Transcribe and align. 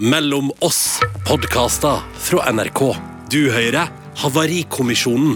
Mellom 0.00 0.46
oss 0.64 0.96
podkaster 1.28 1.98
fra 2.16 2.46
NRK. 2.48 2.78
Du 3.28 3.50
hører 3.52 3.90
Havarikommisjonen. 4.16 5.34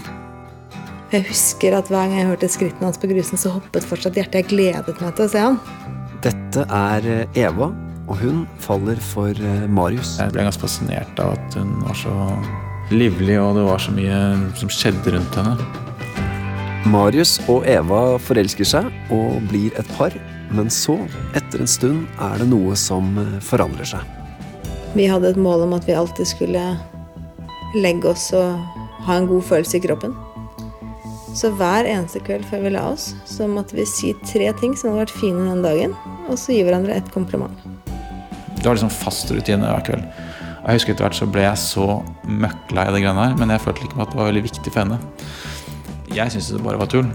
Jeg 1.12 1.26
husker 1.28 1.76
at 1.76 1.90
hver 1.92 2.08
gang 2.08 2.14
jeg 2.16 2.30
hørte 2.30 2.48
skrittene 2.48 2.88
hans 2.88 2.96
på 3.02 3.10
grusen, 3.10 3.36
så 3.36 3.52
hoppet 3.58 3.84
fortsatt 3.84 4.16
hjertet. 4.16 4.38
Jeg 4.40 4.48
gledet 4.54 5.02
meg 5.04 5.12
til 5.18 5.26
å 5.26 5.28
se 5.34 5.42
han. 5.44 5.60
Dette 6.24 6.64
er 6.64 7.10
eh, 7.12 7.36
Eva, 7.44 7.68
og 8.08 8.24
hun 8.24 8.46
faller 8.64 9.04
for 9.12 9.36
eh, 9.36 9.68
Marius. 9.68 10.14
Jeg 10.22 10.32
ble 10.32 10.48
ganske 10.48 10.64
fascinert 10.64 11.20
av 11.20 11.36
at 11.36 11.60
hun 11.60 11.76
var 11.84 12.00
så 12.00 12.16
livlig, 12.88 13.36
og 13.44 13.60
det 13.60 13.68
var 13.68 13.84
så 13.84 13.92
mye 13.92 14.24
som 14.64 14.72
skjedde 14.72 15.18
rundt 15.18 15.40
henne. 15.42 15.60
Marius 16.88 17.36
og 17.52 17.68
Eva 17.68 18.16
forelsker 18.16 18.72
seg 18.72 18.88
og 19.12 19.44
blir 19.52 19.76
et 19.76 19.96
par, 20.00 20.16
men 20.56 20.72
så, 20.72 21.02
etter 21.36 21.60
en 21.60 21.74
stund, 21.76 22.04
er 22.16 22.40
det 22.40 22.48
noe 22.48 22.80
som 22.80 23.12
eh, 23.20 23.40
forandrer 23.44 23.92
seg. 23.98 24.23
Vi 24.94 25.08
hadde 25.10 25.32
et 25.32 25.38
mål 25.40 25.64
om 25.64 25.72
at 25.74 25.88
vi 25.88 25.96
alltid 25.98 26.28
skulle 26.30 26.62
legge 27.74 28.12
oss 28.12 28.28
og 28.36 28.60
ha 29.08 29.16
en 29.18 29.26
god 29.26 29.42
følelse 29.42 29.80
i 29.80 29.82
kroppen. 29.82 30.14
Så 31.34 31.50
hver 31.58 31.88
eneste 31.90 32.22
kveld 32.22 32.44
før 32.46 32.62
vi 32.62 32.70
la 32.76 32.84
oss, 32.92 33.08
så 33.26 33.48
måtte 33.50 33.74
vi 33.74 33.88
si 33.90 34.12
tre 34.22 34.52
ting 34.60 34.76
som 34.78 34.92
hadde 34.92 35.08
vært 35.08 35.16
fine 35.18 35.48
den 35.48 35.64
dagen, 35.66 35.96
og 36.28 36.38
så 36.38 36.54
gi 36.54 36.62
hverandre 36.62 36.94
et 36.94 37.10
kompliment. 37.10 37.66
Det 38.54 38.68
var 38.68 38.78
liksom 38.78 38.94
fast 38.94 39.34
rutine 39.34 39.66
hver 39.66 39.82
kveld. 39.90 40.06
Jeg 40.64 40.78
husker 40.78 40.94
Etter 40.94 41.08
hvert 41.08 41.18
så 41.18 41.28
ble 41.28 41.42
jeg 41.42 41.60
så 41.60 41.88
møkklei 42.30 42.86
av 42.86 42.94
det 42.94 43.02
greiene 43.02 43.26
her, 43.26 43.36
men 43.40 43.50
jeg 43.50 43.66
følte 43.66 43.88
ikke 43.88 44.00
at 44.06 44.14
det 44.14 44.22
var 44.22 44.30
veldig 44.30 44.46
viktig 44.46 44.70
for 44.70 44.84
henne. 44.84 45.02
Jeg 46.14 46.30
syntes 46.30 46.54
det 46.54 46.62
bare 46.62 46.78
var 46.80 46.94
tull. 46.94 47.10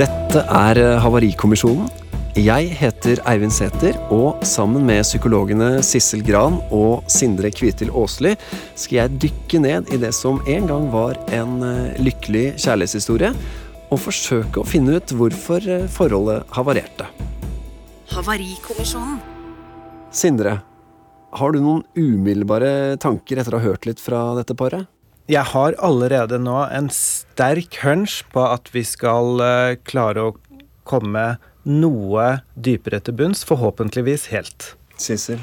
Dette 0.00 0.40
er 0.48 0.78
eh, 0.80 0.98
Havarikommisjonen. 1.02 1.88
Jeg 2.38 2.70
heter 2.78 3.18
Eivind 3.28 3.52
Sæther, 3.52 3.98
og 4.08 4.38
sammen 4.48 4.86
med 4.88 5.02
psykologene 5.04 5.82
Sissel 5.84 6.22
Gran 6.24 6.56
og 6.72 7.02
Sindre 7.10 7.50
Kvitil 7.52 7.90
Aasli 7.92 8.30
skal 8.78 8.96
jeg 8.96 9.18
dykke 9.26 9.60
ned 9.60 9.90
i 9.92 9.98
det 10.00 10.14
som 10.16 10.38
en 10.48 10.70
gang 10.70 10.86
var 10.94 11.20
en 11.36 11.58
eh, 11.66 11.98
lykkelig 12.00 12.54
kjærlighetshistorie, 12.62 13.34
og 13.92 14.00
forsøke 14.00 14.62
å 14.62 14.64
finne 14.64 14.96
ut 14.96 15.12
hvorfor 15.18 15.68
eh, 15.68 15.84
forholdet 15.92 16.48
havarerte. 16.56 17.10
Havarikommisjonen. 18.14 19.18
Sindre, 20.16 20.62
har 21.36 21.52
du 21.52 21.60
noen 21.60 21.84
umiddelbare 21.98 22.96
tanker 23.04 23.42
etter 23.42 23.58
å 23.58 23.60
ha 23.60 23.68
hørt 23.74 23.90
litt 23.90 24.00
fra 24.00 24.30
dette 24.40 24.56
paret? 24.56 24.88
Jeg 25.30 25.46
har 25.52 25.76
allerede 25.78 26.40
nå 26.42 26.56
en 26.74 26.88
sterk 26.90 27.76
hunch 27.84 28.24
på 28.34 28.42
at 28.50 28.66
vi 28.74 28.82
skal 28.82 29.38
eh, 29.44 29.76
klare 29.86 30.24
å 30.26 30.32
komme 30.88 31.36
noe 31.70 32.24
dypere 32.58 32.98
til 33.04 33.14
bunns, 33.20 33.44
forhåpentligvis 33.46 34.26
helt. 34.32 34.72
Sissel? 34.98 35.38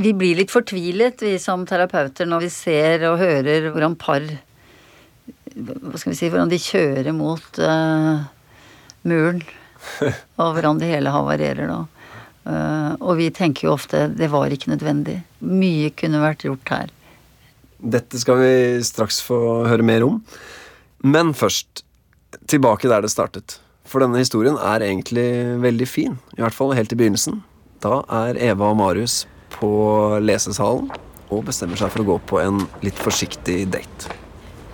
Vi 0.00 0.14
blir 0.16 0.40
litt 0.40 0.54
fortvilet, 0.54 1.20
vi 1.20 1.34
som 1.42 1.66
terapeuter, 1.68 2.28
når 2.28 2.46
vi 2.46 2.50
ser 2.54 3.04
og 3.10 3.20
hører 3.20 3.68
hvordan 3.74 3.98
par 4.00 4.24
Hva 5.56 6.00
skal 6.00 6.12
vi 6.12 6.16
si 6.16 6.32
Hvordan 6.32 6.52
de 6.52 6.60
kjører 6.60 7.12
mot 7.16 7.60
uh, 7.60 8.24
muren. 9.08 9.44
Og 10.40 10.56
hvordan 10.56 10.80
det 10.80 10.90
hele 10.90 11.12
havarerer 11.12 11.70
da. 11.70 11.78
Uh, 12.46 12.92
og 13.00 13.16
vi 13.18 13.30
tenker 13.34 13.68
jo 13.68 13.76
ofte 13.76 14.06
det 14.12 14.28
var 14.32 14.52
ikke 14.52 14.72
nødvendig. 14.72 15.20
Mye 15.40 15.92
kunne 15.96 16.24
vært 16.24 16.44
gjort 16.48 16.72
her. 16.72 16.92
Dette 17.80 18.18
skal 18.20 18.40
vi 18.40 18.52
straks 18.86 19.20
få 19.24 19.38
høre 19.68 19.84
mer 19.84 20.04
om. 20.06 20.20
Men 21.04 21.34
først, 21.36 21.84
tilbake 22.48 22.88
der 22.88 23.04
det 23.04 23.12
startet. 23.12 23.58
For 23.86 24.02
denne 24.02 24.18
historien 24.18 24.56
er 24.58 24.82
egentlig 24.82 25.28
veldig 25.62 25.88
fin. 25.88 26.16
I 26.36 26.42
hvert 26.42 26.56
fall 26.56 26.74
helt 26.74 26.92
i 26.92 26.98
begynnelsen. 26.98 27.42
Da 27.84 28.00
er 28.24 28.38
Eva 28.42 28.72
og 28.72 28.78
Marius 28.80 29.24
på 29.56 29.68
lesesalen 30.24 30.88
og 31.30 31.44
bestemmer 31.46 31.78
seg 31.78 31.90
for 31.92 32.02
å 32.02 32.08
gå 32.08 32.16
på 32.30 32.40
en 32.42 32.64
litt 32.86 32.98
forsiktig 33.02 33.64
date. 33.70 34.12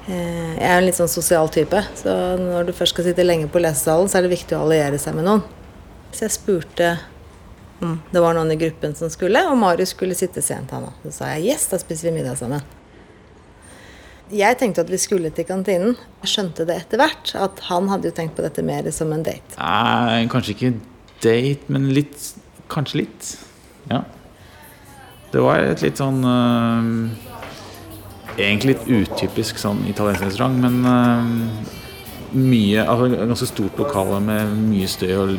Eh, 0.07 0.59
Jeg 0.59 0.69
er 0.69 0.79
en 0.79 0.87
litt 0.87 0.99
sånn 0.99 1.11
sosial 1.11 1.49
type, 1.53 1.79
så 1.97 2.13
når 2.41 2.69
du 2.69 2.73
først 2.77 2.95
skal 2.95 3.07
sitte 3.09 3.25
lenge 3.25 3.49
på 3.53 3.63
lesesalen, 3.63 4.09
så 4.11 4.19
er 4.19 4.27
det 4.27 4.35
viktig 4.35 4.57
å 4.57 4.65
alliere 4.67 4.99
seg 5.01 5.17
med 5.17 5.27
noen. 5.29 5.43
Så 6.13 6.27
jeg 6.27 6.35
spurte 6.37 6.93
om 7.83 7.97
det 8.13 8.21
var 8.23 8.37
noen 8.37 8.53
i 8.53 8.59
gruppen 8.61 8.95
som 8.95 9.11
skulle, 9.11 9.43
og 9.49 9.59
Marius 9.59 9.95
skulle 9.97 10.17
sitte 10.19 10.43
sent 10.45 10.71
han. 10.75 10.87
Så 11.07 11.15
sa 11.19 11.33
jeg 11.35 11.53
yes, 11.53 11.67
da 11.73 11.81
spiser 11.81 12.11
vi 12.11 12.19
middag 12.21 12.39
sammen. 12.41 12.63
Jeg 14.33 14.57
tenkte 14.61 14.81
at 14.87 14.91
vi 14.91 14.97
skulle 15.01 15.29
til 15.35 15.45
kantinen. 15.45 15.97
Jeg 16.23 16.31
skjønte 16.33 16.65
det 16.69 16.79
etter 16.85 17.01
hvert, 17.03 17.35
at 17.37 17.61
han 17.69 17.91
hadde 17.93 18.09
jo 18.09 18.17
tenkt 18.17 18.39
på 18.39 18.45
dette 18.45 18.65
mer 18.65 18.89
som 18.95 19.13
en 19.13 19.25
date. 19.27 19.59
Nei, 19.59 20.25
kanskje 20.33 20.55
ikke 20.55 20.73
date, 21.25 21.69
men 21.73 21.91
litt 21.93 22.33
Kanskje 22.73 23.03
litt. 23.03 23.27
Ja. 23.91 23.99
Det 25.33 25.43
var 25.45 25.61
et 25.61 25.83
litt 25.85 26.01
sånn 26.01 26.23
øh, 26.25 26.87
Egentlig 28.39 28.73
litt 28.73 28.87
utypisk 28.89 29.61
sånn 29.61 29.83
italiensk 29.91 30.25
restaurant, 30.25 30.57
men 30.63 30.79
øh, 30.89 32.39
mye 32.39 32.87
Altså 32.87 33.11
ganske 33.13 33.51
stort 33.51 33.81
lokale 33.83 34.23
med 34.25 34.55
mye 34.71 34.89
støy 34.89 35.13
og 35.19 35.35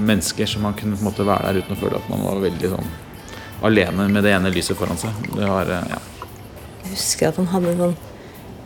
mennesker, 0.00 0.48
så 0.48 0.60
man 0.60 0.76
kunne 0.76 0.98
på 0.98 1.04
en 1.04 1.08
måte 1.08 1.28
være 1.28 1.48
der 1.48 1.62
uten 1.62 1.76
å 1.76 1.80
føle 1.80 2.00
at 2.00 2.12
man 2.12 2.26
var 2.26 2.44
veldig 2.44 2.74
sånn 2.74 2.92
alene 3.64 4.08
med 4.12 4.24
det 4.24 4.32
ene 4.32 4.52
lyset 4.52 4.76
foran 4.76 5.00
seg. 5.00 5.16
Det 5.32 5.48
var 5.48 5.68
øh, 5.68 5.92
ja. 5.94 6.00
Jeg 6.90 6.98
husker 6.98 7.28
at 7.30 7.36
han 7.38 7.50
hadde 7.52 7.70
en 7.70 7.82
sånn 7.84 7.98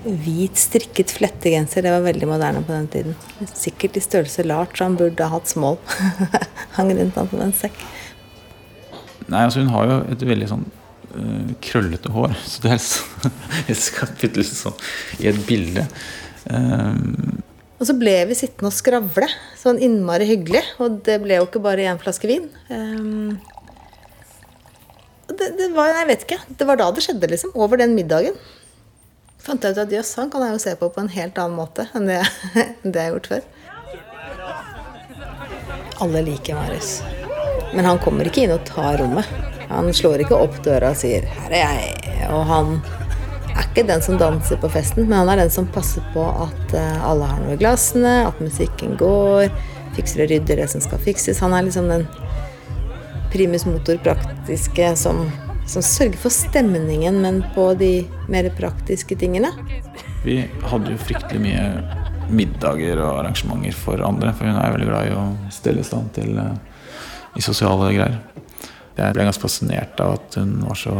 hvit, 0.04 0.56
strikket 0.60 1.12
flettegenser. 1.16 1.84
Det 1.84 1.92
var 1.92 2.04
veldig 2.04 2.28
moderne 2.28 2.62
på 2.64 2.72
den 2.72 2.88
tiden. 2.92 3.16
Sikkert 3.52 3.96
i 3.96 4.02
størrelse 4.04 4.44
large, 4.46 4.76
så 4.76 4.88
han 4.88 4.96
burde 5.00 5.24
ha 5.28 5.32
hatt 5.32 5.50
small. 5.50 5.78
Hang 6.76 6.92
rundt 6.96 7.20
han 7.20 7.30
som 7.30 7.44
en 7.44 7.54
sekk. 7.56 7.78
Nei, 9.28 9.44
altså 9.46 9.62
hun 9.62 9.72
har 9.72 9.88
jo 9.88 9.96
et 10.12 10.26
veldig 10.28 10.50
sånn 10.50 10.66
øh, 10.68 11.54
krøllete 11.64 12.12
hår. 12.12 12.36
Så 12.50 12.64
det 12.64 12.74
er 12.74 12.84
et 13.72 13.88
kapittel 13.96 14.48
sånn 14.48 14.76
i 15.20 15.30
et 15.32 15.40
bilde. 15.48 15.86
Um, 16.44 17.40
Og 17.80 17.88
så 17.88 17.96
ble 17.96 18.18
vi 18.28 18.36
sittende 18.36 18.68
og 18.72 18.76
skravle. 18.76 19.28
Sånn 19.60 19.80
innmari 19.84 20.28
hyggelig. 20.28 20.64
Og 20.84 21.00
det 21.08 21.20
ble 21.24 21.40
jo 21.40 21.48
ikke 21.48 21.64
bare 21.64 21.88
én 21.88 22.00
flaske 22.00 22.28
vin. 22.28 22.50
Um, 22.68 23.36
det, 25.28 25.48
det 25.58 25.70
var 25.74 25.88
Jeg 25.92 26.06
vet 26.10 26.26
ikke. 26.26 26.40
Det 26.58 26.66
var 26.68 26.80
da 26.80 26.90
det 26.92 27.04
skjedde, 27.04 27.30
liksom. 27.32 27.54
Over 27.54 27.80
den 27.80 27.94
middagen. 27.96 28.36
Fant 29.44 29.64
jeg 29.64 29.76
ut 29.76 29.82
at 29.82 29.92
jøss, 29.92 30.14
han 30.16 30.30
kan 30.32 30.44
jeg 30.46 30.56
jo 30.56 30.62
se 30.62 30.72
på 30.80 30.88
på 30.92 31.02
en 31.02 31.10
helt 31.12 31.38
annen 31.40 31.58
måte 31.58 31.84
enn 31.96 32.08
det, 32.08 32.22
enn 32.64 32.94
det 32.94 33.02
jeg 33.02 33.10
har 33.10 33.16
gjort 33.18 33.30
før. 33.32 33.42
Alle 36.04 36.22
liker 36.24 36.56
Marius. 36.56 36.94
Men 37.74 37.84
han 37.84 38.00
kommer 38.02 38.28
ikke 38.28 38.46
inn 38.46 38.54
og 38.54 38.64
tar 38.68 38.98
rommet. 39.02 39.28
Han 39.68 39.90
slår 39.96 40.24
ikke 40.24 40.38
opp 40.38 40.56
døra 40.64 40.92
og 40.94 40.98
sier 41.00 41.26
'her 41.26 41.52
er 41.52 41.62
jeg'. 41.64 42.32
Og 42.32 42.44
han 42.48 42.74
er 43.54 43.62
ikke 43.68 43.86
den 43.86 44.02
som 44.02 44.18
danser 44.18 44.58
på 44.60 44.70
festen, 44.72 45.08
men 45.08 45.18
han 45.18 45.28
er 45.28 45.44
den 45.44 45.50
som 45.50 45.66
passer 45.66 46.02
på 46.14 46.24
at 46.24 46.74
eh, 46.74 47.04
alle 47.04 47.28
har 47.28 47.40
noe 47.42 47.54
i 47.54 47.60
glassene, 47.60 48.14
at 48.28 48.40
musikken 48.42 48.96
går, 48.98 49.52
fikser 49.94 50.24
og 50.24 50.30
rydder 50.32 50.62
det 50.62 50.70
som 50.70 50.80
skal 50.80 50.98
fikses. 50.98 51.42
Han 51.44 51.54
er 51.54 51.66
liksom 51.66 51.88
den 51.92 52.06
primus 53.34 53.66
motor 53.66 53.98
praktiske 54.04 54.92
som, 54.96 55.24
som 55.66 55.82
sørger 55.82 56.18
for 56.22 56.34
stemningen, 56.34 57.18
men 57.24 57.42
på 57.54 57.72
de 57.78 58.06
mer 58.30 58.46
praktiske 58.54 59.18
tingene. 59.18 59.50
Vi 60.24 60.38
hadde 60.70 60.94
jo 60.94 61.00
fryktelig 61.02 61.42
mye 61.42 61.64
middager 62.34 63.00
og 63.02 63.24
arrangementer 63.24 63.74
for 63.76 64.00
andre, 64.06 64.30
for 64.36 64.48
hun 64.48 64.60
er 64.60 64.76
veldig 64.76 64.88
glad 64.88 65.10
i 65.10 65.16
å 65.18 65.24
stelle 65.52 65.84
stand 65.86 66.14
til 66.16 66.38
uh, 66.38 66.54
i 67.34 67.42
sosiale 67.44 67.90
greier. 67.96 68.20
Jeg 68.94 69.16
ble 69.16 69.26
ganske 69.26 69.42
fascinert 69.42 69.98
av 70.00 70.20
at 70.20 70.38
hun 70.38 70.54
var 70.62 70.78
så 70.78 70.94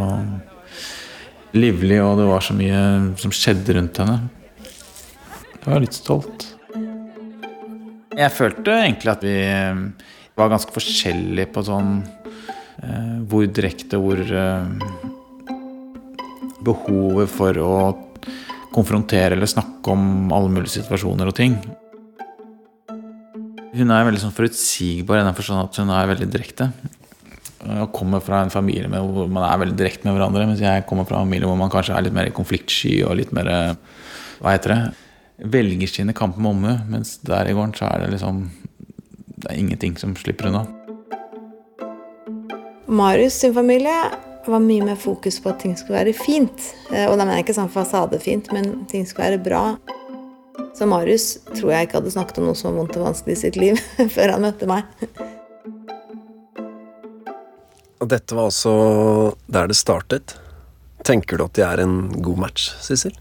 livlig, 1.54 2.00
og 2.02 2.18
det 2.18 2.26
var 2.26 2.42
så 2.42 2.56
mye 2.58 2.80
som 3.22 3.34
skjedde 3.34 3.78
rundt 3.78 4.02
henne. 4.02 4.18
Jeg 5.54 5.70
var 5.70 5.84
litt 5.84 5.96
stolt. 5.96 6.48
Jeg 8.14 8.30
følte 8.34 8.74
egentlig 8.82 9.10
at 9.10 9.22
vi 9.26 9.38
eh, 9.46 9.78
var 10.38 10.50
ganske 10.52 10.74
forskjellige 10.74 11.50
på 11.54 11.62
sånn 11.66 11.96
hvor 13.30 13.46
direkte, 13.46 14.00
hvor 14.00 14.18
uh, 14.18 14.66
behovet 16.64 17.30
for 17.30 17.60
å 17.62 17.74
konfrontere 18.74 19.36
eller 19.36 19.50
snakke 19.50 19.92
om 19.92 20.32
alle 20.34 20.50
mulige 20.50 20.80
situasjoner 20.80 21.30
og 21.30 21.36
ting. 21.38 21.56
Hun 23.74 23.90
er 23.90 24.06
veldig 24.06 24.22
sånn 24.22 24.34
forutsigbar 24.34 25.20
i 25.20 25.24
den 25.26 25.36
forstand 25.36 25.64
at 25.64 25.78
hun 25.82 25.90
er 25.94 26.10
veldig 26.10 26.28
direkte. 26.30 26.68
Jeg 27.64 27.88
kommer 27.96 28.20
fra 28.22 28.42
en 28.44 28.52
familie 28.52 28.90
med, 28.92 29.02
hvor 29.14 29.30
man 29.32 29.46
er 29.46 29.62
veldig 29.62 29.78
direkte 29.78 30.06
med 30.06 30.18
hverandre, 30.18 30.44
mens 30.50 30.62
jeg 30.62 30.84
kommer 30.88 31.08
fra 31.08 31.18
en 31.18 31.26
familie 31.26 31.48
hvor 31.48 31.58
man 31.58 31.72
kanskje 31.72 31.96
er 31.96 32.06
litt 32.06 32.16
mer 32.16 32.28
konfliktsky 32.36 32.98
og 33.06 33.16
litt 33.22 33.32
mer 33.34 33.50
Hva 34.42 34.52
heter 34.52 34.74
det? 34.74 34.80
Velger 35.54 35.90
sine 35.90 36.14
kamper 36.14 36.44
med 36.44 36.52
omme, 36.52 36.76
mens 36.90 37.16
der 37.24 37.48
i 37.48 37.56
gården 37.56 37.74
så 37.78 37.88
er 37.88 38.04
det 38.04 38.14
liksom 38.14 38.44
Det 39.34 39.50
er 39.50 39.58
ingenting 39.58 39.98
som 39.98 40.14
slipper 40.18 40.50
unna. 40.50 40.66
Marius 42.94 43.34
sin 43.34 43.54
familie 43.54 43.96
var 44.46 44.60
mye 44.60 44.84
mer 44.84 44.96
fokus 45.00 45.40
på 45.42 45.50
at 45.50 45.62
ting 45.64 45.72
skulle 45.78 45.98
være 45.98 46.12
fint. 46.14 46.66
Eh, 46.92 47.06
Og 47.08 47.16
da 47.18 47.24
mener 47.24 47.38
jeg 47.40 47.46
ikke 47.48 47.56
sånn 47.58 47.72
fasadefint, 47.72 48.50
men 48.54 48.84
ting 48.90 49.06
skulle 49.08 49.32
være 49.32 49.42
bra. 49.42 49.62
Så 50.76 50.86
Marius 50.90 51.38
tror 51.54 51.72
jeg 51.72 51.88
ikke 51.88 51.98
hadde 52.00 52.12
snakket 52.14 52.38
om 52.42 52.48
noe 52.50 52.58
som 52.58 52.70
var 52.70 52.82
vondt 52.82 52.98
og 53.00 53.06
vanskelig 53.08 53.34
i 53.36 53.40
sitt 53.40 53.58
liv 53.58 53.80
før 54.14 54.34
han 54.36 54.44
møtte 54.44 54.68
meg. 54.70 54.86
Og 58.02 58.10
dette 58.10 58.36
var 58.36 58.50
altså 58.50 58.74
der 59.48 59.70
det 59.70 59.78
startet. 59.80 60.36
Tenker 61.04 61.40
du 61.40 61.46
at 61.46 61.56
de 61.56 61.64
er 61.64 61.82
en 61.82 61.96
god 62.22 62.42
match, 62.46 62.70
Sissel? 62.84 63.14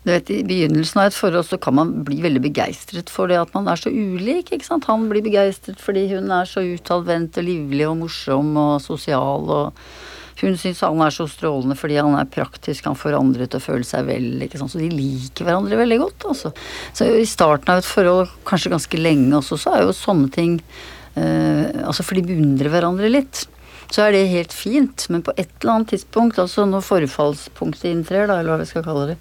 Du 0.00 0.08
vet, 0.08 0.30
I 0.32 0.40
begynnelsen 0.48 1.02
av 1.02 1.10
et 1.10 1.16
forhold 1.16 1.44
så 1.44 1.58
kan 1.60 1.76
man 1.76 1.90
bli 2.06 2.22
veldig 2.24 2.40
begeistret 2.46 3.10
for 3.12 3.28
det 3.28 3.36
at 3.36 3.50
man 3.52 3.66
er 3.68 3.76
så 3.76 3.92
ulik. 3.92 4.48
ikke 4.48 4.64
sant? 4.64 4.88
Han 4.88 5.10
blir 5.10 5.24
begeistret 5.24 5.82
fordi 5.82 6.06
hun 6.14 6.32
er 6.32 6.48
så 6.48 6.64
utadvendt 6.64 7.36
og 7.36 7.44
livlig 7.44 7.84
og 7.84 7.98
morsom 8.00 8.54
og 8.56 8.78
sosial. 8.80 9.44
og 9.44 10.40
Hun 10.40 10.56
syns 10.56 10.80
han 10.86 11.04
er 11.04 11.12
så 11.12 11.28
strålende 11.28 11.76
fordi 11.76 12.00
han 12.00 12.16
er 12.16 12.32
praktisk, 12.32 12.88
han 12.88 12.96
får 12.96 13.18
andre 13.18 13.44
til 13.44 13.60
å 13.60 13.66
føle 13.66 13.84
seg 13.84 14.08
vel. 14.08 14.30
ikke 14.40 14.62
sant? 14.62 14.72
Så 14.72 14.80
de 14.80 14.88
liker 14.88 15.44
hverandre 15.44 15.82
veldig 15.82 16.00
godt. 16.06 16.30
altså. 16.32 16.54
Så 16.96 17.10
i 17.20 17.28
starten 17.28 17.74
av 17.74 17.84
et 17.84 17.92
forhold, 17.92 18.32
kanskje 18.48 18.72
ganske 18.72 19.04
lenge 19.04 19.36
også, 19.36 19.60
så 19.60 19.76
er 19.76 19.84
jo 19.84 19.96
sånne 19.96 20.32
ting 20.32 20.56
eh, 21.20 21.66
Altså 21.84 22.06
for 22.06 22.16
de 22.16 22.24
beundrer 22.24 22.72
hverandre 22.72 23.12
litt 23.12 23.44
så 23.90 24.04
er 24.06 24.14
det 24.14 24.22
helt 24.30 24.54
fint. 24.54 25.06
Men 25.10 25.24
på 25.26 25.34
et 25.36 25.50
eller 25.60 25.74
annet 25.74 25.92
tidspunkt, 25.94 26.38
altså 26.42 26.64
når 26.68 26.84
forfallspunktet 26.86 27.90
inntrer, 27.90 28.28
da, 28.30 28.38
eller 28.38 28.54
hva 28.54 28.60
vi 28.62 28.68
skal 28.70 28.84
kalle 28.86 29.12
det, 29.12 29.18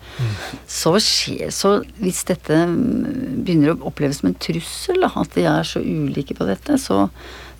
så 0.69 0.95
skjer 1.01 1.53
Så 1.55 1.75
hvis 1.99 2.21
dette 2.29 2.61
mm, 2.69 3.43
begynner 3.45 3.73
å 3.73 3.89
oppleves 3.89 4.21
som 4.21 4.31
en 4.31 4.39
trussel, 4.39 5.01
da, 5.03 5.11
at 5.21 5.35
de 5.37 5.45
er 5.49 5.67
så 5.67 5.81
ulike 5.81 6.37
på 6.37 6.47
dette, 6.49 6.77
så 6.81 7.07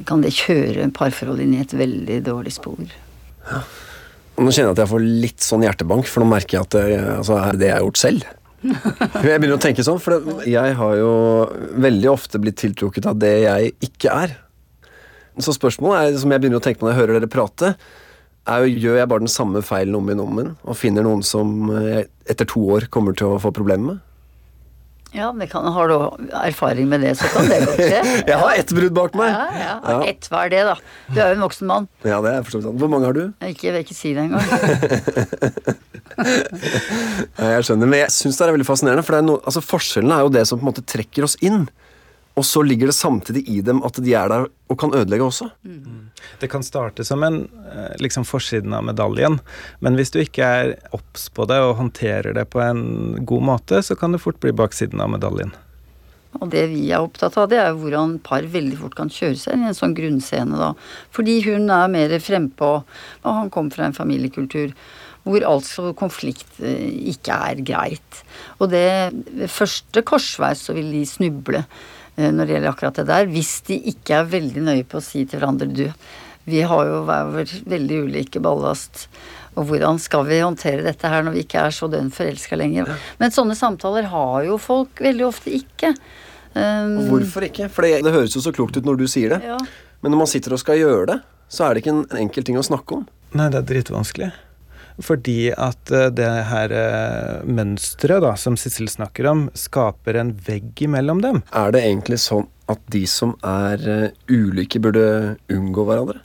kan 0.07 0.23
det 0.23 0.35
kjøre 0.37 0.89
parforholdet 0.95 1.47
inn 1.47 1.57
i 1.57 1.63
et 1.63 1.75
veldig 1.75 2.21
dårlig 2.29 2.55
spor. 2.55 2.81
Ja. 3.49 3.63
Nå 4.39 4.53
kjenner 4.53 4.69
jeg 4.69 4.77
at 4.77 4.83
jeg 4.85 4.91
får 4.93 5.07
litt 5.25 5.43
sånn 5.43 5.63
hjertebank, 5.65 6.07
for 6.07 6.23
nå 6.23 6.29
merker 6.31 6.59
jeg 6.59 6.67
at 6.67 6.75
det, 6.77 6.99
altså, 7.17 7.39
er 7.41 7.57
det 7.57 7.63
det 7.63 7.71
jeg 7.71 7.75
har 7.75 7.87
gjort 7.87 8.03
selv. 8.03 8.35
Jeg 8.59 9.39
begynner 9.39 9.55
å 9.55 9.61
tenke 9.63 9.83
sånn, 9.87 10.01
for 10.03 10.17
det, 10.19 10.49
jeg 10.51 10.73
har 10.75 10.95
jo 10.99 11.11
veldig 11.79 12.09
ofte 12.11 12.41
blitt 12.43 12.57
tiltrukket 12.59 13.05
av 13.07 13.15
det 13.15 13.29
jeg 13.45 13.69
ikke 13.87 14.11
er. 14.11 14.33
Så 15.43 15.53
spørsmålet 15.55 15.97
er, 16.13 16.19
som 16.21 16.31
jeg 16.33 16.41
begynner 16.43 16.59
å 16.59 16.63
tenke 16.65 16.79
på 16.81 16.87
når 16.87 16.93
jeg 16.95 17.01
hører 17.03 17.19
dere 17.19 17.31
prate, 17.31 17.73
er 18.49 18.65
jo 18.65 18.79
gjør 18.87 18.97
jeg 19.01 19.09
bare 19.11 19.23
den 19.25 19.31
samme 19.31 19.61
feilen 19.65 19.95
om 19.99 20.07
igjen 20.09 20.21
og 20.23 20.27
om 20.31 20.37
igjen, 20.41 20.53
og 20.65 20.77
finner 20.79 21.05
noen 21.05 21.23
som 21.27 21.49
etter 22.29 22.47
to 22.49 22.63
år 22.75 22.87
kommer 22.93 23.13
til 23.17 23.35
å 23.35 23.41
få 23.43 23.51
problemer 23.55 23.93
med? 23.93 24.05
Ja, 25.09 25.31
men 25.33 25.47
kan, 25.49 25.65
Har 25.73 25.89
du 25.89 25.95
erfaring 26.37 26.85
med 26.91 27.01
det, 27.01 27.15
så 27.17 27.25
kan 27.33 27.47
det 27.49 27.55
godt 27.65 27.79
skje. 27.81 28.01
Jeg 28.29 28.37
har 28.37 28.51
ett 28.61 28.69
brudd 28.77 28.93
bak 28.93 29.15
meg! 29.17 29.31
Ja, 29.33 29.47
ja. 29.57 29.71
Ja. 29.89 29.95
Ett 30.11 30.27
hva 30.29 30.43
er 30.45 30.51
det, 30.53 30.59
da? 30.67 30.75
Du 31.09 31.17
er 31.17 31.31
jo 31.31 31.37
en 31.39 31.45
voksen 31.47 31.65
mann. 31.71 31.87
Ja, 32.05 32.19
det 32.21 32.29
er 32.35 32.45
forstått 32.45 32.67
sant. 32.67 32.77
Hvor 32.77 32.91
mange 32.93 33.09
har 33.09 33.17
du? 33.17 33.23
Jeg 33.41 33.55
ikke- 33.55 33.65
jeg 33.65 33.73
vil 33.73 33.85
ikke 33.87 33.97
si 33.97 34.13
det 34.13 34.27
engang. 34.27 34.45
Jeg 37.39 37.63
skjønner, 37.65 37.87
men 37.89 38.01
jeg 38.03 38.11
syns 38.13 38.37
det 38.39 38.45
er 38.45 38.53
veldig 38.55 38.67
fascinerende. 38.67 39.03
For 39.07 39.15
det 39.15 39.21
er 39.23 39.27
no, 39.29 39.37
altså 39.47 39.61
forskjellene 39.63 40.17
er 40.17 40.25
jo 40.25 40.31
det 40.35 40.43
som 40.49 40.59
på 40.59 40.65
en 40.65 40.69
måte 40.71 40.83
trekker 40.89 41.25
oss 41.27 41.37
inn. 41.45 41.65
Og 42.37 42.45
så 42.45 42.61
ligger 42.63 42.87
det 42.87 42.95
samtidig 42.95 43.43
i 43.51 43.59
dem 43.65 43.81
at 43.83 43.97
de 43.99 44.13
er 44.15 44.29
der 44.31 44.45
og 44.69 44.77
kan 44.79 44.93
ødelegge 44.95 45.25
også. 45.25 45.49
Det 46.39 46.49
kan 46.51 46.63
starte 46.63 47.03
som 47.07 47.23
en 47.25 47.41
eh, 47.71 47.95
liksom 47.99 48.27
forsiden 48.27 48.75
av 48.77 48.85
medaljen, 48.87 49.39
men 49.83 49.97
hvis 49.99 50.13
du 50.13 50.21
ikke 50.21 50.45
er 50.45 50.75
obs 50.95 51.27
på 51.33 51.47
det 51.49 51.57
og 51.63 51.77
håndterer 51.81 52.37
det 52.37 52.45
på 52.53 52.61
en 52.63 53.25
god 53.27 53.49
måte, 53.53 53.81
så 53.83 53.97
kan 53.99 54.15
det 54.15 54.21
fort 54.23 54.39
bli 54.39 54.55
baksiden 54.55 55.01
av 55.03 55.11
medaljen. 55.17 55.51
Og 56.37 56.51
det 56.53 56.67
vi 56.69 56.83
er 56.93 57.01
opptatt 57.01 57.35
av, 57.41 57.49
det 57.49 57.57
er 57.57 57.75
hvordan 57.75 58.19
par 58.23 58.45
veldig 58.45 58.77
fort 58.83 58.95
kan 58.95 59.09
kjøre 59.11 59.37
seg 59.41 59.55
inn 59.55 59.65
i 59.65 59.71
en 59.71 59.77
sånn 59.77 59.97
grunnscene, 59.97 60.59
da. 60.61 60.71
Fordi 61.15 61.39
hun 61.47 61.65
er 61.73 61.89
mer 61.91 62.13
frempå, 62.21 62.73
og 63.25 63.39
han 63.41 63.49
kom 63.53 63.71
fra 63.73 63.89
en 63.89 63.97
familiekultur 63.97 64.75
hvor 65.27 65.43
altså 65.45 65.91
konflikt 65.97 66.61
eh, 66.63 66.89
ikke 67.11 67.35
er 67.49 67.63
greit. 67.65 68.21
Og 68.61 68.69
det 68.71 69.11
ved 69.27 69.49
første 69.51 70.03
korsvei 70.07 70.53
så 70.57 70.75
vil 70.77 70.93
de 70.93 71.03
snuble 71.09 71.65
når 72.19 72.45
det 72.45 72.55
gjelder 72.55 72.71
akkurat 72.73 72.99
det 72.99 73.07
der, 73.09 73.29
hvis 73.31 73.53
de 73.69 73.77
ikke 73.93 74.17
er 74.19 74.31
veldig 74.31 74.63
nøye 74.65 74.87
på 74.87 74.99
å 74.99 75.03
si 75.03 75.23
til 75.23 75.39
hverandre 75.39 75.69
du, 75.71 75.85
vi 76.49 76.63
har 76.65 76.87
jo 76.87 77.03
hver 77.07 77.29
vår 77.35 77.51
veldig 77.69 77.99
ulike 78.07 78.41
ballast. 78.43 79.05
Og 79.57 79.67
hvordan 79.69 79.99
skal 80.01 80.25
vi 80.27 80.39
håndtere 80.41 80.85
dette 80.85 81.09
her 81.11 81.25
når 81.25 81.35
vi 81.35 81.43
ikke 81.45 81.65
er 81.67 81.75
så 81.75 81.89
dønn 81.91 82.11
forelska 82.13 82.57
lenger? 82.59 82.89
Men 83.21 83.33
sånne 83.35 83.57
samtaler 83.59 84.09
har 84.11 84.47
jo 84.47 84.57
folk 84.61 85.01
veldig 85.03 85.27
ofte 85.27 85.53
ikke. 85.59 85.93
Um, 86.55 86.95
hvorfor 87.11 87.45
ikke? 87.45 87.69
For 87.71 87.85
det, 87.85 87.99
det 88.05 88.13
høres 88.15 88.35
jo 88.35 88.43
så 88.43 88.53
klokt 88.55 88.77
ut 88.79 88.87
når 88.87 89.01
du 89.01 89.07
sier 89.11 89.35
det. 89.35 89.41
Ja. 89.45 89.59
Men 90.01 90.15
når 90.15 90.23
man 90.23 90.31
sitter 90.31 90.55
og 90.55 90.61
skal 90.61 90.79
gjøre 90.79 91.05
det, 91.11 91.17
så 91.51 91.65
er 91.65 91.75
det 91.75 91.83
ikke 91.83 91.95
en 91.97 92.05
enkel 92.23 92.45
ting 92.47 92.59
å 92.59 92.65
snakke 92.65 93.01
om. 93.01 93.07
Nei, 93.37 93.49
det 93.53 93.61
er 93.61 93.67
dritvanskelig. 93.73 94.29
Fordi 95.03 95.51
at 95.55 95.91
eh, 95.95 96.09
det 96.11 96.29
her 96.49 96.73
uh, 96.75 97.47
mønsteret 97.47 98.23
da, 98.25 98.33
som 98.39 98.57
Sissel 98.59 98.89
snakker 98.91 99.29
om, 99.31 99.45
skaper 99.57 100.19
en 100.19 100.33
vegg 100.45 100.83
imellom 100.83 101.23
dem. 101.23 101.41
Er 101.55 101.73
det 101.75 101.85
egentlig 101.87 102.19
sånn 102.23 102.49
at 102.69 102.81
de 102.93 103.05
som 103.09 103.33
er 103.45 103.85
eh, 103.89 104.17
ulike, 104.29 104.81
burde 104.83 105.37
unngå 105.51 105.87
hverandre? 105.87 106.19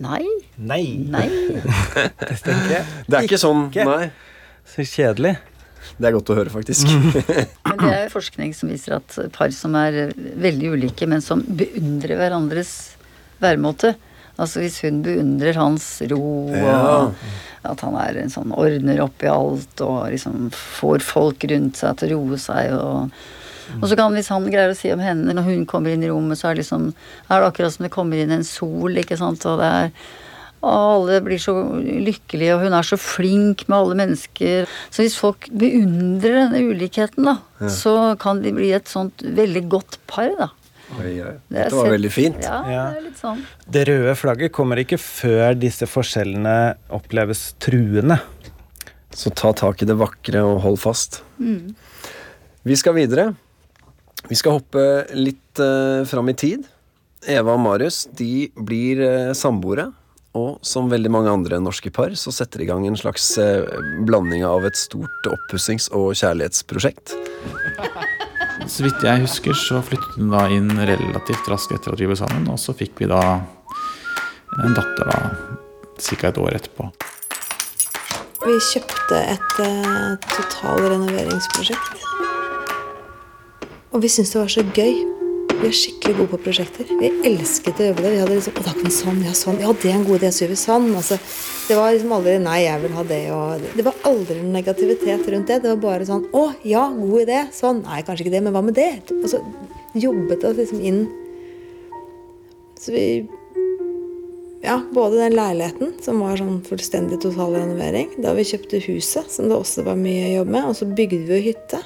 Nei. 0.00 0.24
Nei! 0.56 0.82
Nei. 1.12 1.26
Det 2.16 2.40
tenker 2.40 2.74
jeg. 2.78 2.84
Det 3.06 3.18
er 3.18 3.28
ikke 3.28 3.40
sånn, 3.40 3.68
nei. 3.76 4.10
Så 4.70 4.86
kjedelig. 4.88 5.36
Det 6.00 6.08
er 6.08 6.14
godt 6.14 6.30
å 6.32 6.36
høre, 6.38 6.52
faktisk. 6.52 6.88
Men 7.68 7.82
det 7.82 7.92
er 7.96 8.12
forskning 8.12 8.54
som 8.56 8.72
viser 8.72 8.96
at 8.96 9.16
par 9.36 9.52
som 9.52 9.76
er 9.76 10.14
veldig 10.16 10.72
ulike, 10.76 11.08
men 11.10 11.20
som 11.24 11.42
beundrer 11.44 12.16
hverandres 12.20 12.72
væremåte 13.40 13.94
Altså 14.40 14.62
hvis 14.62 14.78
hun 14.86 15.02
beundrer 15.04 15.58
hans 15.60 15.86
ro, 16.08 16.48
Ja. 16.54 17.12
At 17.68 17.82
han 17.84 17.98
er 18.00 18.22
en 18.22 18.32
sånn 18.32 18.54
ordner 18.56 19.02
opp 19.04 19.22
i 19.24 19.30
alt, 19.32 19.82
og 19.84 20.08
liksom 20.12 20.48
får 20.54 21.04
folk 21.04 21.44
rundt 21.50 21.80
seg 21.82 22.00
til 22.00 22.16
å 22.16 22.22
roe 22.22 22.40
seg, 22.40 22.74
og 22.78 23.20
og 23.78 23.84
så 23.86 23.94
kan 23.94 24.10
hvis 24.16 24.30
han 24.32 24.48
greier 24.50 24.72
å 24.72 24.74
si 24.74 24.90
om 24.90 24.98
henne 24.98 25.30
når 25.30 25.44
hun 25.46 25.60
kommer 25.68 25.92
inn 25.94 26.02
i 26.02 26.08
rommet, 26.10 26.40
så 26.40 26.48
er, 26.48 26.56
det 26.56 26.64
liksom, 26.64 26.88
er 27.28 27.38
det 27.38 27.50
akkurat 27.52 27.76
som 27.76 27.86
det 27.86 27.92
kommer 27.94 28.18
inn 28.18 28.32
en 28.34 28.42
sol, 28.42 28.98
ikke 28.98 29.18
sant, 29.20 29.46
og 29.46 29.60
det 29.62 29.68
er 29.70 29.92
og 30.60 30.68
alle 30.68 31.22
blir 31.24 31.40
så 31.40 31.54
lykkelige, 31.80 32.52
og 32.52 32.66
hun 32.66 32.74
er 32.76 32.84
så 32.84 32.98
flink 33.00 33.62
med 33.64 33.78
alle 33.78 33.96
mennesker. 33.96 34.68
Så 34.92 35.06
hvis 35.06 35.16
folk 35.16 35.46
beundrer 35.56 36.36
denne 36.36 36.60
ulikheten, 36.68 37.24
da, 37.24 37.38
så 37.72 37.94
kan 38.20 38.42
de 38.44 38.52
bli 38.52 38.68
et 38.76 38.90
sånt 38.90 39.24
veldig 39.24 39.62
godt 39.72 39.96
par, 40.10 40.28
da. 40.36 40.50
Oi, 40.98 41.12
er 41.22 41.36
Dette 41.52 41.76
var 41.76 41.90
veldig 41.92 42.10
fint. 42.12 42.40
Ja, 42.42 42.58
Ja. 42.66 42.84
det 42.90 42.98
er 42.98 43.04
litt 43.06 43.20
sånn. 43.20 43.44
Det 43.70 43.84
røde 43.88 44.14
flagget 44.18 44.52
kommer 44.52 44.80
ikke 44.82 44.98
før 44.98 45.54
disse 45.58 45.86
forskjellene 45.86 46.76
oppleves 46.90 47.54
truende. 47.62 48.18
Så 49.14 49.30
ta 49.34 49.52
tak 49.52 49.82
i 49.82 49.86
det 49.86 49.96
vakre 49.98 50.42
og 50.46 50.60
hold 50.64 50.78
fast. 50.78 51.22
Vi 51.38 52.76
skal 52.76 52.94
videre. 52.94 53.30
Vi 54.28 54.36
skal 54.36 54.58
hoppe 54.58 54.82
litt 55.16 55.58
uh, 55.62 56.04
fram 56.04 56.28
i 56.28 56.34
tid. 56.34 56.66
Eva 57.26 57.54
og 57.54 57.60
Marius 57.64 58.04
de 58.16 58.50
blir 58.56 59.00
uh, 59.02 59.32
samboere. 59.34 59.88
Og 60.38 60.60
som 60.62 60.86
veldig 60.90 61.10
mange 61.10 61.32
andre 61.32 61.58
norske 61.58 61.90
par 61.90 62.12
så 62.14 62.30
setter 62.30 62.62
de 62.62 62.68
i 62.68 62.70
gang 62.70 62.84
en 62.86 62.98
slags 62.98 63.32
uh, 63.42 63.66
blanding 64.06 64.44
av 64.46 64.66
et 64.68 64.78
stort 64.78 65.26
oppussings- 65.26 65.90
og 65.90 66.12
kjærlighetsprosjekt. 66.20 67.16
Så 68.68 68.84
vidt 68.84 69.02
jeg 69.04 69.22
husker, 69.22 69.56
så 69.56 69.80
flyttet 69.84 70.16
hun 70.18 70.32
da 70.32 70.46
inn 70.52 70.70
relativt 70.74 71.48
raskt 71.50 71.72
etter 71.76 71.94
at 71.94 72.00
vi 72.00 72.08
ble 72.10 72.16
sammen. 72.18 72.48
Og 72.52 72.58
så 72.60 72.74
fikk 72.76 73.00
vi 73.02 73.08
da 73.10 73.20
en 74.64 74.76
datter 74.76 75.10
da 75.10 75.18
ca. 76.00 76.28
et 76.28 76.40
år 76.40 76.58
etterpå. 76.58 76.90
Vi 78.40 78.56
kjøpte 78.72 79.22
et 79.34 79.56
uh, 79.60 80.16
totalrenoveringsprosjekt. 80.32 82.04
Og 83.92 84.02
vi 84.02 84.08
syntes 84.08 84.32
det 84.32 84.40
var 84.40 84.54
så 84.56 84.64
gøy. 84.74 85.19
Vi 85.60 85.68
er 85.68 85.74
skikkelig 85.76 86.16
gode 86.16 86.30
på 86.32 86.38
prosjekter. 86.46 86.88
Vi 86.88 87.08
elsket 87.28 87.80
å 87.82 87.90
jobbe 87.90 88.00
der. 88.00 88.14
Vi 88.14 88.20
hadde 88.22 88.36
liksom, 88.38 88.54
å, 88.56 88.62
da 88.64 88.72
kan 88.72 88.86
vi 88.86 88.92
sånn, 88.96 89.18
ja, 89.26 89.32
sånn. 89.36 89.58
Ja, 89.60 89.72
det 89.76 89.90
er 89.90 89.98
en 89.98 90.06
god 90.08 90.22
idé, 90.22 90.30
så 90.32 90.46
gjør 90.46 90.52
vi 90.54 90.56
sånn. 90.56 90.86
Altså, 90.96 91.18
det 91.68 91.76
var 91.76 91.92
liksom 91.92 92.14
aldri 92.16 92.36
nei, 92.40 92.54
jeg 92.64 92.80
vil 92.86 92.94
ha 92.96 93.04
det 93.10 93.18
og 93.36 93.66
Det 93.76 93.84
var 93.84 93.98
aldri 94.08 94.38
noen 94.38 94.56
negativitet 94.56 95.28
rundt 95.34 95.52
det. 95.52 95.58
Det 95.60 95.74
var 95.74 95.82
bare 95.82 96.08
sånn 96.08 96.24
å, 96.32 96.46
ja, 96.64 96.86
god 96.94 97.26
idé. 97.26 97.42
Sånn. 97.52 97.84
Nei, 97.84 98.00
kanskje 98.06 98.24
ikke 98.24 98.34
det, 98.38 98.40
men 98.46 98.56
hva 98.56 98.64
med 98.64 98.78
det? 98.80 98.88
Og 99.18 99.28
så 99.34 99.42
jobbet 100.00 100.48
oss 100.48 100.56
liksom 100.62 100.80
inn. 100.80 101.04
Så 102.80 102.96
vi 102.96 103.04
ja, 104.64 104.80
både 104.96 105.20
den 105.26 105.36
leiligheten, 105.36 105.94
som 106.00 106.24
var 106.24 106.40
sånn 106.40 106.64
fullstendig 106.64 107.20
totalrenovering, 107.20 108.16
da 108.24 108.32
vi 108.36 108.48
kjøpte 108.48 108.80
huset, 108.88 109.28
som 109.32 109.52
det 109.52 109.60
også 109.60 109.84
var 109.84 110.00
mye 110.00 110.38
jobb 110.38 110.56
med, 110.56 110.72
og 110.72 110.76
så 110.80 110.88
bygde 110.88 111.24
vi 111.28 111.36
jo 111.36 111.46
hytte. 111.52 111.84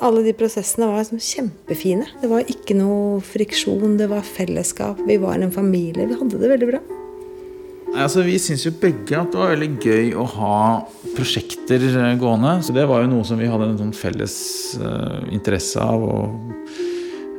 Alle 0.00 0.22
de 0.24 0.32
prosessene 0.32 0.86
var 0.88 1.02
liksom 1.02 1.20
kjempefine. 1.20 2.06
Det 2.22 2.28
var 2.30 2.48
ikke 2.48 2.72
noe 2.78 3.18
friksjon, 3.24 3.98
det 4.00 4.08
var 4.08 4.24
fellesskap. 4.24 5.02
Vi 5.04 5.18
var 5.20 5.36
en 5.36 5.52
familie. 5.52 6.06
Vi 6.08 6.16
hadde 6.16 6.40
det 6.40 6.48
veldig 6.54 6.68
bra. 6.70 6.80
Altså, 8.00 8.22
Vi 8.24 8.38
syns 8.40 8.64
jo 8.64 8.72
begge 8.80 9.18
at 9.18 9.32
det 9.32 9.40
var 9.40 9.52
veldig 9.52 9.70
gøy 9.82 10.14
å 10.16 10.24
ha 10.38 10.60
prosjekter 11.18 11.84
eh, 11.90 12.16
gående. 12.20 12.56
Så 12.64 12.72
det 12.76 12.86
var 12.88 13.04
jo 13.04 13.12
noe 13.12 13.28
som 13.28 13.40
vi 13.40 13.50
hadde 13.50 13.68
en 13.74 13.80
sånn 13.82 13.96
felles 13.96 14.36
uh, 14.80 15.20
interesse 15.28 15.84
av. 15.84 16.00
Og 16.00 16.64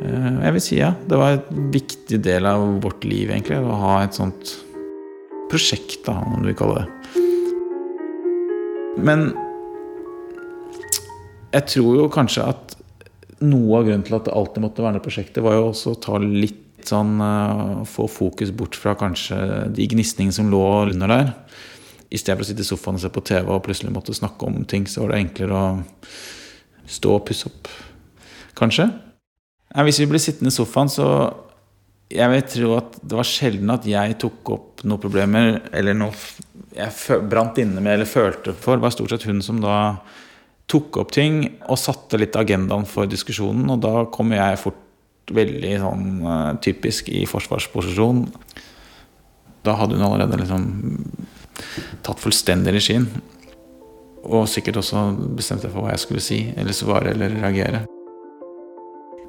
uh, 0.05 0.31
jeg 0.45 0.57
vil 0.57 0.65
si 0.67 0.81
ja, 0.83 0.93
det 1.09 1.17
var 1.17 1.39
en 1.39 1.69
viktig 1.73 2.21
del 2.21 2.45
av 2.45 2.67
vårt 2.83 3.07
liv, 3.09 3.31
egentlig. 3.31 3.57
Å 3.57 3.83
ha 3.87 4.01
et 4.05 4.21
sånt 4.21 4.53
prosjekt, 5.49 6.03
da, 6.05 6.19
om 6.21 6.45
du 6.45 6.51
vil 6.51 6.59
kalle 6.61 6.83
det. 6.83 6.89
Men 9.01 9.31
Jeg 11.51 11.67
tror 11.67 11.97
jo 11.97 12.11
kanskje 12.11 12.47
at 12.47 12.75
noe 13.41 13.79
av 13.79 13.87
grunnen 13.87 14.05
til 14.05 14.15
at 14.15 14.27
det 14.27 14.35
alltid 14.37 14.63
måtte 14.63 14.85
være 14.85 15.01
prosjektet, 15.03 15.43
var 15.43 15.57
jo 15.57 15.69
også 15.71 15.95
å 15.95 16.01
ta 16.03 16.19
litt 16.21 16.59
sånn 16.87 17.19
uh, 17.21 17.81
Få 17.85 18.07
fokus 18.09 18.49
bort 18.57 18.77
fra 18.79 18.95
kanskje 18.97 19.37
de 19.75 19.85
gnisningene 19.91 20.33
som 20.33 20.49
lå 20.49 20.61
under 20.89 21.11
der. 21.11 21.31
I 22.11 22.19
stedet 22.19 22.39
for 22.39 22.45
å 22.45 22.49
sitte 22.49 22.65
i 22.65 22.67
sofaen 22.67 22.97
og 22.97 23.03
se 23.03 23.11
på 23.13 23.23
TV 23.27 23.51
og 23.53 23.63
plutselig 23.65 23.93
måtte 23.93 24.15
snakke 24.17 24.47
om 24.47 24.63
ting, 24.67 24.87
så 24.89 25.03
var 25.03 25.13
det 25.13 25.21
enklere 25.21 25.59
å 25.59 25.67
stå 26.91 27.13
og 27.15 27.23
pusse 27.27 27.47
opp, 27.47 27.69
kanskje. 28.57 28.89
Nei, 29.71 29.85
hvis 29.87 30.01
vi 30.01 30.09
ble 30.11 30.19
sittende 30.19 30.51
i 30.51 30.55
sofaen, 30.55 30.91
så 30.91 31.07
jeg 32.11 32.27
vil 32.33 32.41
tro 32.51 32.73
at 32.75 32.97
det 32.99 33.15
var 33.15 33.27
sjelden 33.27 33.71
at 33.71 33.85
jeg 33.87 34.17
tok 34.19 34.51
opp 34.51 34.83
noen 34.83 34.99
problemer 34.99 35.61
eller 35.71 35.95
noe 35.95 36.11
jeg 36.75 37.21
brant 37.31 37.59
inne 37.61 37.83
med 37.83 37.95
eller 37.95 38.09
følte 38.09 38.55
for. 38.57 38.75
Det 38.75 38.85
var 38.85 38.93
stort 38.95 39.13
sett 39.13 39.27
hun 39.29 39.39
som 39.43 39.61
da 39.63 39.75
tok 40.71 41.01
opp 41.01 41.11
ting 41.15 41.43
og 41.67 41.79
satte 41.79 42.19
litt 42.21 42.37
agendaen 42.39 42.87
for 42.87 43.09
diskusjonen. 43.09 43.67
Og 43.73 43.81
da 43.83 44.05
kom 44.13 44.31
jeg 44.35 44.59
fort 44.61 44.79
veldig 45.31 45.75
sånn 45.83 46.07
uh, 46.25 46.51
typisk 46.63 47.11
i 47.11 47.25
forsvarsposisjon. 47.29 48.25
Da 49.65 49.77
hadde 49.77 49.99
hun 49.99 50.07
allerede 50.07 50.39
liksom 50.41 50.65
tatt 52.05 52.21
fullstendig 52.21 52.75
regien. 52.77 53.07
Og 54.21 54.47
sikkert 54.49 54.81
også 54.81 55.07
bestemt 55.37 55.63
seg 55.65 55.73
for 55.73 55.85
hva 55.85 55.95
jeg 55.95 56.03
skulle 56.03 56.23
si, 56.23 56.43
eller 56.55 56.77
svare 56.77 57.15
eller 57.15 57.33
reagere. 57.41 57.85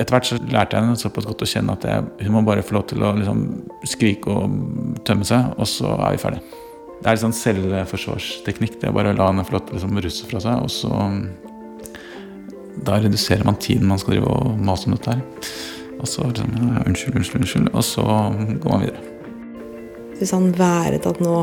Etter 0.00 0.14
hvert 0.14 0.28
så 0.28 0.38
lærte 0.40 0.76
jeg 0.76 0.84
henne 0.84 0.98
såpass 0.98 1.28
godt 1.28 1.44
å 1.44 1.48
kjenne 1.48 1.76
at 1.76 1.84
jeg, 1.86 2.04
hun 2.24 2.36
må 2.36 2.42
bare 2.46 2.64
få 2.64 2.78
lov 2.78 2.88
til 2.90 3.04
å 3.04 3.12
liksom 3.18 3.42
skrike 3.88 4.32
og 4.32 5.00
tømme 5.06 5.26
seg, 5.28 5.52
og 5.56 5.68
så 5.68 5.94
er 5.98 6.16
vi 6.16 6.22
ferdige. 6.22 6.61
Det 7.02 7.10
er 7.10 7.16
litt 7.16 7.24
sånn 7.24 7.34
selvforsvarsteknikk. 7.34 8.76
Det 8.78 8.86
er 8.86 8.92
bare 8.94 9.10
å 9.10 9.16
la 9.18 9.32
henne 9.32 9.42
få 9.42 9.58
liksom 9.58 9.96
russe 10.04 10.26
fra 10.28 10.42
seg, 10.44 10.60
og 10.62 10.70
så 10.70 10.90
Da 12.82 12.96
reduserer 13.02 13.44
man 13.44 13.58
tiden 13.60 13.90
man 13.90 13.98
skal 14.00 14.14
drive 14.14 14.30
og 14.32 14.60
mase 14.62 14.86
om 14.88 14.94
dette 14.94 15.12
her. 15.12 15.48
Og 15.98 16.08
så 16.08 16.24
liksom, 16.24 16.52
unnskyld, 16.86 17.16
unnskyld, 17.18 17.42
unnskyld, 17.42 17.68
og 17.74 17.84
så 17.84 18.04
går 18.06 18.70
man 18.70 18.84
videre. 18.86 19.02
Hvis 20.18 20.32
han 20.34 20.54
været 20.56 21.06
at 21.06 21.20
nå 21.22 21.34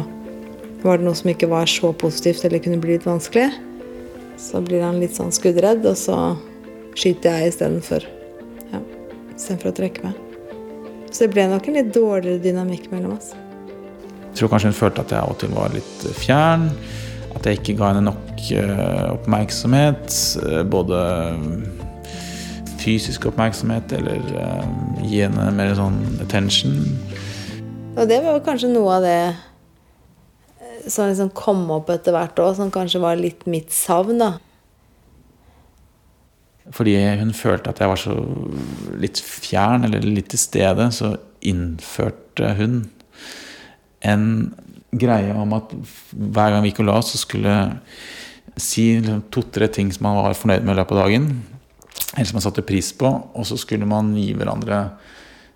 var 0.84 0.98
det 0.98 1.06
noe 1.06 1.20
som 1.20 1.30
ikke 1.32 1.52
var 1.52 1.68
så 1.68 1.92
positivt 1.92 2.46
eller 2.48 2.64
kunne 2.64 2.80
bli 2.80 2.96
litt 2.96 3.08
vanskelig, 3.08 3.50
så 4.40 4.64
blir 4.64 4.84
han 4.84 5.02
litt 5.04 5.16
sånn 5.20 5.32
skuddredd, 5.36 5.84
og 5.84 6.00
så 6.00 6.18
skyter 6.96 7.36
jeg 7.36 7.54
istedenfor 7.54 8.08
ja, 8.72 8.82
istedenfor 9.36 9.74
å 9.74 9.76
trekke 9.84 10.08
meg. 10.08 10.26
Så 11.12 11.26
det 11.26 11.34
ble 11.36 11.50
nok 11.52 11.68
en 11.68 11.80
litt 11.82 11.94
dårligere 11.96 12.44
dynamikk 12.48 12.90
mellom 12.96 13.18
oss. 13.20 13.36
Jeg 14.30 14.40
tror 14.40 14.52
kanskje 14.54 14.72
hun 14.72 14.78
følte 14.78 15.04
at 15.04 15.14
jeg 15.14 15.20
av 15.20 15.34
og 15.34 15.40
til 15.42 15.54
var 15.56 15.74
litt 15.74 16.08
fjern. 16.20 16.70
At 17.36 17.46
jeg 17.46 17.60
ikke 17.60 17.78
ga 17.80 17.92
henne 17.92 18.06
nok 18.08 18.42
uh, 18.56 19.16
oppmerksomhet. 19.18 20.16
Uh, 20.44 20.62
både 20.70 21.02
fysisk 22.80 23.28
oppmerksomhet 23.28 23.92
eller 23.98 24.24
gi 25.04 25.20
henne 25.26 25.50
mer 25.58 25.76
sånn 25.78 26.00
attention. 26.24 26.78
Og 28.00 28.08
det 28.08 28.22
var 28.24 28.40
kanskje 28.46 28.72
noe 28.72 29.00
av 29.00 29.04
det 29.04 29.22
som 30.88 31.10
liksom 31.10 31.32
kom 31.36 31.66
opp 31.74 31.90
etter 31.94 32.16
hvert 32.16 32.40
òg, 32.40 32.54
som 32.58 32.72
kanskje 32.74 33.02
var 33.04 33.20
litt 33.20 33.46
mitt 33.50 33.74
savn, 33.76 34.22
da. 34.22 34.38
Fordi 36.76 36.96
hun 37.20 37.34
følte 37.34 37.72
at 37.72 37.82
jeg 37.82 37.90
var 37.90 38.00
så 38.00 38.16
litt 39.02 39.20
fjern, 39.24 39.88
eller 39.88 40.06
litt 40.06 40.30
til 40.34 40.42
stede, 40.42 40.90
så 40.94 41.16
innførte 41.42 42.54
hun 42.60 42.84
en 44.02 44.26
greie 44.92 45.34
om 45.36 45.54
at 45.58 45.74
hver 46.12 46.54
gang 46.54 46.64
vi 46.64 46.72
gikk 46.72 46.84
og 46.84 46.90
la 46.90 46.98
oss, 47.00 47.14
så 47.14 47.22
skulle 47.22 47.56
si 48.60 49.00
to-tre 49.32 49.70
ting 49.72 49.92
som 49.94 50.08
man 50.08 50.20
var 50.20 50.38
fornøyd 50.38 50.66
med 50.66 50.76
i 50.76 50.80
løpet 50.82 50.96
av 50.98 51.04
dagen. 51.06 51.28
Eller 52.16 52.30
som 52.30 52.40
man 52.40 52.46
satte 52.46 52.66
pris 52.66 52.92
på. 52.98 53.10
Og 53.10 53.48
så 53.48 53.58
skulle 53.60 53.88
man 53.90 54.16
gi 54.18 54.32
hverandre 54.38 54.88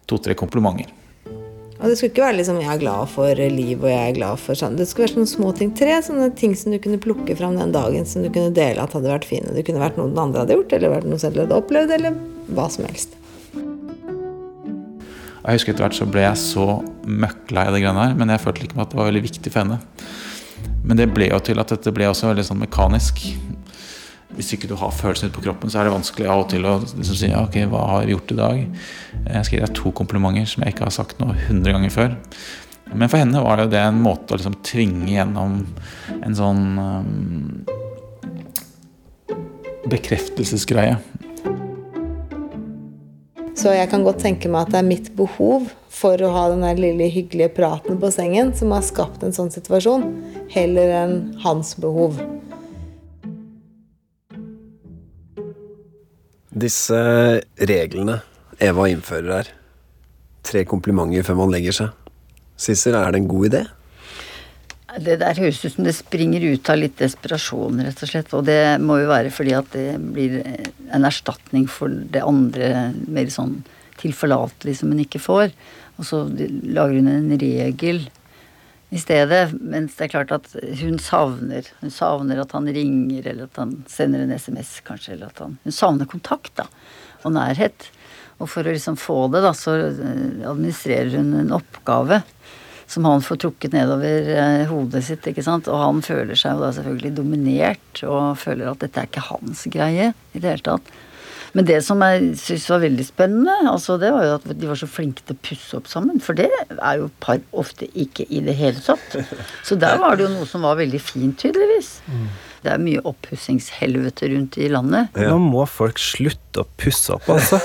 to-tre 0.09 0.37
komplimenter. 0.37 0.91
Og 1.83 1.89
det 1.89 1.97
skulle 1.97 2.13
ikke 2.13 2.23
være 2.23 2.37
liksom 2.37 2.61
'jeg 2.61 2.73
er 2.73 2.79
glad 2.79 3.09
for 3.09 3.35
liv' 3.35 3.83
og 3.83 3.89
'jeg 3.89 4.09
er 4.09 4.15
glad 4.15 4.39
for 4.39 4.53
sånn'. 4.53 4.77
Det 4.77 4.87
skulle 4.87 5.07
være 5.07 5.15
sånne 5.15 5.35
små 5.35 5.51
ting. 5.57 5.71
Tre 5.75 6.01
sånne 6.01 6.35
ting 6.35 6.55
som 6.55 6.71
du 6.71 6.79
kunne 6.79 6.97
plukke 6.97 7.35
fram 7.35 7.57
den 7.57 7.73
dagen 7.73 8.05
som 8.05 8.23
du 8.23 8.29
kunne 8.29 8.53
dele 8.53 8.79
at 8.79 8.93
hadde 8.93 9.11
vært 9.11 9.25
fine. 9.25 9.53
Det 9.53 9.65
kunne 9.65 9.83
vært 9.83 9.97
noe 9.97 10.07
den 10.07 10.17
andre 10.17 10.39
hadde 10.39 10.55
gjort, 10.55 10.71
eller 10.71 10.89
vært 10.89 11.09
noe 11.09 11.19
selv 11.19 11.35
hadde 11.35 11.51
opplevd, 11.51 11.91
eller 11.91 12.15
hva 12.53 12.71
som 12.71 12.85
helst. 12.85 13.09
Jeg 15.43 15.59
husker 15.59 15.73
etter 15.73 15.83
hvert 15.83 15.97
så 15.97 16.05
ble 16.07 16.21
jeg 16.23 16.39
så 16.39 16.65
møkklei 17.03 17.65
av 17.67 17.75
det 17.75 17.81
greiene 17.83 18.05
her, 18.05 18.13
men 18.15 18.31
jeg 18.31 18.39
følte 18.39 18.63
ikke 18.63 18.79
at 18.79 18.93
det 18.93 18.99
var 18.99 19.09
veldig 19.09 19.23
viktig 19.25 19.51
for 19.51 19.63
henne. 19.63 19.79
Men 20.87 20.99
det 20.99 21.09
ble 21.11 21.27
jo 21.27 21.39
til 21.43 21.59
at 21.59 21.73
dette 21.73 21.91
ble 21.95 22.07
også 22.07 22.29
veldig 22.29 22.45
sånn 22.47 22.61
mekanisk. 22.61 23.25
Hvis 24.33 24.53
ikke 24.55 24.69
du 24.71 24.77
har 24.79 24.93
følelsen 24.95 25.29
ute 25.29 25.35
på 25.35 25.43
kroppen, 25.45 25.69
så 25.69 25.81
er 25.81 25.87
det 25.87 25.93
vanskelig 25.93 26.29
av 26.31 26.45
og 26.45 26.47
til 26.53 26.65
å 26.65 26.77
liksom 26.79 27.17
si 27.19 27.29
ok, 27.37 27.57
hva 27.69 27.83
har 27.91 28.07
vi 28.07 28.15
gjort 28.15 28.31
i 28.33 28.39
dag? 28.39 28.61
Jeg 29.27 29.49
skal 29.49 29.59
gi 29.59 29.71
to 29.81 29.91
komplimenter 29.99 30.47
som 30.49 30.63
jeg 30.63 30.73
ikke 30.73 30.87
har 30.87 30.95
sagt 30.95 31.19
noe 31.21 31.35
hundre 31.49 31.75
ganger 31.75 31.93
før. 31.93 32.15
Men 32.93 33.09
for 33.11 33.19
henne 33.19 33.43
var 33.43 33.59
det 33.59 33.67
jo 33.67 33.73
det 33.75 33.83
en 33.83 34.01
måte 34.05 34.33
å 34.33 34.39
liksom 34.39 34.57
tvinge 34.65 35.11
gjennom 35.11 35.59
en 36.19 36.35
sånn 36.37 36.63
um, 36.79 37.63
bekreftelsesgreie. 39.91 40.97
Så 43.53 43.69
jeg 43.69 43.85
kan 43.91 44.01
godt 44.01 44.23
tenke 44.23 44.49
meg 44.49 44.65
at 44.65 44.73
det 44.73 44.79
er 44.81 44.87
mitt 44.87 45.09
behov 45.17 45.67
for 45.93 46.17
å 46.25 46.31
ha 46.33 46.47
den 46.49 46.65
lille 46.79 47.05
hyggelige 47.13 47.53
praten 47.53 47.99
på 48.01 48.09
sengen 48.11 48.49
som 48.57 48.73
har 48.73 48.81
skapt 48.85 49.21
en 49.23 49.35
sånn 49.35 49.51
situasjon, 49.53 50.07
heller 50.53 50.93
enn 51.03 51.15
hans 51.43 51.75
behov. 51.77 52.17
Disse 56.53 56.97
reglene 57.69 58.19
Eva 58.61 58.87
innfører 58.89 59.31
her, 59.35 59.53
tre 60.45 60.65
komplimenter 60.69 61.25
før 61.25 61.43
man 61.43 61.53
legger 61.53 61.77
seg, 61.77 61.93
Sissel, 62.57 62.97
er 62.97 63.13
det 63.13 63.23
en 63.23 63.29
god 63.31 63.47
idé? 63.49 63.63
Det 65.01 65.15
der 65.21 65.39
høres 65.39 65.63
ut 65.63 65.73
som 65.73 65.87
det 65.87 65.95
springer 65.97 66.43
ut 66.45 66.69
av 66.69 66.77
litt 66.77 66.99
desperasjon, 66.99 67.81
rett 67.81 68.01
og 68.05 68.09
slett. 68.09 68.33
Og 68.37 68.43
det 68.45 68.77
må 68.83 68.99
jo 69.01 69.09
være 69.09 69.31
fordi 69.33 69.55
at 69.57 69.71
det 69.73 69.87
blir 70.13 70.41
en 70.93 71.07
erstatning 71.07 71.65
for 71.71 71.89
det 71.89 72.21
andre 72.21 72.91
mer 73.07 73.31
sånn 73.33 73.63
tilforlatelig 74.01 74.77
som 74.79 74.93
hun 74.93 75.01
ikke 75.01 75.21
får. 75.23 75.53
Og 75.97 76.05
så 76.05 76.21
lager 76.29 76.99
hun 76.99 77.09
en 77.09 77.33
regel 77.41 78.03
i 78.93 79.01
stedet. 79.01 79.47
Mens 79.57 79.97
det 79.97 80.07
er 80.07 80.13
klart 80.13 80.35
at 80.35 80.53
hun 80.83 80.99
savner 81.01 81.65
Hun 81.81 81.93
savner 81.93 82.43
at 82.43 82.53
han 82.53 82.69
ringer, 82.69 83.25
eller 83.25 83.49
at 83.49 83.57
han 83.61 83.79
sender 83.89 84.25
en 84.25 84.37
SMS, 84.37 84.77
kanskje. 84.85 85.17
Eller 85.17 85.33
at 85.33 85.41
han 85.41 85.57
Hun 85.65 85.73
savner 85.73 86.09
kontakt, 86.09 86.53
da. 86.59 86.69
Og 87.23 87.33
nærhet. 87.33 87.89
Og 88.37 88.49
for 88.51 88.65
å 88.65 88.73
liksom 88.73 88.97
få 88.99 89.25
det, 89.33 89.41
da, 89.45 89.53
så 89.57 89.77
administrerer 90.53 91.17
hun 91.17 91.33
en 91.39 91.55
oppgave 91.55 92.21
som 92.89 93.07
han 93.07 93.23
får 93.23 93.41
trukket 93.45 93.75
nedover 93.75 94.29
eh, 94.35 94.65
hodet 94.69 95.03
sitt. 95.07 95.25
ikke 95.29 95.45
sant? 95.45 95.69
Og 95.71 95.79
han 95.81 96.03
føler 96.05 96.37
seg 96.39 96.57
jo 96.57 96.65
da 96.65 96.73
selvfølgelig 96.75 97.15
dominert 97.17 98.03
og 98.07 98.37
føler 98.41 98.71
at 98.71 98.83
dette 98.83 99.01
er 99.01 99.09
ikke 99.09 99.27
hans 99.31 99.65
greie 99.73 100.13
i 100.33 100.39
det 100.39 100.55
hele 100.55 100.67
tatt. 100.73 100.93
Men 101.53 101.67
det 101.69 101.83
som 101.85 102.01
jeg 102.01 102.31
syns 102.41 102.65
var 102.71 102.81
veldig 102.81 103.03
spennende, 103.05 103.53
altså 103.69 103.99
det 104.01 104.09
var 104.15 104.25
jo 104.25 104.37
at 104.39 104.47
de 104.57 104.69
var 104.71 104.79
så 104.79 104.89
flinke 104.89 105.21
til 105.21 105.35
å 105.35 105.43
pusse 105.45 105.77
opp 105.77 105.89
sammen. 105.91 106.17
For 106.23 106.37
det 106.37 106.47
er 106.49 106.95
jo 106.97 107.11
par 107.21 107.43
ofte 107.53 107.85
ikke 107.93 108.25
i 108.33 108.41
det 108.45 108.55
hele 108.57 108.81
tatt. 108.81 109.19
Så 109.67 109.77
der 109.77 110.01
var 110.01 110.17
det 110.17 110.25
jo 110.25 110.31
noe 110.33 110.49
som 110.49 110.65
var 110.65 110.79
veldig 110.81 111.01
fint, 111.01 111.37
tydeligvis. 111.43 111.99
Det 112.63 112.71
er 112.71 112.79
mye 112.79 113.01
oppussingshelvete 113.03 114.29
rundt 114.31 114.57
i 114.61 114.69
landet. 114.71 115.17
Nå 115.19 115.35
må 115.43 115.65
folk 115.67 115.99
slutte 115.99 116.63
å 116.63 116.67
pusse 116.79 117.11
opp, 117.17 117.27
altså. 117.33 117.59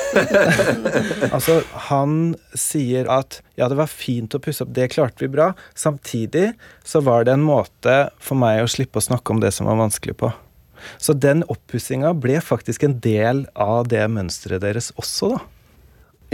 altså, 1.34 1.60
han 1.86 2.34
sier 2.58 3.06
at 3.14 3.38
ja, 3.54 3.68
det 3.70 3.78
var 3.78 3.90
fint 3.90 4.34
å 4.34 4.42
pusse 4.42 4.64
opp, 4.64 4.72
det 4.74 4.90
klarte 4.96 5.22
vi 5.22 5.30
bra. 5.30 5.52
Samtidig 5.78 6.50
så 6.82 7.02
var 7.06 7.28
det 7.28 7.36
en 7.36 7.46
måte 7.46 7.96
for 8.18 8.40
meg 8.40 8.64
å 8.64 8.70
slippe 8.70 8.98
å 8.98 9.06
snakke 9.06 9.34
om 9.34 9.42
det 9.44 9.52
som 9.54 9.70
var 9.70 9.78
vanskelig 9.78 10.18
på. 10.18 10.32
Så 10.98 11.14
den 11.14 11.44
oppussinga 11.50 12.10
ble 12.18 12.40
faktisk 12.42 12.86
en 12.86 12.98
del 13.02 13.44
av 13.54 13.86
det 13.90 14.02
mønsteret 14.10 14.62
deres 14.66 14.90
også, 14.98 15.36
da. 15.36 15.44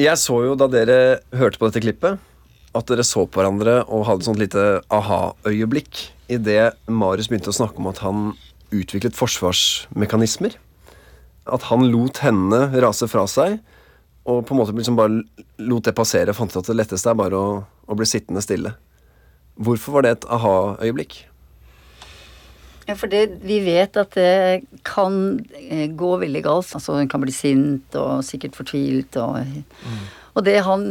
Jeg 0.00 0.18
så 0.18 0.40
jo 0.42 0.56
da 0.58 0.66
dere 0.66 0.96
hørte 1.36 1.60
på 1.60 1.68
dette 1.68 1.84
klippet, 1.84 2.18
at 2.74 2.88
dere 2.90 3.04
så 3.06 3.28
på 3.28 3.38
hverandre 3.38 3.82
og 3.84 4.08
hadde 4.08 4.24
et 4.24 4.26
sånt 4.26 4.40
lite 4.40 4.64
aha-øyeblikk 4.92 6.08
idet 6.32 6.72
Marius 6.90 7.28
begynte 7.30 7.52
å 7.52 7.56
snakke 7.56 7.78
om 7.78 7.90
at 7.92 8.00
han 8.02 8.24
utviklet 8.80 9.16
forsvarsmekanismer. 9.18 10.56
At 11.44 11.68
han 11.68 11.86
lot 11.92 12.22
henne 12.24 12.66
rase 12.82 13.08
fra 13.10 13.26
seg, 13.30 13.58
og 14.24 14.46
på 14.48 14.54
en 14.54 14.62
måte 14.62 14.72
liksom 14.76 14.96
bare 14.96 15.20
lot 15.60 15.84
det 15.84 15.96
passere. 15.96 16.32
Fant 16.36 16.52
ut 16.52 16.62
at 16.62 16.70
det 16.70 16.78
letteste 16.78 17.12
er 17.12 17.18
bare 17.18 17.36
å, 17.36 17.60
å 17.64 17.98
bli 17.98 18.08
sittende 18.08 18.42
stille. 18.44 18.72
Hvorfor 19.60 19.98
var 19.98 20.06
det 20.06 20.16
et 20.16 20.28
aha-øyeblikk? 20.32 21.18
Ja, 22.84 22.96
for 23.00 23.08
det, 23.08 23.40
vi 23.44 23.62
vet 23.64 23.96
at 23.96 24.12
det 24.16 24.64
kan 24.84 25.38
eh, 25.56 25.88
gå 25.88 26.10
veldig 26.20 26.42
galt. 26.44 26.72
Altså 26.76 26.98
hun 26.98 27.08
kan 27.08 27.22
bli 27.22 27.32
sint 27.32 27.96
og 27.96 28.24
sikkert 28.26 28.58
fortvilt. 28.58 29.16
Og, 29.20 29.40
mm. 29.40 30.02
og 30.34 30.44
det 30.48 30.58
han 30.66 30.88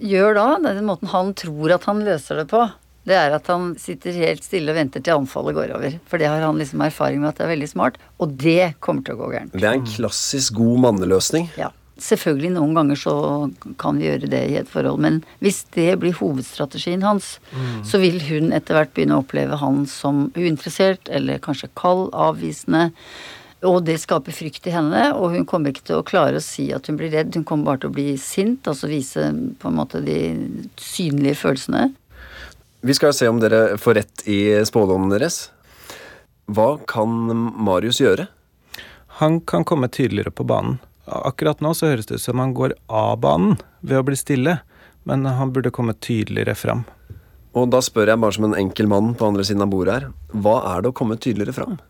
gjør 0.00 0.38
da, 0.38 0.46
den 0.70 0.86
måten 0.88 1.12
han 1.12 1.34
tror 1.36 1.76
at 1.76 1.88
han 1.88 2.04
løser 2.06 2.42
det 2.42 2.48
på, 2.52 2.62
det 3.08 3.16
er 3.18 3.34
at 3.36 3.48
han 3.50 3.72
sitter 3.80 4.16
helt 4.20 4.44
stille 4.46 4.72
og 4.72 4.78
venter 4.78 5.04
til 5.04 5.16
anfallet 5.16 5.56
går 5.56 5.74
over. 5.78 5.98
For 6.10 6.20
det 6.20 6.30
har 6.30 6.44
han 6.44 6.60
liksom 6.60 6.84
erfaring 6.84 7.22
med 7.22 7.32
at 7.32 7.40
det 7.40 7.48
er 7.48 7.54
veldig 7.54 7.72
smart, 7.72 7.98
og 8.20 8.36
det 8.40 8.74
kommer 8.84 9.04
til 9.06 9.16
å 9.16 9.22
gå 9.22 9.32
gærent. 9.34 9.56
Det 9.56 9.68
er 9.68 9.80
en 9.80 9.88
klassisk 9.88 10.58
god 10.60 10.84
manneløsning. 10.86 11.50
Ja. 11.60 11.72
Selvfølgelig, 11.98 12.52
noen 12.54 12.76
ganger 12.76 12.98
så 13.00 13.12
kan 13.80 13.96
vi 13.98 14.06
gjøre 14.06 14.28
det 14.30 14.42
i 14.52 14.58
et 14.60 14.68
forhold, 14.70 15.00
men 15.02 15.16
hvis 15.42 15.64
det 15.74 15.96
blir 15.98 16.14
hovedstrategien 16.14 17.02
hans, 17.02 17.32
så 17.82 17.98
vil 17.98 18.20
hun 18.28 18.52
etter 18.54 18.78
hvert 18.78 18.92
begynne 18.94 19.18
å 19.18 19.24
oppleve 19.24 19.58
han 19.58 19.82
som 19.90 20.28
uinteressert, 20.38 21.10
eller 21.10 21.42
kanskje 21.42 21.72
kald, 21.78 22.12
avvisende. 22.14 22.92
Og 23.66 23.80
det 23.82 23.96
skaper 23.98 24.30
frykt 24.30 24.68
i 24.70 24.74
henne, 24.76 25.08
og 25.18 25.32
hun 25.34 25.46
kommer 25.48 25.74
ikke 25.74 25.88
til 25.88 25.98
å 25.98 26.06
klare 26.06 26.38
å 26.38 26.44
si 26.44 26.68
at 26.74 26.86
hun 26.86 26.98
blir 27.00 27.10
redd. 27.10 27.34
Hun 27.34 27.46
kommer 27.48 27.72
bare 27.72 27.82
til 27.82 27.90
å 27.90 27.96
bli 27.96 28.12
sint, 28.22 28.70
altså 28.70 28.90
vise 28.90 29.32
på 29.58 29.72
en 29.72 29.80
måte 29.80 29.98
de 30.04 30.20
synlige 30.78 31.40
følelsene. 31.40 31.88
Vi 32.80 32.94
skal 32.94 33.14
se 33.14 33.26
om 33.28 33.40
dere 33.42 33.74
får 33.78 33.94
rett 33.94 34.22
i 34.30 34.64
spådommen 34.66 35.10
deres. 35.10 35.48
Hva 36.46 36.76
kan 36.86 37.10
Marius 37.58 37.98
gjøre? 37.98 38.28
Han 39.18 39.40
kan 39.40 39.64
komme 39.66 39.88
tydeligere 39.90 40.30
på 40.30 40.46
banen. 40.46 40.78
Akkurat 41.08 41.58
nå 41.64 41.72
så 41.74 41.90
høres 41.90 42.06
det 42.06 42.20
ut 42.20 42.22
som 42.22 42.38
han 42.38 42.52
går 42.54 42.76
av 42.86 43.16
banen 43.24 43.56
ved 43.80 43.98
å 43.98 44.04
bli 44.06 44.14
stille, 44.18 44.60
men 45.08 45.26
han 45.26 45.50
burde 45.50 45.72
komme 45.74 45.96
tydeligere 45.98 46.54
fram. 46.54 46.84
Og 47.58 47.66
da 47.72 47.80
spør 47.82 48.12
jeg 48.12 48.22
bare 48.22 48.36
som 48.36 48.46
en 48.46 48.58
enkel 48.60 48.86
mann 48.86 49.10
på 49.18 49.26
andre 49.26 49.46
siden 49.48 49.64
av 49.66 49.72
bordet 49.72 49.96
her. 49.96 50.08
Hva 50.30 50.60
er 50.76 50.84
det 50.84 50.92
å 50.92 50.98
komme 51.00 51.18
tydeligere 51.18 51.56
fram? 51.56 51.80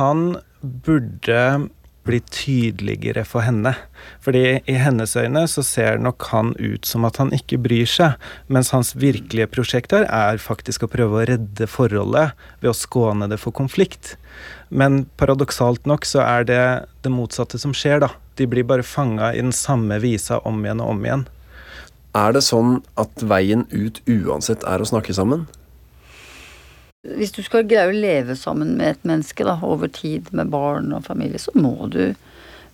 Han 0.00 0.32
burde 0.60 1.68
bli 2.06 2.18
tydeligere 2.32 3.24
for 3.28 3.44
henne. 3.46 3.74
Fordi 4.22 4.60
i 4.66 4.76
hennes 4.78 5.14
øyne 5.16 5.44
så 5.50 5.62
ser 5.66 6.00
nok 6.02 6.26
han 6.32 6.54
ut 6.58 6.86
som 6.88 7.06
at 7.08 7.20
han 7.22 7.32
ikke 7.34 7.60
bryr 7.62 7.88
seg, 7.88 8.16
mens 8.52 8.72
hans 8.74 8.94
virkelige 8.98 9.50
prosjekt 9.52 9.94
her 9.94 10.08
er 10.08 10.42
faktisk 10.42 10.86
å 10.86 10.90
prøve 10.90 11.20
å 11.20 11.28
redde 11.30 11.68
forholdet 11.70 12.34
ved 12.62 12.72
å 12.72 12.76
skåne 12.76 13.30
det 13.30 13.38
for 13.42 13.54
konflikt. 13.54 14.16
Men 14.70 15.04
paradoksalt 15.20 15.86
nok 15.86 16.06
så 16.08 16.24
er 16.24 16.48
det 16.48 16.64
det 17.04 17.12
motsatte 17.12 17.60
som 17.60 17.74
skjer, 17.76 18.02
da. 18.02 18.12
De 18.40 18.48
blir 18.48 18.66
bare 18.66 18.86
fanga 18.86 19.32
i 19.34 19.42
den 19.42 19.54
samme 19.54 20.00
visa 20.02 20.40
om 20.48 20.62
igjen 20.64 20.82
og 20.82 20.94
om 20.94 21.06
igjen. 21.06 21.26
Er 22.16 22.34
det 22.36 22.42
sånn 22.44 22.80
at 23.00 23.22
veien 23.24 23.66
ut 23.72 24.02
uansett 24.10 24.64
er 24.68 24.82
å 24.82 24.88
snakke 24.88 25.14
sammen? 25.16 25.46
Hvis 27.02 27.32
du 27.34 27.40
skal 27.42 27.64
greie 27.66 27.88
å 27.90 27.94
leve 27.94 28.36
sammen 28.38 28.76
med 28.78 28.92
et 28.92 29.06
menneske 29.08 29.42
da, 29.42 29.56
over 29.66 29.90
tid, 29.90 30.28
med 30.30 30.52
barn 30.52 30.92
og 30.94 31.08
familie, 31.08 31.40
så 31.42 31.50
må 31.58 31.88
du 31.90 32.12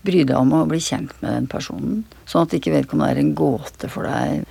bry 0.05 0.21
deg 0.29 0.37
om 0.37 0.53
å 0.53 0.67
bli 0.69 0.81
kjent 0.85 1.15
med 1.23 1.33
den 1.33 1.47
personen. 1.49 2.03
Sånn 2.29 2.45
at 2.45 2.53
ikke 2.59 2.75
vedkommende 2.75 3.15
er 3.15 3.23
en 3.23 3.31
gåte 3.39 3.89
for 3.89 4.05
deg 4.05 4.45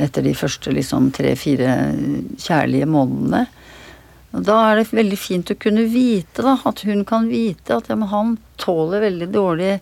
etter 0.00 0.24
de 0.24 0.32
første 0.32 0.72
liksom 0.72 1.10
tre-fire 1.12 1.74
kjærlige 2.40 2.88
månedene. 2.88 3.44
Da 4.32 4.56
er 4.70 4.80
det 4.80 4.96
veldig 4.96 5.20
fint 5.20 5.52
å 5.52 5.58
kunne 5.60 5.84
vite, 5.92 6.40
da, 6.40 6.56
at 6.64 6.80
hun 6.88 7.04
kan 7.04 7.28
vite 7.28 7.76
at 7.76 7.92
ja, 7.92 8.00
han 8.08 8.38
tåler 8.56 9.04
veldig 9.04 9.28
dårlig 9.36 9.74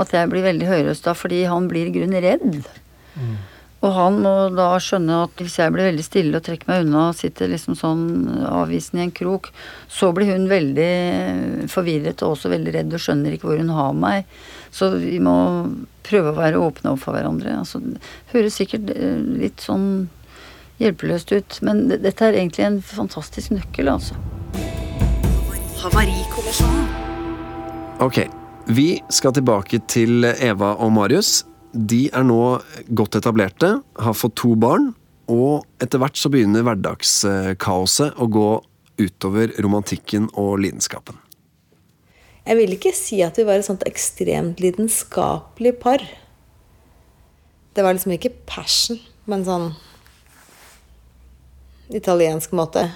at 0.00 0.16
jeg 0.16 0.32
blir 0.32 0.48
veldig 0.48 0.72
høyrøsta 0.72 1.12
fordi 1.14 1.44
han 1.52 1.68
blir 1.68 1.92
i 1.92 1.94
grunnen 2.00 2.24
redd. 2.24 2.64
Og 3.84 3.92
han 3.92 4.16
må 4.24 4.32
da 4.56 4.70
skjønne 4.80 5.18
at 5.26 5.40
hvis 5.42 5.58
jeg 5.60 5.72
blir 5.74 5.90
veldig 5.90 6.04
stille 6.06 6.38
og 6.38 6.44
trekker 6.46 6.70
meg 6.70 6.86
unna 6.86 7.08
og 7.10 7.18
sitter 7.18 7.50
liksom 7.52 7.76
sånn 7.76 8.04
avvisende 8.48 9.02
i 9.02 9.06
en 9.10 9.12
krok, 9.12 9.50
så 9.92 10.08
blir 10.16 10.32
hun 10.32 10.48
veldig 10.48 11.68
forvirret 11.72 12.24
og 12.24 12.38
også 12.38 12.52
veldig 12.54 12.74
redd 12.78 12.96
og 12.96 13.04
skjønner 13.04 13.36
ikke 13.36 13.50
hvor 13.50 13.60
hun 13.60 13.74
har 13.76 13.92
meg. 13.92 14.30
Så 14.72 14.94
vi 14.96 15.20
må 15.22 15.36
prøve 16.06 16.32
å 16.32 16.38
være 16.38 16.62
åpne 16.64 16.94
overfor 16.94 17.18
hverandre. 17.18 17.58
Altså, 17.60 17.82
det 17.84 18.00
høres 18.32 18.56
sikkert 18.56 18.88
eh, 18.96 19.20
litt 19.44 19.60
sånn 19.64 20.08
hjelpeløst 20.80 21.30
ut, 21.36 21.60
men 21.66 21.86
dette 21.92 22.24
er 22.24 22.40
egentlig 22.40 22.64
en 22.66 22.80
fantastisk 22.82 23.52
nøkkel, 23.54 23.92
altså. 23.92 24.16
Havarikommisjonen. 25.84 26.88
Ok, 28.02 28.24
vi 28.74 28.88
skal 29.12 29.36
tilbake 29.36 29.84
til 29.92 30.24
Eva 30.24 30.74
og 30.80 30.96
Marius. 30.96 31.42
De 31.74 32.06
er 32.14 32.22
nå 32.22 32.40
godt 32.94 33.18
etablerte, 33.18 33.76
har 33.82 34.14
fått 34.14 34.36
to 34.38 34.54
barn, 34.54 34.92
og 35.30 35.64
etter 35.82 35.98
hvert 35.98 36.18
så 36.20 36.30
begynner 36.30 36.62
hverdagskaoset 36.66 38.20
å 38.20 38.28
gå 38.30 38.48
utover 39.00 39.50
romantikken 39.64 40.28
og 40.38 40.60
lidenskapen. 40.62 41.18
Jeg 42.44 42.60
vil 42.60 42.74
ikke 42.76 42.92
si 42.94 43.22
at 43.24 43.38
vi 43.40 43.46
var 43.48 43.58
et 43.58 43.66
sånt 43.66 43.82
ekstremt 43.88 44.60
lidenskapelig 44.62 45.74
par. 45.80 46.04
Det 47.74 47.82
var 47.82 47.96
liksom 47.96 48.14
ikke 48.14 48.34
passion, 48.46 49.00
men 49.26 49.46
sånn 49.48 49.70
italiensk 51.94 52.52
måte. 52.54 52.86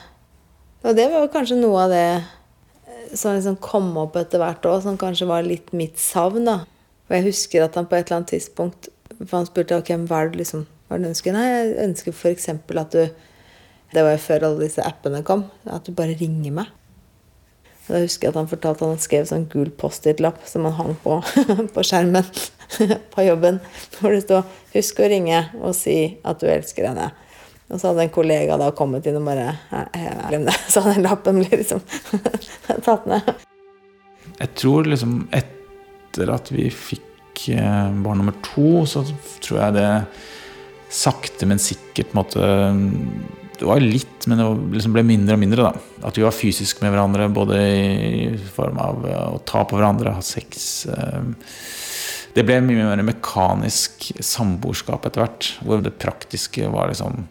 Og 0.85 0.95
det 0.95 1.09
var 1.11 1.31
kanskje 1.33 1.59
noe 1.59 1.87
av 1.87 1.93
det 1.93 3.17
som 3.17 3.35
liksom 3.35 3.57
kom 3.65 3.91
opp 4.01 4.19
etter 4.21 4.41
hvert 4.43 4.67
òg, 4.69 4.83
som 4.85 5.01
kanskje 5.01 5.27
var 5.31 5.47
litt 5.47 5.73
mitt 5.73 5.99
savn. 5.99 6.45
da. 6.45 6.61
Og 7.09 7.17
jeg 7.17 7.29
husker 7.31 7.65
at 7.65 7.77
han 7.79 7.89
på 7.89 7.97
et 7.97 8.07
eller 8.07 8.21
annet 8.21 8.35
tidspunkt 8.37 8.91
for 9.19 9.41
han 9.41 9.49
spurte 9.49 9.79
ok, 9.79 9.95
hva 10.07 10.25
det 10.29 10.43
liksom, 10.43 10.67
hva 10.89 10.99
du 11.01 11.09
ønsker. 11.09 11.35
Nei, 11.35 11.47
jeg 11.49 11.77
ønsker 11.89 12.15
f.eks. 12.15 12.49
at 12.53 12.95
du 12.95 13.09
Det 13.89 14.03
var 14.05 14.13
jo 14.13 14.21
før 14.21 14.45
alle 14.45 14.67
disse 14.67 14.85
appene 14.85 15.23
kom. 15.25 15.47
At 15.65 15.87
du 15.87 15.95
bare 15.97 16.17
ringer 16.21 16.53
meg. 16.61 16.75
Og 17.89 17.95
da 17.95 18.03
husker 18.03 18.29
jeg 18.29 18.35
at 18.35 18.37
han 18.37 18.51
fortalte 18.51 18.85
at 18.85 18.93
han 18.93 19.01
skrev 19.01 19.25
sånn 19.31 19.47
gul 19.49 19.71
Post-It-lapp 19.81 20.43
som 20.45 20.67
han 20.69 20.77
hang 20.77 20.99
på, 21.01 21.17
på 21.75 21.85
skjermen 21.89 22.27
på 23.15 23.25
jobben. 23.25 23.63
Hvor 23.97 24.13
det 24.13 24.27
stod 24.27 24.45
'Husk 24.75 25.01
å 25.01 25.09
ringe 25.09 25.41
og 25.63 25.73
si 25.75 26.19
at 26.21 26.45
du 26.45 26.47
elsker 26.53 26.91
henne'. 26.91 27.09
Og 27.73 27.81
så 27.81 27.89
hadde 27.91 28.05
en 28.05 28.13
kollega 28.13 28.61
da 28.61 28.69
kommet 28.77 29.09
inn 29.09 29.17
og 29.17 29.25
bare 29.25 29.57
«Nei, 29.73 30.05
Glem 30.29 30.45
det. 30.45 30.57
Så 30.73 30.85
den 30.85 31.09
lappen 31.09 31.41
blitt 31.41 31.57
liksom 31.65 31.81
tatt 32.85 33.09
ned. 33.09 33.33
Jeg 34.39 34.53
tror 34.61 34.85
liksom 34.85 35.23
etter 36.19 36.35
at 36.35 36.51
vi 36.51 36.67
fikk 36.75 37.49
eh, 37.55 37.91
barn 38.03 38.19
nummer 38.19 38.35
to, 38.43 38.85
så 38.89 39.05
tror 39.45 39.61
jeg 39.61 39.77
det 39.79 39.91
sakte, 40.91 41.47
men 41.47 41.61
sikkert 41.61 42.15
måtte 42.17 42.43
Det 43.59 43.67
var 43.67 43.83
litt, 43.83 44.27
men 44.27 44.39
det 44.39 44.47
liksom 44.79 44.95
ble 44.95 45.03
mindre 45.03 45.35
og 45.37 45.43
mindre. 45.43 45.69
da. 45.69 46.07
At 46.09 46.19
vi 46.19 46.25
var 46.25 46.35
fysisk 46.35 46.81
med 46.83 46.95
hverandre, 46.95 47.29
både 47.29 47.59
i 47.59 48.37
form 48.55 48.79
av 48.79 49.07
eh, 49.07 49.27
å 49.35 49.43
ta 49.45 49.65
på 49.65 49.79
hverandre, 49.79 50.15
ha 50.15 50.23
sex. 50.23 50.87
eh. 50.87 51.35
Det 52.35 52.45
ble 52.47 52.61
mye 52.63 52.85
mer 52.87 53.03
mekanisk 53.03 54.13
samboerskap 54.23 55.09
etter 55.09 55.25
hvert, 55.25 55.49
hvor 55.67 55.83
det 55.83 55.97
praktiske 55.99 56.69
var 56.71 56.93
liksom 56.93 57.27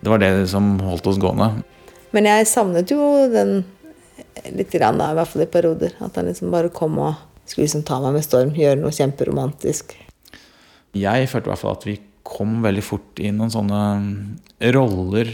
Det 0.00 0.10
var 0.10 0.18
det 0.18 0.48
som 0.50 0.74
holdt 0.82 1.06
oss 1.06 1.18
gående. 1.18 1.62
Men 2.12 2.26
jeg 2.28 2.48
savnet 2.50 2.90
jo 2.90 3.00
den 3.32 3.62
litt 4.52 4.74
grann, 4.74 4.98
da, 4.98 5.12
i 5.12 5.16
hvert 5.16 5.30
fall 5.30 5.44
i 5.46 5.48
perioder. 5.50 5.94
At 6.04 6.18
han 6.18 6.28
liksom 6.28 6.50
bare 6.52 6.72
kom 6.74 6.98
og 7.00 7.14
skulle 7.46 7.66
liksom 7.66 7.84
ta 7.86 8.00
meg 8.02 8.16
med 8.16 8.26
storm, 8.26 8.52
gjøre 8.56 8.80
noe 8.80 8.94
kjemperomantisk. 8.94 9.94
Jeg 10.96 11.28
følte 11.30 11.48
i 11.48 11.52
hvert 11.52 11.62
fall 11.62 11.76
at 11.76 11.86
vi 11.86 11.96
kom 12.26 12.58
veldig 12.64 12.82
fort 12.82 13.20
i 13.22 13.30
noen 13.34 13.52
sånne 13.52 13.80
roller 14.74 15.30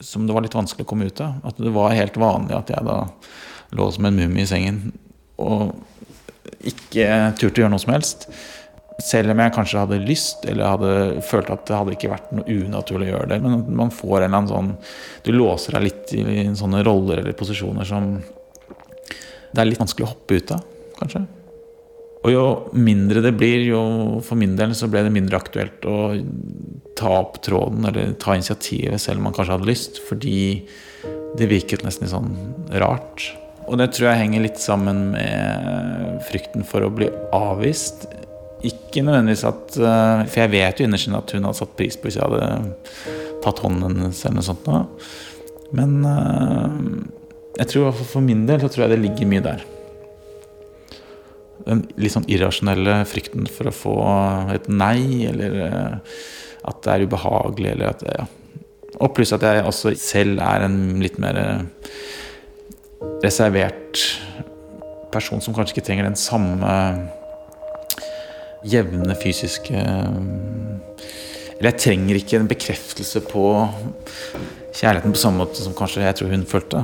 som 0.00 0.26
det 0.26 0.34
var 0.36 0.44
litt 0.44 0.56
vanskelig 0.56 0.86
å 0.86 0.88
komme 0.88 1.08
ut 1.08 1.20
av. 1.24 1.40
At 1.48 1.60
det 1.60 1.72
var 1.74 1.96
helt 1.96 2.16
vanlig 2.20 2.56
at 2.56 2.72
jeg 2.72 2.86
da 2.86 3.00
lå 3.76 3.88
som 3.92 4.06
en 4.08 4.16
mumie 4.16 4.44
i 4.44 4.48
sengen 4.48 4.92
og 5.42 5.74
ikke 6.66 7.08
turte 7.36 7.60
å 7.60 7.64
gjøre 7.64 7.74
noe 7.74 7.82
som 7.82 7.92
helst. 7.94 8.28
Selv 9.04 9.34
om 9.34 9.40
jeg 9.42 9.52
kanskje 9.52 9.82
hadde 9.82 9.98
lyst, 10.00 10.46
eller 10.48 10.72
hadde 10.72 11.24
følt 11.26 11.50
at 11.52 11.66
det 11.68 11.76
hadde 11.76 11.96
ikke 11.96 12.12
vært 12.14 12.30
noe 12.32 12.46
unaturlig 12.48 13.10
å 13.10 13.12
gjøre 13.12 13.30
det. 13.34 13.40
Men 13.44 13.66
man 13.76 13.92
får 13.92 14.22
en 14.22 14.28
eller 14.30 14.38
annen 14.38 14.52
sånn 14.52 14.70
Du 15.26 15.34
låser 15.34 15.76
deg 15.76 15.88
litt 15.90 16.14
i 16.16 16.46
sånne 16.56 16.80
roller 16.86 17.20
eller 17.20 17.36
posisjoner 17.36 17.88
som 17.88 18.14
det 19.56 19.62
er 19.62 19.70
litt 19.70 19.80
vanskelig 19.80 20.04
å 20.04 20.10
hoppe 20.10 20.36
ut 20.36 20.50
av, 20.52 20.64
kanskje. 21.00 21.26
Og 22.26 22.32
jo 22.32 22.44
mindre 22.74 23.22
det 23.22 23.36
blir, 23.38 23.62
jo 23.68 23.80
for 24.26 24.38
min 24.38 24.56
del 24.58 24.74
så 24.74 24.88
ble 24.90 25.04
det 25.06 25.14
mindre 25.14 25.38
aktuelt 25.38 25.84
å 25.86 26.16
ta 26.98 27.12
opp 27.20 27.38
tråden 27.46 27.86
eller 27.86 28.16
ta 28.18 28.34
initiativet 28.34 28.98
selv 29.02 29.20
om 29.20 29.28
man 29.28 29.36
kanskje 29.36 29.54
hadde 29.54 29.68
lyst, 29.68 30.00
fordi 30.08 30.38
det 31.38 31.50
virket 31.52 31.84
nesten 31.86 32.06
litt 32.06 32.14
sånn 32.14 32.32
rart. 32.82 33.28
Og 33.66 33.78
det 33.78 33.92
tror 33.94 34.08
jeg 34.10 34.22
henger 34.24 34.42
litt 34.42 34.58
sammen 34.62 35.10
med 35.12 36.18
frykten 36.26 36.66
for 36.66 36.86
å 36.86 36.90
bli 36.90 37.08
avvist. 37.34 38.08
Ikke 38.66 39.04
nødvendigvis 39.04 39.44
at 39.46 39.76
eh, 39.76 40.20
For 40.30 40.40
jeg 40.40 40.52
vet 40.54 40.78
jo 40.80 40.86
innerst 40.86 41.10
inne 41.10 41.18
at 41.20 41.34
hun 41.34 41.44
hadde 41.44 41.58
satt 41.58 41.74
pris 41.78 41.98
på 41.98 42.08
hvis 42.08 42.16
jeg 42.16 42.24
hadde 42.24 43.36
tatt 43.44 43.60
hånden 43.62 43.84
hennes 44.00 44.22
eller 44.24 44.38
noe 44.38 44.46
sånt. 44.46 44.70
Men 45.76 45.96
eh, 46.10 46.76
jeg 47.60 47.74
tror 47.74 47.94
for 48.00 48.24
min 48.24 48.46
del 48.48 48.64
så 48.64 48.72
tror 48.72 48.86
jeg 48.86 48.96
det 48.96 49.02
ligger 49.04 49.30
mye 49.30 49.44
der 49.44 49.66
den 51.66 51.82
litt 51.98 52.14
sånn 52.14 52.28
irrasjonelle 52.30 53.00
frykten 53.10 53.48
for 53.50 53.70
å 53.70 53.74
få 53.74 53.94
et 54.54 54.68
nei, 54.70 55.26
eller 55.28 55.60
eh, 55.66 56.18
at 56.66 56.82
det 56.84 56.92
er 56.92 57.06
ubehagelig, 57.06 57.72
eller 57.74 57.92
at 57.92 58.04
ja. 58.06 58.26
Og 58.96 59.12
pluss 59.12 59.34
at 59.36 59.44
jeg 59.44 59.64
også 59.66 59.92
selv 60.00 60.40
er 60.40 60.64
en 60.64 60.78
litt 61.02 61.18
mer 61.20 61.36
eh, 61.40 61.90
reservert 63.24 64.00
person 65.12 65.42
som 65.42 65.54
kanskje 65.56 65.76
ikke 65.76 65.88
trenger 65.88 66.08
den 66.08 66.18
samme 66.18 66.72
jevne 68.66 69.14
fysiske 69.18 69.74
eh, 69.76 70.20
Eller 71.56 71.70
jeg 71.72 71.82
trenger 71.82 72.18
ikke 72.18 72.40
en 72.40 72.50
bekreftelse 72.50 73.22
på 73.30 73.44
kjærligheten 74.76 75.14
på 75.14 75.20
samme 75.20 75.40
måte 75.40 75.62
som 75.62 75.76
kanskje 75.76 76.04
jeg 76.04 76.18
tror 76.18 76.32
hun 76.34 76.48
følte. 76.48 76.82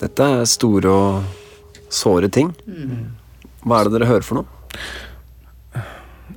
Dette 0.00 0.26
er 0.40 0.48
store 0.48 0.90
og 0.90 1.92
såre 1.92 2.30
ting. 2.32 2.54
Hva 3.60 3.80
er 3.80 3.88
det 3.88 3.98
dere 3.98 4.08
hører 4.08 4.24
for 4.26 4.40
noe? 4.40 4.56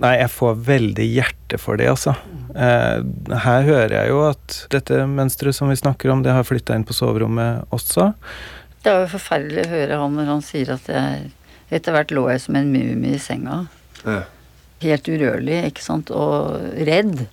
Nei, 0.01 0.15
jeg 0.17 0.31
får 0.33 0.57
veldig 0.67 1.05
hjerte 1.05 1.59
for 1.61 1.79
det, 1.79 1.87
altså. 1.91 2.15
Eh, 2.57 3.03
her 3.45 3.67
hører 3.67 3.93
jeg 3.93 4.09
jo 4.11 4.23
at 4.25 4.57
dette 4.73 5.03
mønsteret 5.09 5.55
som 5.55 5.69
vi 5.71 5.77
snakker 5.79 6.11
om, 6.11 6.23
det 6.25 6.33
har 6.33 6.45
flytta 6.47 6.75
inn 6.75 6.85
på 6.87 6.95
soverommet 6.97 7.69
også. 7.73 8.09
Det 8.83 8.91
er 8.91 9.05
jo 9.05 9.13
forferdelig 9.13 9.63
å 9.63 9.71
høre 9.71 9.99
han 10.01 10.17
når 10.17 10.31
han 10.33 10.45
sier 10.45 10.75
at 10.75 10.91
jeg 10.91 11.31
Etter 11.73 11.95
hvert 11.95 12.11
lå 12.13 12.27
jeg 12.29 12.41
som 12.43 12.57
en 12.59 12.67
mumie 12.69 13.15
i 13.15 13.19
senga. 13.23 13.55
Ja. 14.03 14.19
Helt 14.83 15.07
urørlig, 15.09 15.55
ikke 15.71 15.81
sant, 15.81 16.11
og 16.13 16.59
redd 16.85 17.23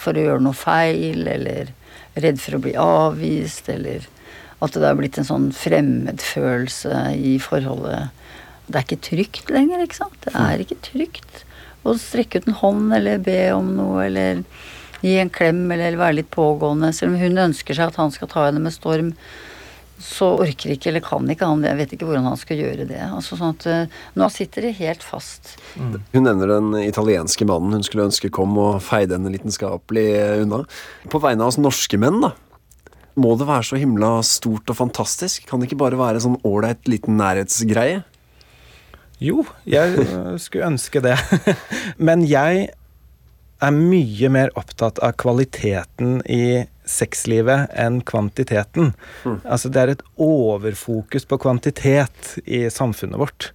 for 0.00 0.16
å 0.16 0.22
gjøre 0.22 0.44
noe 0.46 0.56
feil, 0.56 1.26
eller 1.28 1.74
redd 2.14 2.40
for 2.40 2.56
å 2.56 2.60
bli 2.62 2.72
avvist, 2.80 3.68
eller 3.68 4.06
at 4.62 4.76
det 4.78 4.86
har 4.86 4.98
blitt 4.98 5.18
en 5.18 5.26
sånn 5.28 5.48
fremmedfølelse 5.56 7.04
i 7.18 7.36
forholdet. 7.42 8.12
Det 8.68 8.78
er 8.78 8.86
ikke 8.86 9.04
trygt 9.08 9.50
lenger, 9.52 9.82
ikke 9.82 10.02
sant. 10.04 10.20
Det 10.24 10.34
er 10.38 10.62
ikke 10.62 10.78
trygt 10.84 11.42
å 11.82 11.96
strekke 11.98 12.38
ut 12.40 12.50
en 12.50 12.60
hånd 12.60 12.94
eller 12.94 13.22
be 13.22 13.40
om 13.56 13.72
noe, 13.74 14.04
eller 14.06 14.44
gi 15.02 15.16
en 15.18 15.32
klem 15.34 15.64
eller 15.74 15.98
være 15.98 16.20
litt 16.20 16.30
pågående. 16.34 16.92
Selv 16.94 17.14
om 17.16 17.22
hun 17.22 17.46
ønsker 17.48 17.74
seg 17.74 17.90
at 17.90 17.98
han 17.98 18.14
skal 18.14 18.30
ta 18.30 18.46
henne 18.46 18.62
med 18.62 18.74
storm, 18.74 19.10
så 20.02 20.32
orker 20.42 20.72
ikke 20.74 20.90
eller 20.90 21.02
kan 21.04 21.28
ikke 21.30 21.46
han 21.46 21.62
det. 21.62 21.70
Jeg 21.70 21.78
vet 21.78 21.92
ikke 21.96 22.06
hvordan 22.08 22.26
han 22.26 22.38
skal 22.38 22.58
gjøre 22.58 22.86
det. 22.90 23.02
Altså 23.06 23.38
sånn 23.38 23.54
at 23.54 23.66
eh, 23.70 23.98
Nå 24.18 24.28
sitter 24.34 24.66
det 24.66 24.72
helt 24.80 25.04
fast. 25.06 25.54
Hun 25.76 26.26
nevner 26.26 26.56
den 26.56 26.72
italienske 26.82 27.46
mannen 27.46 27.76
hun 27.78 27.86
skulle 27.86 28.08
ønske 28.08 28.30
kom 28.34 28.56
og 28.58 28.80
feide 28.82 29.18
henne 29.18 29.30
lidenskapelig 29.34 30.08
unna. 30.42 30.64
På 31.10 31.22
vegne 31.22 31.46
av 31.46 31.52
oss 31.52 31.60
norske 31.62 32.00
menn, 32.02 32.18
da. 32.24 32.32
Må 33.20 33.34
det 33.36 33.48
være 33.48 33.66
så 33.68 33.80
himla 33.80 34.14
stort 34.24 34.70
og 34.72 34.78
fantastisk? 34.78 35.44
Kan 35.48 35.60
det 35.60 35.68
ikke 35.68 35.82
bare 35.84 36.00
være 36.00 36.22
sånn 36.24 36.38
ålreit 36.48 36.88
liten 36.88 37.18
nærhetsgreie? 37.20 38.02
Jo, 39.22 39.44
jeg 39.68 39.98
skulle 40.42 40.70
ønske 40.72 41.02
det. 41.04 41.16
Men 42.08 42.24
jeg 42.26 42.70
er 43.62 43.74
mye 43.76 44.30
mer 44.34 44.50
opptatt 44.58 44.98
av 45.04 45.14
kvaliteten 45.22 46.20
i 46.26 46.64
sexlivet 46.88 47.70
enn 47.78 48.00
kvantiteten. 48.08 48.90
Altså 49.46 49.70
det 49.70 49.82
er 49.82 49.92
et 49.92 50.06
overfokus 50.18 51.28
på 51.30 51.38
kvantitet 51.44 52.32
i 52.42 52.64
samfunnet 52.74 53.20
vårt. 53.22 53.52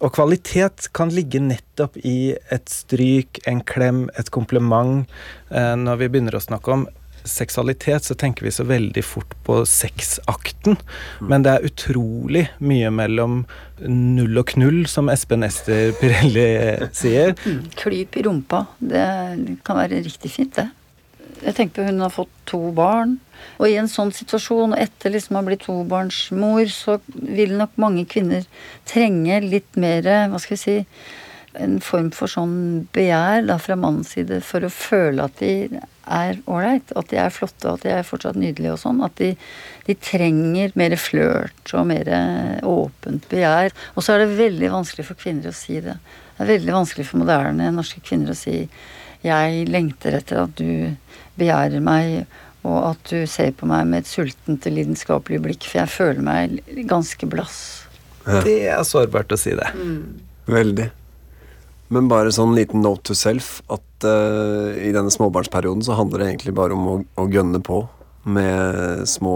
Og 0.00 0.14
kvalitet 0.16 0.88
kan 0.96 1.12
ligge 1.12 1.42
nettopp 1.44 1.98
i 2.08 2.32
et 2.50 2.72
stryk, 2.72 3.42
en 3.46 3.60
klem, 3.60 4.06
et 4.18 4.30
kompliment. 4.32 5.04
Eh, 5.52 5.74
Når 5.76 6.00
vi 6.00 6.08
begynner 6.08 6.38
å 6.38 6.42
snakke 6.42 6.72
om 6.72 6.86
seksualitet, 7.28 8.04
så 8.04 8.16
tenker 8.18 8.46
vi 8.46 8.52
så 8.54 8.64
veldig 8.68 9.04
fort 9.04 9.34
på 9.46 9.60
sexakten. 9.68 10.78
Men 11.20 11.46
det 11.46 11.54
er 11.54 11.68
utrolig 11.70 12.46
mye 12.58 12.90
mellom 12.94 13.44
null 13.86 14.42
og 14.42 14.52
knull, 14.54 14.82
som 14.90 15.10
Espen 15.12 15.46
Ester 15.46 15.94
Pirelli 16.00 16.48
sier. 16.96 17.34
Klyp 17.80 18.20
i 18.20 18.26
rumpa. 18.26 18.66
Det 18.78 19.06
kan 19.66 19.80
være 19.80 20.02
riktig 20.04 20.32
fint, 20.34 20.54
det. 20.58 20.68
Jeg 21.40 21.56
tenker 21.56 21.80
på 21.80 21.88
hun 21.88 22.02
har 22.04 22.12
fått 22.12 22.32
to 22.48 22.60
barn. 22.76 23.16
Og 23.60 23.70
i 23.70 23.78
en 23.80 23.88
sånn 23.88 24.12
situasjon, 24.12 24.74
og 24.74 24.80
etter 24.80 25.14
liksom 25.14 25.36
å 25.36 25.40
ha 25.40 25.46
blitt 25.46 25.64
tobarnsmor, 25.64 26.66
så 26.72 26.98
vil 27.14 27.56
nok 27.56 27.76
mange 27.80 28.04
kvinner 28.08 28.44
trenge 28.88 29.40
litt 29.46 29.80
mer, 29.80 30.04
hva 30.28 30.40
skal 30.40 30.56
vi 30.56 30.60
si, 30.60 30.76
en 31.58 31.80
form 31.82 32.10
for 32.14 32.30
sånn 32.30 32.86
begjær 32.94 33.46
da 33.48 33.56
fra 33.58 33.76
mannens 33.78 34.12
side 34.14 34.38
for 34.46 34.62
å 34.62 34.70
føle 34.70 35.24
at 35.24 35.40
de 35.40 35.80
er 36.10 36.38
ålreit, 36.50 36.92
at 36.98 37.10
de 37.10 37.18
er 37.22 37.32
flotte, 37.34 37.66
og 37.66 37.78
at 37.78 37.86
de 37.86 37.92
er 37.94 38.06
fortsatt 38.06 38.38
nydelige 38.38 38.74
og 38.74 38.80
sånn. 38.82 39.02
At 39.06 39.16
de, 39.20 39.32
de 39.86 39.96
trenger 39.98 40.74
mer 40.78 40.96
flørt 40.98 41.74
og 41.74 41.88
mer 41.90 42.10
åpent 42.66 43.28
begjær. 43.30 43.74
Og 43.94 44.06
så 44.06 44.14
er 44.14 44.24
det 44.24 44.38
veldig 44.40 44.72
vanskelig 44.74 45.06
for 45.10 45.20
kvinner 45.20 45.50
å 45.50 45.56
si 45.56 45.78
det. 45.84 45.96
Det 46.36 46.46
er 46.46 46.52
veldig 46.54 46.76
vanskelig 46.78 47.08
for 47.10 47.22
moderne 47.22 47.70
norske 47.74 48.02
kvinner 48.04 48.32
å 48.32 48.38
si 48.38 48.62
'jeg 49.20 49.66
lengter 49.68 50.14
etter 50.16 50.38
at 50.46 50.54
du 50.56 50.96
begjærer 51.36 51.82
meg', 51.84 52.24
og 52.64 52.78
at 52.90 53.10
du 53.10 53.26
ser 53.26 53.52
på 53.52 53.66
meg 53.68 53.86
med 53.88 54.02
et 54.02 54.08
sultent 54.08 54.66
og 54.66 54.72
lidenskapelig 54.72 55.40
blikk, 55.44 55.64
for 55.68 55.80
jeg 55.80 55.92
føler 55.92 56.24
meg 56.24 56.86
ganske 56.88 57.28
blass. 57.28 57.86
Det 58.44 58.68
er 58.68 58.82
sårbart 58.84 59.32
å 59.32 59.38
si 59.40 59.54
det. 59.56 59.68
Veldig. 60.46 60.90
Men 61.90 62.10
bare 62.10 62.32
sånn 62.34 62.54
liten 62.54 62.84
note 62.84 63.10
to 63.10 63.16
self 63.18 63.58
at 63.72 64.06
uh, 64.06 64.70
i 64.78 64.92
denne 64.94 65.10
småbarnsperioden 65.10 65.82
så 65.86 65.98
handler 65.98 66.22
det 66.22 66.28
egentlig 66.30 66.54
bare 66.58 66.76
om 66.76 66.86
å, 66.86 66.96
å 67.18 67.26
gønne 67.30 67.62
på 67.66 67.82
med 68.30 69.08
små 69.08 69.34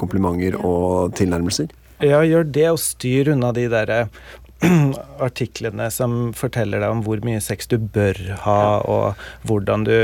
komplimenter 0.00 0.56
og 0.58 1.12
tilnærmelser. 1.18 1.70
Ja, 2.02 2.22
gjør 2.26 2.48
det, 2.48 2.68
og 2.72 2.80
styr 2.82 3.30
unna 3.34 3.52
de 3.54 3.68
derre 3.70 4.06
artiklene 5.26 5.88
som 5.94 6.32
forteller 6.34 6.82
deg 6.82 6.94
om 6.94 7.02
hvor 7.06 7.22
mye 7.26 7.42
sex 7.42 7.70
du 7.70 7.76
bør 7.78 8.18
ha, 8.44 8.62
og 8.82 9.48
hvordan 9.48 9.86
du 9.86 9.96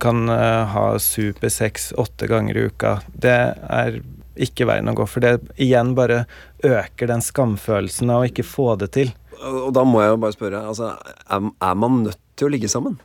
kan 0.00 0.28
eh, 0.32 0.74
ha 0.74 0.86
supersex 1.00 1.92
åtte 2.00 2.28
ganger 2.30 2.56
i 2.56 2.66
uka. 2.70 2.98
Det 3.12 3.38
er 3.54 4.00
ikke 4.34 4.66
veien 4.68 4.90
å 4.90 4.96
gå, 4.96 5.06
for 5.08 5.24
det 5.24 5.36
igjen 5.62 5.94
bare 5.96 6.24
øker 6.64 7.10
den 7.10 7.22
skamfølelsen 7.24 8.10
av 8.10 8.24
å 8.24 8.30
ikke 8.30 8.46
få 8.46 8.74
det 8.80 8.90
til. 8.96 9.12
Og 9.44 9.72
da 9.76 9.84
må 9.84 10.00
jeg 10.02 10.14
jo 10.14 10.16
bare 10.24 10.32
spørre, 10.36 10.62
altså, 10.70 10.94
er, 11.28 11.50
er 11.68 11.74
man 11.74 12.02
nødt 12.06 12.18
til 12.36 12.48
å 12.48 12.52
ligge 12.54 12.68
sammen? 12.72 12.96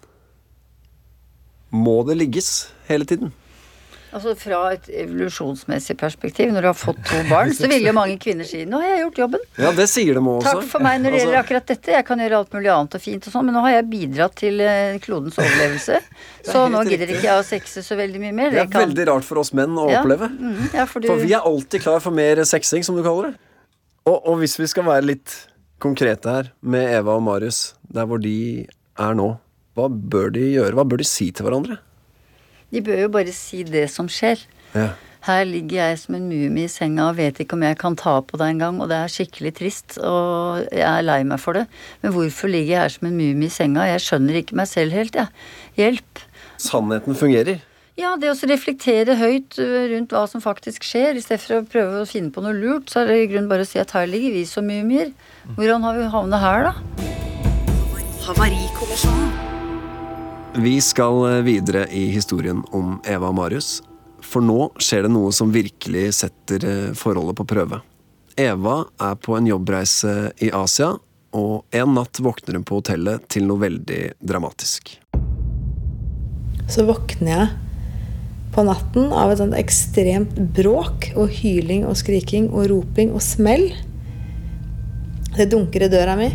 Må 1.71 1.99
det 2.07 2.17
ligges 2.17 2.69
hele 2.89 3.05
tiden? 3.05 3.33
Altså 4.09 4.31
Fra 4.41 4.59
et 4.73 4.87
evolusjonsmessig 5.03 5.93
perspektiv, 5.99 6.49
når 6.49 6.65
du 6.65 6.67
har 6.71 6.77
fått 6.77 6.97
to 7.05 7.19
barn, 7.29 7.51
så 7.53 7.67
vil 7.69 7.83
jo 7.85 7.91
mange 7.93 8.15
kvinner 8.17 8.47
si 8.47 8.63
'nå 8.65 8.79
har 8.81 8.87
jeg 8.89 9.01
gjort 9.03 9.19
jobben'. 9.21 9.43
Ja, 9.61 9.69
det 9.77 9.85
sier 9.91 10.17
de 10.17 10.23
også. 10.23 10.47
Takk 10.47 10.63
for 10.71 10.81
meg 10.81 10.95
når 11.03 11.11
det 11.13 11.13
Altså, 11.13 11.27
gjelder 11.27 11.41
akkurat 11.43 11.65
dette. 11.69 11.91
Jeg 11.93 12.05
kan 12.07 12.17
gjøre 12.23 12.39
alt 12.39 12.53
mulig 12.57 12.71
annet 12.73 12.95
og 12.97 13.01
fint 13.03 13.27
og 13.27 13.33
sånn, 13.35 13.45
men 13.45 13.53
nå 13.53 13.61
har 13.67 13.69
jeg 13.75 13.89
bidratt 13.91 14.35
til 14.41 14.61
eh, 14.65 14.97
klodens 14.97 15.37
overlevelse. 15.37 15.99
Så 16.49 16.65
nå 16.73 16.81
gidder 16.89 17.05
ikke 17.13 17.27
jeg 17.29 17.37
å 17.37 17.45
sexe 17.45 17.83
så 17.85 17.95
veldig 17.99 18.19
mye 18.23 18.33
mer. 18.33 18.49
Det 18.49 18.63
er 18.63 18.71
kan- 18.73 18.87
veldig 18.89 19.05
rart 19.11 19.23
for 19.29 19.37
oss 19.43 19.53
menn 19.53 19.77
å 19.77 19.85
Ja, 19.91 20.01
oppleve. 20.01 20.25
mhm, 20.33 20.73
ja, 20.73 20.85
for 20.89 20.99
du, 21.05 21.07
For 21.07 21.21
vi 21.21 21.33
er 21.37 21.45
alltid 21.45 21.81
klar 21.85 21.99
for 22.01 22.09
mer 22.11 22.41
sexing, 22.49 22.81
som 22.83 22.95
du 22.97 23.03
kaller 23.05 23.29
det. 23.29 23.37
Og, 24.07 24.25
og 24.25 24.39
hvis 24.41 24.57
vi 24.57 24.65
skal 24.65 24.85
være 24.89 25.05
litt 25.05 25.37
konkrete 25.81 26.31
her, 26.31 26.53
med 26.61 26.87
Eva 26.99 27.17
og 27.17 27.25
Marius, 27.25 27.73
der 27.89 28.07
hvor 28.09 28.21
de 28.21 28.67
er 28.99 29.13
nå, 29.15 29.33
hva 29.77 29.87
bør 29.89 30.33
de 30.35 30.49
gjøre? 30.53 30.75
Hva 30.75 30.87
bør 30.87 31.01
de 31.01 31.07
si 31.07 31.29
til 31.31 31.47
hverandre? 31.47 31.79
de 32.73 32.81
bør 32.85 33.05
jo 33.05 33.13
bare 33.13 33.35
si 33.35 33.63
det 33.67 33.87
som 33.91 34.09
skjer. 34.11 34.41
Ja. 34.75 34.91
Her 35.25 35.43
ligger 35.43 35.81
jeg 35.81 35.97
som 35.99 36.15
en 36.15 36.27
mumie 36.29 36.69
i 36.69 36.71
senga 36.71 37.09
og 37.09 37.17
vet 37.17 37.41
ikke 37.43 37.57
om 37.57 37.63
jeg 37.65 37.77
kan 37.81 37.97
ta 37.99 38.19
på 38.23 38.37
det 38.39 38.53
engang, 38.53 38.77
og 38.79 38.87
det 38.91 39.01
er 39.01 39.11
skikkelig 39.11 39.51
trist, 39.57 39.97
og 39.99 40.61
jeg 40.71 40.85
er 40.85 41.03
lei 41.03 41.19
meg 41.27 41.41
for 41.43 41.59
det. 41.59 41.65
Men 42.03 42.13
hvorfor 42.15 42.51
ligger 42.51 42.71
jeg 42.71 42.85
her 42.85 42.93
som 42.93 43.09
en 43.09 43.17
mumie 43.17 43.49
i 43.49 43.53
senga? 43.53 43.87
Jeg 43.89 44.05
skjønner 44.05 44.39
ikke 44.39 44.59
meg 44.59 44.69
selv 44.71 44.95
helt, 44.95 45.17
jeg. 45.19 45.27
Hjelp. 45.79 46.23
Sannheten 46.61 47.19
fungerer. 47.19 47.65
Ja, 47.99 48.13
det 48.15 48.29
å 48.31 48.47
reflektere 48.47 49.17
høyt 49.19 49.57
rundt 49.59 50.13
hva 50.15 50.23
som 50.31 50.39
faktisk 50.39 50.85
skjer, 50.87 51.17
i 51.19 51.23
stedet 51.23 51.43
for 51.43 51.57
å 51.57 51.67
prøve 51.67 52.05
å 52.05 52.07
finne 52.07 52.31
på 52.31 52.43
noe 52.45 52.55
lurt, 52.55 52.87
så 52.87 53.01
er 53.01 53.11
det 53.11 53.17
i 53.25 53.27
grunnen 53.33 53.51
bare 53.51 53.65
å 53.65 53.67
si 53.67 53.81
at 53.81 53.91
her 53.97 54.07
ligger 54.07 54.37
vi 54.37 54.45
som 54.47 54.69
mumier. 54.69 55.11
Hvordan 55.55 55.83
har 55.83 55.97
vi 55.97 56.03
havnet 56.13 56.41
her, 56.43 56.67
da? 56.69 56.73
Havarikommisjonen. 58.27 59.31
Vi 60.61 60.75
skal 60.81 61.23
eh, 61.25 61.39
videre 61.45 61.87
i 61.89 62.03
historien 62.13 62.61
om 62.75 62.99
Eva 63.07 63.31
og 63.31 63.37
Marius. 63.39 63.79
For 64.21 64.45
nå 64.45 64.67
skjer 64.77 65.07
det 65.07 65.13
noe 65.15 65.31
som 65.33 65.49
virkelig 65.53 66.11
setter 66.19 66.65
eh, 66.69 66.91
forholdet 66.97 67.39
på 67.39 67.47
prøve. 67.49 67.81
Eva 68.37 68.83
er 69.01 69.17
på 69.17 69.39
en 69.39 69.49
jobbreise 69.49 70.13
i 70.37 70.51
Asia, 70.53 70.93
og 71.33 71.65
en 71.75 71.97
natt 71.97 72.21
våkner 72.21 72.59
hun 72.59 72.67
på 72.69 72.83
hotellet 72.83 73.25
til 73.33 73.49
noe 73.49 73.65
veldig 73.65 74.03
dramatisk. 74.21 74.93
Så 76.69 76.85
våkner 76.85 77.33
jeg 77.33 77.49
på 78.53 78.69
natten 78.69 79.09
av 79.13 79.33
et 79.33 79.41
sånt 79.41 79.57
ekstremt 79.57 80.37
bråk 80.53 81.11
og 81.15 81.33
hyling 81.41 81.89
og 81.89 81.97
skriking 81.97 82.51
og 82.53 82.69
roping 82.69 83.17
og 83.17 83.25
smell. 83.25 83.71
Det 85.39 85.47
dunker 85.53 85.85
i 85.85 85.91
døra 85.91 86.15
mi. 86.19 86.29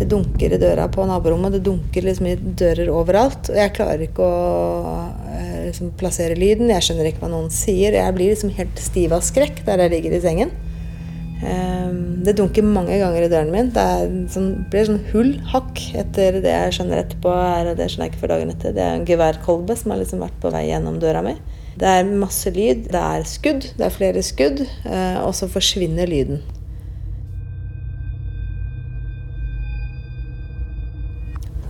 Det 0.00 0.08
dunker 0.10 0.54
i 0.56 0.58
døra 0.58 0.86
på 0.90 1.04
naborommet. 1.06 1.52
Det 1.58 1.62
dunker 1.66 2.06
liksom 2.06 2.26
i 2.30 2.36
dører 2.58 2.88
overalt. 2.90 3.50
Og 3.52 3.58
jeg 3.60 3.74
klarer 3.76 4.02
ikke 4.06 4.24
å 4.26 4.94
eh, 5.30 5.58
liksom, 5.68 5.92
plassere 6.00 6.38
lyden. 6.40 6.72
Jeg 6.72 6.86
skjønner 6.88 7.10
ikke 7.10 7.22
hva 7.26 7.30
noen 7.34 7.52
sier. 7.54 7.94
Jeg 7.98 8.16
blir 8.16 8.32
liksom 8.32 8.50
helt 8.56 8.80
stiv 8.80 9.14
av 9.14 9.22
skrekk 9.26 9.62
der 9.68 9.84
jeg 9.84 9.92
ligger 9.94 10.16
i 10.16 10.22
sengen. 10.24 10.52
Ehm, 11.46 12.22
Det 12.24 12.34
dunker 12.36 12.64
mange 12.66 12.96
ganger 13.00 13.24
i 13.24 13.30
døren 13.32 13.52
min. 13.54 13.70
Det 13.76 13.86
sånn, 14.34 14.50
blir 14.72 14.88
sånn 14.88 15.02
hull, 15.12 15.30
hakk, 15.52 15.78
etter 16.02 16.40
det 16.44 16.52
jeg 16.52 16.74
skjønner 16.78 17.04
etterpå. 17.04 17.32
Er, 17.32 17.70
det 17.78 17.86
skjønner 17.92 18.08
jeg 18.08 18.14
ikke 18.14 18.22
før 18.24 18.34
dagen 18.34 18.54
etter. 18.54 18.74
Det 18.76 18.84
er 18.84 18.98
en 18.98 19.06
geværkolbe 19.08 19.76
som 19.78 19.94
har 19.94 20.02
liksom 20.02 20.24
vært 20.24 20.40
på 20.42 20.52
vei 20.52 20.66
gjennom 20.68 20.98
døra 21.00 21.22
mi. 21.24 21.36
Det 21.80 21.88
er 21.88 22.08
masse 22.12 22.50
lyd. 22.52 22.88
Det 22.92 23.04
er 23.04 23.28
skudd. 23.28 23.68
Det 23.78 23.86
er 23.86 23.94
flere 23.94 24.24
skudd. 24.26 24.64
eh, 24.84 25.20
Og 25.24 25.32
så 25.38 25.48
forsvinner 25.48 26.08
lyden. 26.10 26.42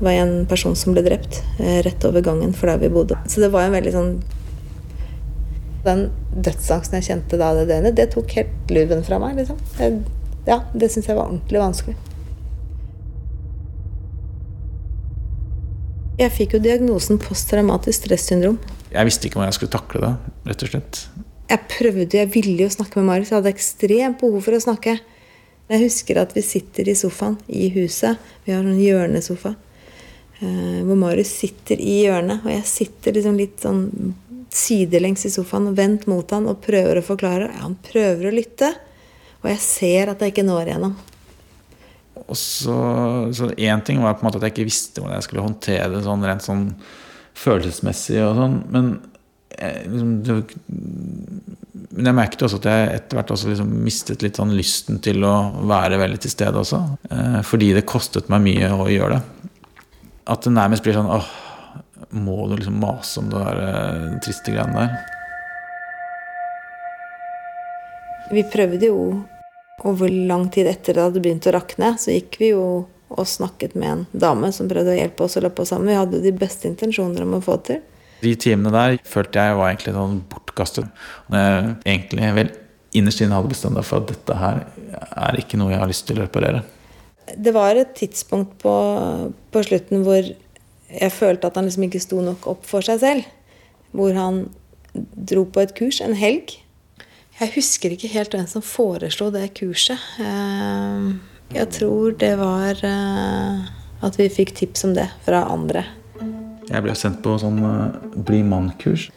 Var 0.01 0.17
en 0.17 0.35
person 0.49 0.77
som 0.77 0.95
ble 0.97 1.05
drept 1.05 1.43
eh, 1.61 1.81
rett 1.85 2.05
over 2.09 2.25
gangen 2.25 2.53
for 2.57 2.71
der 2.71 2.81
vi 2.81 2.93
bodde. 2.93 3.19
Så 3.29 3.43
det 3.43 3.53
var 3.53 3.67
en 3.67 3.77
veldig 3.77 3.95
sånn 3.97 4.13
Den 5.85 6.07
dødsangsten 6.37 6.99
jeg 6.99 7.07
kjente 7.07 7.39
da 7.41 7.55
det 7.57 7.69
døgnet, 7.71 7.97
det 7.97 8.11
tok 8.13 8.35
helt 8.37 8.73
luven 8.73 9.01
fra 9.05 9.17
meg, 9.23 9.39
liksom. 9.39 9.57
Jeg, 9.79 10.03
ja, 10.45 10.59
det 10.77 10.91
syns 10.93 11.09
jeg 11.09 11.17
var 11.17 11.31
ordentlig 11.31 11.63
vanskelig. 11.63 11.97
Jeg 16.21 16.35
fikk 16.37 16.59
jo 16.59 16.61
diagnosen 16.61 17.17
posttraumatisk 17.23 18.03
stressyndrom. 18.03 18.59
Jeg 18.93 19.09
visste 19.09 19.29
ikke 19.29 19.39
hvordan 19.39 19.49
jeg 19.49 19.57
skulle 19.57 19.73
takle 19.73 20.03
det, 20.05 20.13
rett 20.51 20.67
og 20.67 20.73
slett. 20.75 21.01
Jeg 21.51 21.67
prøvde, 21.73 22.19
jeg 22.19 22.31
ville 22.35 22.67
jo 22.67 22.75
snakke 22.77 23.01
med 23.01 23.09
Marius. 23.09 23.33
Jeg 23.33 23.41
hadde 23.41 23.55
ekstremt 23.55 24.21
behov 24.21 24.45
for 24.45 24.59
å 24.59 24.61
snakke. 24.61 24.99
Jeg 25.71 25.85
husker 25.87 26.21
at 26.21 26.37
vi 26.37 26.45
sitter 26.45 26.93
i 26.93 26.99
sofaen 26.99 27.39
i 27.49 27.71
huset. 27.73 28.21
Vi 28.45 28.53
har 28.53 28.61
en 28.61 28.79
hjørnesofa. 28.79 29.57
Eh, 30.41 30.81
Hvor 30.87 30.99
Marius 30.99 31.33
sitter 31.43 31.81
i 31.81 32.01
hjørnet, 32.05 32.45
og 32.45 32.53
jeg 32.53 32.67
sitter 32.69 33.17
liksom 33.17 33.39
litt 33.41 33.61
sånn 33.63 33.87
sidelengs 34.51 35.25
i 35.29 35.31
sofaen 35.31 35.69
og 35.71 35.77
vendt 35.79 36.09
mot 36.11 36.33
han 36.35 36.49
og 36.51 36.63
prøver 36.65 36.99
å 36.99 37.07
forklare. 37.07 37.53
Ja, 37.53 37.65
han 37.69 37.77
prøver 37.87 38.31
å 38.31 38.35
lytte, 38.35 38.73
og 39.41 39.53
jeg 39.53 39.63
ser 39.63 40.11
at 40.13 40.23
jeg 40.23 40.35
ikke 40.35 40.47
når 40.49 40.73
igjennom. 40.73 40.97
Og 42.27 42.37
så, 42.37 42.79
så 43.35 43.53
én 43.55 43.85
ting 43.87 44.03
var 44.03 44.19
på 44.19 44.25
en 44.25 44.29
måte 44.29 44.41
at 44.41 44.49
jeg 44.49 44.57
ikke 44.57 44.69
visste 44.69 45.01
hvordan 45.01 45.17
jeg 45.17 45.29
skulle 45.29 45.47
håndtere 45.47 45.93
det 45.95 46.03
sånn 46.05 46.27
rent 46.27 46.45
sånn 46.45 46.67
følelsesmessig 47.41 48.19
og 48.27 48.37
sånn, 48.37 48.59
men 48.75 48.91
jeg, 49.61 49.87
liksom, 49.93 50.13
det, 50.27 50.37
men 51.91 52.09
jeg 52.11 52.17
merket 52.17 52.45
også 52.47 52.61
at 52.61 52.69
jeg 52.71 52.91
etter 52.97 53.19
hvert 53.19 53.33
også 53.35 53.51
liksom 53.51 53.71
mistet 53.85 54.23
litt 54.25 54.39
sånn 54.39 54.55
lysten 54.57 55.01
til 55.05 55.25
å 55.27 55.35
være 55.69 55.99
veldig 56.01 56.21
til 56.23 56.33
stede 56.33 56.61
også. 56.61 56.81
Eh, 57.11 57.41
fordi 57.47 57.73
det 57.77 57.87
kostet 57.89 58.31
meg 58.33 58.45
mye 58.47 58.71
å 58.77 58.87
gjøre 58.91 59.19
det. 59.19 59.40
At 60.31 60.47
det 60.47 60.53
nærmest 60.55 60.85
blir 60.87 60.95
sånn 60.95 61.11
åh, 61.11 61.27
må 62.15 62.47
du 62.49 62.57
liksom 62.57 62.79
mase 62.83 63.21
om 63.21 63.31
det 63.33 63.41
der 63.43 63.61
eh, 63.65 64.07
triste 64.25 64.55
greiene 64.55 64.85
der? 64.85 65.19
Vi 68.31 68.45
prøvde 68.47 68.87
jo 68.87 69.03
over 69.91 70.13
lang 70.13 70.47
tid 70.55 70.69
etter 70.71 70.95
det 70.95 71.03
hadde 71.03 71.23
begynt 71.25 71.49
å 71.51 71.55
rakne, 71.57 71.95
så 71.99 72.15
gikk 72.15 72.39
vi 72.39 72.53
jo 72.53 72.65
og 73.11 73.27
snakket 73.27 73.75
med 73.75 73.91
en 73.91 74.03
dame 74.23 74.53
som 74.55 74.69
prøvde 74.71 74.93
å 74.93 74.99
hjelpe 75.01 75.25
oss 75.27 75.35
å 75.35 75.43
løpe 75.43 75.65
oss 75.65 75.73
sammen. 75.73 75.91
Vi 75.91 75.99
hadde 75.99 76.21
jo 76.21 76.27
de 76.29 76.33
beste 76.39 76.69
intensjoner 76.71 77.25
om 77.25 77.41
å 77.41 77.43
få 77.43 77.57
til. 77.67 77.81
De 78.21 78.35
timene 78.39 78.71
der 78.71 78.99
følte 79.09 79.43
jeg 79.43 79.57
var 79.59 79.73
egentlig 79.73 79.95
sånn 79.97 80.21
bortkastet. 80.31 80.91
Jeg 81.35 81.73
egentlig 81.89 82.29
vel 82.37 82.53
innerst 83.01 83.25
inne 83.25 83.39
hadde 83.39 83.51
bestemt 83.51 83.79
meg 83.79 83.89
for 83.89 84.05
at 84.05 84.13
dette 84.13 84.37
her 84.39 84.63
er 85.27 85.41
ikke 85.41 85.59
noe 85.59 85.73
jeg 85.73 85.83
har 85.83 85.91
lyst 85.91 86.07
til 86.07 86.21
å 86.21 86.27
reparere. 86.29 86.63
Det 87.37 87.53
var 87.55 87.79
et 87.79 87.93
tidspunkt 87.99 88.57
på, 88.63 88.73
på 89.53 89.63
slutten 89.67 90.05
hvor 90.07 90.25
jeg 90.91 91.13
følte 91.15 91.47
at 91.47 91.59
han 91.59 91.69
liksom 91.69 91.87
ikke 91.87 92.03
sto 92.03 92.23
nok 92.25 92.49
opp 92.51 92.65
for 92.67 92.85
seg 92.85 93.01
selv. 93.03 93.29
Hvor 93.95 94.15
han 94.17 94.45
dro 95.15 95.45
på 95.47 95.63
et 95.63 95.75
kurs 95.79 96.01
en 96.03 96.17
helg. 96.19 96.57
Jeg 97.41 97.55
husker 97.55 97.95
ikke 97.95 98.11
helt 98.13 98.35
hvem 98.35 98.49
som 98.51 98.65
foreslo 98.65 99.31
det 99.33 99.53
kurset. 99.57 100.01
Eh, 100.21 101.11
Jeg 101.51 101.71
tror 101.75 102.13
det 102.19 102.35
var 102.39 102.79
eh, 102.87 103.71
at 104.07 104.19
vi 104.19 104.29
fikk 104.31 104.53
tips 104.59 104.85
om 104.87 104.93
det 104.95 105.09
fra 105.25 105.45
andre. 105.51 105.85
Jeg 106.71 106.85
ble 106.85 106.95
sendt 106.95 107.23
på 107.25 107.35
sånn 107.43 107.59
eh, 107.67 107.97
bli 108.27 108.43
mann-kurs. 108.47 109.09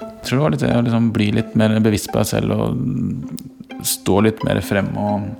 Jeg 0.00 0.26
tror 0.26 0.36
det 0.36 0.42
var 0.42 0.54
litt 0.54 0.64
det 0.64 0.74
å 0.76 0.84
liksom 0.84 1.10
bli 1.14 1.30
litt 1.38 1.54
mer 1.56 1.76
bevisst 1.84 2.10
på 2.12 2.20
deg 2.20 2.28
selv 2.28 2.56
og 2.56 3.84
stå 3.86 4.20
litt 4.26 4.42
mer 4.44 4.60
frem 4.64 4.90
og 4.98 5.30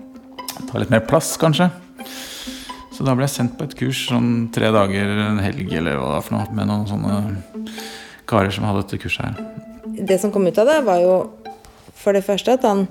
ta 0.70 0.80
litt 0.80 0.92
mer 0.92 1.02
plass, 1.08 1.34
kanskje. 1.40 1.68
Så 2.94 3.02
da 3.06 3.14
ble 3.16 3.26
jeg 3.26 3.34
sendt 3.34 3.56
på 3.58 3.66
et 3.66 3.74
kurs 3.78 4.04
sånn 4.08 4.48
tre 4.54 4.70
dager, 4.74 5.16
en 5.26 5.40
helg 5.42 5.72
eller 5.72 5.98
hva 5.98 6.10
det 6.10 6.16
var 6.18 6.26
for 6.26 6.36
noe, 6.36 6.50
med 6.54 6.70
noen 6.70 6.84
sånne 6.86 7.72
karer 8.30 8.54
som 8.54 8.66
hadde 8.68 8.84
dette 8.84 9.00
kurset 9.02 9.26
her. 9.26 9.64
Det 10.04 10.18
som 10.22 10.32
kom 10.34 10.46
ut 10.46 10.60
av 10.62 10.70
det, 10.70 10.78
var 10.86 11.02
jo 11.02 11.16
for 11.98 12.16
det 12.16 12.24
første 12.26 12.54
at 12.54 12.66
han 12.66 12.86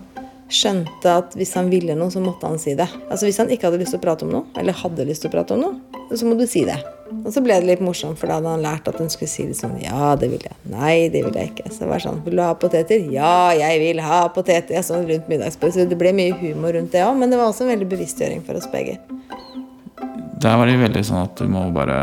skjønte 0.54 1.14
at 1.22 1.38
hvis 1.38 1.54
han 1.58 1.72
ville 1.72 1.96
noe, 1.98 2.12
så 2.14 2.22
måtte 2.24 2.50
han 2.50 2.60
si 2.62 2.76
det. 2.78 2.90
Altså 3.08 3.28
Hvis 3.28 3.40
han 3.42 3.52
ikke 3.54 3.70
hadde 3.70 3.80
lyst 3.82 3.96
til 3.96 4.02
å 4.02 4.04
prate 4.04 4.28
om 4.28 4.34
noe, 4.34 4.50
eller 4.60 4.76
hadde 4.84 5.08
lyst 5.08 5.24
til 5.24 5.32
å 5.32 5.36
prate 5.38 5.56
om 5.56 5.64
noe, 5.64 6.04
så 6.14 6.28
må 6.28 6.36
du 6.38 6.46
si 6.50 6.66
det. 6.68 6.78
Og 7.24 7.32
så 7.32 7.42
ble 7.44 7.56
det 7.62 7.70
litt 7.70 7.84
morsomt, 7.84 8.18
for 8.20 8.30
da 8.30 8.40
hadde 8.40 8.52
han 8.52 8.64
lært 8.66 8.88
at 8.90 8.98
han 9.00 9.12
skulle 9.12 9.32
si 9.32 9.46
det 9.48 9.56
sånn 9.58 9.78
Ja, 9.84 10.14
det 10.20 10.30
vil 10.34 10.44
jeg. 10.44 10.56
Nei, 10.72 11.10
det 11.14 11.24
vil 11.26 11.38
jeg 11.40 11.54
ikke. 11.54 11.70
Så 11.72 11.86
det 11.86 11.92
var 11.92 12.04
sånn 12.04 12.20
Vil 12.26 12.40
du 12.40 12.44
ha 12.44 12.52
poteter? 12.60 13.06
Ja, 13.14 13.54
jeg 13.56 13.80
vil 13.84 14.02
ha 14.04 14.24
poteter. 14.34 14.82
Sånn 14.86 15.08
rundt 15.10 15.30
middagsbordet. 15.32 15.78
Så 15.78 15.88
det 15.90 16.00
ble 16.00 16.12
mye 16.16 16.36
humor 16.42 16.76
rundt 16.76 16.92
det 16.96 17.06
òg, 17.06 17.16
men 17.20 17.32
det 17.32 17.40
var 17.40 17.52
også 17.52 17.68
en 17.68 17.74
veldig 17.76 17.90
bevisstgjøring 17.94 18.44
for 18.48 18.60
oss 18.60 18.70
begge. 18.72 18.98
Der 20.44 20.58
var 20.60 20.68
det 20.68 20.80
veldig 20.82 21.04
sånn 21.08 21.22
at 21.24 21.40
du 21.40 21.48
må 21.48 21.64
bare 21.72 21.98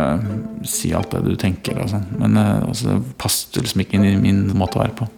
si 0.65 0.95
alt 0.97 1.13
det 1.13 1.25
du 1.27 1.35
tenker. 1.41 1.83
og 1.83 1.91
sånn. 1.93 2.07
Men 2.23 2.39
eh, 2.41 2.63
altså, 2.65 2.95
det 2.95 3.17
passet 3.21 3.61
liksom 3.61 3.85
ikke 3.85 3.99
inn 3.99 4.09
i 4.09 4.15
min 4.23 4.47
måte 4.57 4.81
å 4.81 4.85
være 4.85 4.97
på. 5.03 5.11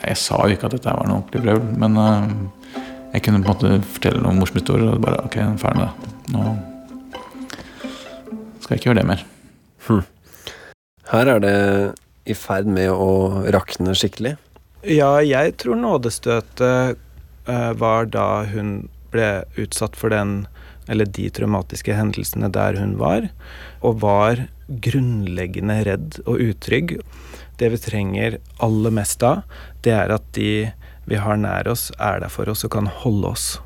Jeg 0.00 0.16
sa 0.18 0.40
jo 0.48 0.56
ikke 0.56 0.66
at 0.70 0.74
dette 0.78 0.96
var 0.96 1.06
noe 1.06 1.20
ordentlig 1.20 1.44
brøl, 1.44 1.62
men 1.78 2.00
eh, 2.00 2.82
jeg 3.14 3.26
kunne 3.26 3.44
på 3.44 3.52
en 3.52 3.54
måte 3.54 3.92
fortelle 3.94 4.24
noen 4.24 4.42
morsomme 4.42 4.64
historier. 4.64 4.90
Og 4.96 5.06
bare 5.06 5.22
ok, 5.28 5.38
er 5.44 5.56
ferdig 5.62 5.84
med 5.84 5.88
det. 5.88 6.18
Nå 6.34 6.69
skal 8.70 8.78
ikke 8.78 8.92
gjøre 8.92 9.00
det 9.02 9.08
mer. 9.10 9.22
Her 11.10 11.28
er 11.32 11.40
det 11.42 11.54
i 12.30 12.36
ferd 12.38 12.68
med 12.70 12.92
å 12.94 13.42
rakne 13.50 13.96
skikkelig. 13.98 14.36
Ja, 14.86 15.18
jeg 15.26 15.56
tror 15.58 15.74
nådestøtet 15.80 16.94
eh, 17.50 17.72
var 17.80 18.06
da 18.14 18.44
hun 18.46 18.86
ble 19.10 19.42
utsatt 19.58 19.98
for 19.98 20.14
den, 20.14 20.44
eller 20.86 21.10
de 21.10 21.26
traumatiske 21.34 21.96
hendelsene 21.98 22.52
der 22.54 22.78
hun 22.78 22.94
var, 23.00 23.26
og 23.82 24.04
var 24.06 24.46
grunnleggende 24.70 25.80
redd 25.90 26.20
og 26.22 26.38
utrygg. 26.38 27.00
Det 27.58 27.74
vi 27.74 27.82
trenger 27.82 28.38
aller 28.62 28.94
mest 28.94 29.18
da, 29.24 29.40
det 29.82 29.98
er 29.98 30.14
at 30.14 30.30
de 30.38 30.70
vi 31.10 31.18
har 31.18 31.42
nær 31.42 31.66
oss, 31.72 31.90
er 31.98 32.22
der 32.22 32.30
for 32.30 32.46
oss 32.52 32.62
og 32.62 32.76
kan 32.78 32.86
holde 33.02 33.34
oss. 33.34 33.56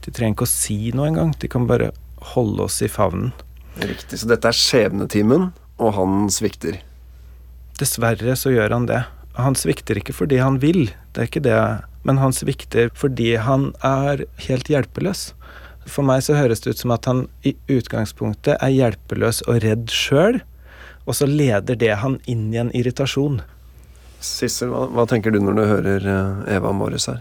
De 0.00 0.08
trenger 0.08 0.32
ikke 0.32 0.48
å 0.48 0.56
si 0.56 0.78
noe 0.96 1.12
engang, 1.12 1.36
de 1.36 1.52
kan 1.52 1.68
bare 1.68 1.92
holde 2.32 2.70
oss 2.70 2.80
i 2.80 2.88
favnen. 2.88 3.36
Riktig. 3.76 4.20
Så 4.20 4.28
dette 4.30 4.48
er 4.48 4.56
skjebnetimen, 4.56 5.50
og 5.76 5.94
han 5.96 6.26
svikter. 6.32 6.80
Dessverre 7.76 8.36
så 8.38 8.52
gjør 8.54 8.72
han 8.72 8.88
det. 8.88 9.02
Han 9.36 9.56
svikter 9.58 9.98
ikke 10.00 10.14
fordi 10.16 10.40
han 10.40 10.60
vil, 10.62 10.88
det 11.12 11.22
er 11.22 11.28
ikke 11.28 11.44
det, 11.44 11.58
men 12.08 12.20
han 12.22 12.32
svikter 12.32 12.88
fordi 12.96 13.34
han 13.42 13.72
er 13.84 14.24
helt 14.46 14.70
hjelpeløs. 14.72 15.28
For 15.86 16.06
meg 16.06 16.24
så 16.24 16.38
høres 16.38 16.64
det 16.64 16.74
ut 16.74 16.82
som 16.82 16.94
at 16.96 17.06
han 17.06 17.26
i 17.46 17.52
utgangspunktet 17.70 18.56
er 18.56 18.72
hjelpeløs 18.72 19.42
og 19.46 19.60
redd 19.66 19.92
sjøl, 19.92 20.40
og 21.06 21.18
så 21.18 21.28
leder 21.28 21.78
det 21.78 21.92
han 22.00 22.16
inn 22.26 22.48
i 22.54 22.62
en 22.62 22.72
irritasjon. 22.74 23.42
Sissel, 24.24 24.72
hva, 24.72 24.86
hva 24.90 25.04
tenker 25.06 25.30
du 25.30 25.38
når 25.44 25.58
du 25.58 25.64
hører 25.68 26.08
eh, 26.10 26.54
Eva 26.56 26.72
Morris 26.74 27.06
her? 27.10 27.20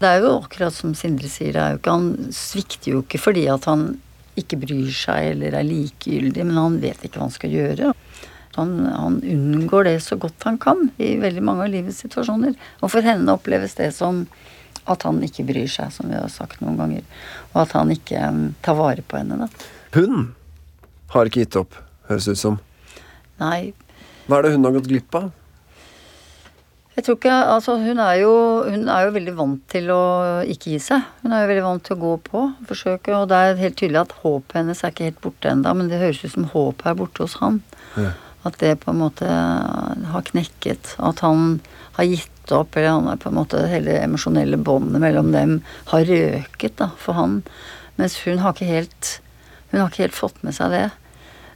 Det 0.00 0.08
er 0.08 0.24
jo 0.24 0.34
akkurat 0.40 0.74
som 0.74 0.92
Sindre 0.96 1.28
sier, 1.30 1.54
det 1.54 1.62
er 1.62 1.74
jo 1.74 1.80
ikke, 1.80 1.94
han 1.94 2.34
svikter 2.34 2.94
jo 2.94 3.02
ikke 3.04 3.20
fordi 3.20 3.46
at 3.52 3.68
han 3.70 3.86
ikke 4.38 4.60
bryr 4.62 4.90
seg 4.94 5.32
eller 5.34 5.56
er 5.58 5.66
likegyldig, 5.66 6.44
men 6.46 6.58
han 6.58 6.78
vet 6.82 7.02
ikke 7.04 7.18
hva 7.18 7.28
han 7.28 7.34
skal 7.34 7.54
gjøre. 7.54 7.92
Han, 8.58 8.72
han 8.86 9.18
unngår 9.22 9.86
det 9.86 9.96
så 10.02 10.18
godt 10.20 10.46
han 10.48 10.58
kan 10.58 10.88
i 10.98 11.14
veldig 11.22 11.42
mange 11.46 11.66
av 11.66 11.72
livets 11.72 12.02
situasjoner. 12.04 12.56
Og 12.82 12.92
for 12.92 13.06
henne 13.06 13.36
oppleves 13.36 13.76
det 13.78 13.92
som 13.96 14.24
at 14.90 15.04
han 15.06 15.20
ikke 15.22 15.44
bryr 15.46 15.68
seg, 15.70 15.92
som 15.94 16.10
vi 16.10 16.18
har 16.18 16.30
sagt 16.32 16.62
noen 16.62 16.78
ganger. 16.80 17.04
Og 17.52 17.62
at 17.64 17.74
han 17.76 17.92
ikke 17.94 18.22
um, 18.26 18.42
tar 18.64 18.78
vare 18.78 19.04
på 19.06 19.20
henne, 19.20 19.44
da. 19.44 19.68
Hun 19.94 20.32
har 21.14 21.30
ikke 21.30 21.44
gitt 21.44 21.58
opp, 21.60 21.78
høres 22.08 22.26
det 22.26 22.38
ut 22.38 22.42
som. 22.42 22.58
Nei, 23.42 23.72
Hva 24.26 24.38
er 24.38 24.46
det 24.46 24.54
hun 24.54 24.66
har 24.66 24.74
gått 24.76 24.90
glipp 24.90 25.16
av? 25.18 25.30
Jeg 27.00 27.06
tror 27.06 27.16
ikke, 27.16 27.36
altså 27.48 27.74
hun 27.80 28.00
er, 28.04 28.14
jo, 28.20 28.32
hun 28.68 28.82
er 28.92 29.06
jo 29.06 29.12
veldig 29.14 29.32
vant 29.38 29.60
til 29.72 29.86
å 29.88 30.02
ikke 30.52 30.74
gi 30.74 30.80
seg. 30.84 31.06
Hun 31.22 31.32
er 31.32 31.46
jo 31.46 31.48
veldig 31.48 31.62
vant 31.64 31.86
til 31.86 31.96
å 31.96 32.00
gå 32.02 32.10
på, 32.26 32.42
forsøke. 32.68 33.14
Og 33.16 33.30
det 33.30 33.38
er 33.40 33.62
helt 33.62 33.78
tydelig 33.80 34.02
at 34.02 34.12
håpet 34.20 34.58
hennes 34.58 34.82
er 34.84 34.92
ikke 34.92 35.06
helt 35.06 35.22
borte 35.24 35.48
ennå, 35.48 35.72
men 35.78 35.88
det 35.88 36.02
høres 36.02 36.20
ut 36.26 36.34
som 36.34 36.50
håpet 36.52 36.90
er 36.92 37.00
borte 37.00 37.24
hos 37.24 37.38
han. 37.40 37.62
Ja. 37.96 38.12
At 38.44 38.60
det 38.60 38.74
på 38.84 38.92
en 38.92 39.00
måte 39.00 39.32
har 40.12 40.28
knekket. 40.28 40.92
At 41.00 41.24
han 41.24 41.62
har 41.96 42.10
gitt 42.10 42.52
opp, 42.52 42.76
eller 42.76 42.98
han 42.98 43.08
er 43.14 43.24
på 43.24 43.32
en 43.32 43.40
måte 43.40 43.64
hele 43.72 43.96
emosjonelle 44.04 44.60
båndet 44.60 45.00
mellom 45.00 45.32
dem 45.32 45.58
har 45.94 46.04
røket 46.04 46.78
da, 46.84 46.92
for 47.00 47.16
han. 47.16 47.40
Mens 47.96 48.20
hun 48.26 48.44
har 48.44 48.52
ikke 48.52 48.68
helt, 48.68 49.14
hun 49.72 49.80
har 49.80 49.88
ikke 49.88 50.04
helt 50.10 50.20
fått 50.20 50.44
med 50.44 50.60
seg 50.60 50.76
det. 50.76 50.88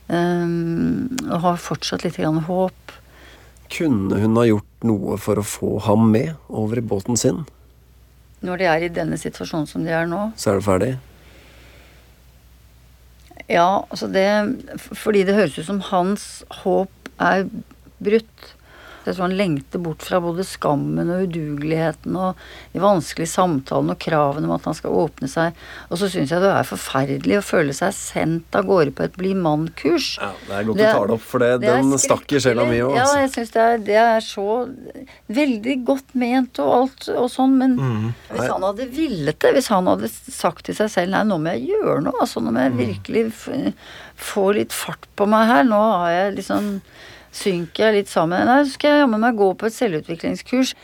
Um, 0.08 1.10
og 1.28 1.42
har 1.50 1.66
fortsatt 1.68 2.08
litt 2.08 2.16
grann 2.16 2.46
håp. 2.48 3.00
Kunne 3.74 4.24
hun 4.24 4.40
ha 4.40 4.48
gjort 4.48 4.70
noe 4.84 5.18
for 5.20 5.40
å 5.40 5.46
få 5.46 5.78
ham 5.86 6.08
med 6.12 6.34
over 6.48 6.80
i 6.80 6.84
båten 6.84 7.18
sin? 7.20 7.42
Når 8.44 8.60
de 8.60 8.68
er 8.68 8.84
i 8.84 8.92
denne 8.92 9.18
situasjonen 9.20 9.68
som 9.68 9.84
de 9.86 9.92
er 9.96 10.08
nå, 10.10 10.30
Så 10.36 10.52
er 10.52 10.60
det 10.60 10.66
ferdig? 10.66 10.92
Ja, 13.48 13.84
altså 13.90 14.08
det 14.08 14.24
Fordi 14.80 15.24
det 15.24 15.36
høres 15.36 15.58
ut 15.58 15.66
som 15.66 15.80
hans 15.90 16.44
håp 16.62 17.10
er 17.20 17.46
brutt. 18.04 18.54
Jeg 19.04 19.14
tror 19.16 19.26
han 19.28 19.36
lengter 19.36 19.78
bort 19.84 20.02
fra 20.06 20.20
både 20.24 20.44
skammen 20.48 21.10
og 21.12 21.26
udugeligheten 21.26 22.16
og 22.16 22.36
de 22.72 22.80
vanskelige 22.82 23.28
samtalene 23.32 23.94
og 23.96 24.00
kravene 24.00 24.48
om 24.48 24.54
at 24.56 24.64
han 24.70 24.74
skal 24.78 24.90
åpne 25.04 25.28
seg. 25.30 25.54
Og 25.90 25.98
så 26.00 26.08
syns 26.12 26.32
jeg 26.32 26.40
det 26.44 26.50
er 26.54 26.68
forferdelig 26.68 27.38
å 27.40 27.44
føle 27.44 27.74
seg 27.76 27.92
sendt 27.96 28.56
av 28.58 28.64
gårde 28.68 28.94
på 28.96 29.04
et 29.04 29.16
bli 29.20 29.34
mann-kurs. 29.36 30.18
Ja, 30.20 30.32
det 30.48 30.54
er 30.60 30.68
godt 30.70 30.78
du 30.78 30.84
tar 30.84 31.06
det 31.10 31.16
opp, 31.18 31.26
for 31.34 31.38
det, 31.44 31.50
det 31.60 31.74
den 31.74 31.98
stakk 31.98 32.32
i 32.32 32.40
sjela 32.40 32.64
mi 32.68 32.80
òg. 32.84 32.96
Ja, 32.96 33.04
Altså. 33.04 33.18
jeg 33.20 33.30
syns 33.36 33.52
det, 33.54 33.68
det 33.86 33.98
er 34.00 34.20
så 34.24 34.48
veldig 35.28 35.76
godt 35.86 36.14
ment 36.18 36.58
og 36.62 36.72
alt 36.78 37.08
og 37.14 37.28
sånn, 37.32 37.56
men 37.60 37.76
Mm. 37.76 38.14
hvis 38.30 38.48
han 38.50 38.62
hadde 38.62 38.88
villet 38.90 39.38
det, 39.40 39.52
hvis 39.54 39.68
han 39.68 39.86
hadde 39.86 40.08
sagt 40.08 40.64
til 40.64 40.74
seg 40.74 40.90
selv 40.90 41.10
nei, 41.10 41.22
nå 41.24 41.38
må 41.40 41.52
jeg 41.54 41.68
gjøre 41.74 42.02
noe, 42.02 42.20
altså 42.20 42.40
nå 42.40 42.50
må 42.52 42.60
Mm. 42.64 42.78
jeg 42.78 42.88
virkelig 42.88 43.24
f 43.32 43.48
få 44.16 44.54
litt 44.54 44.72
fart 44.72 45.06
på 45.16 45.26
meg 45.26 45.48
her, 45.48 45.64
nå 45.64 45.74
har 45.98 46.10
jeg 46.10 46.36
liksom 46.36 46.80
synker 47.34 47.88
jeg 47.88 47.98
litt 47.98 48.12
sammen. 48.12 48.46
Nei, 48.48 48.62
så 48.64 48.76
skal 48.76 48.92
jeg 48.92 49.04
jammen 49.04 49.22
meg 49.24 49.38
gå 49.38 49.50
på 49.58 49.68
et 49.68 49.76
selvutviklingskurs, 49.76 50.74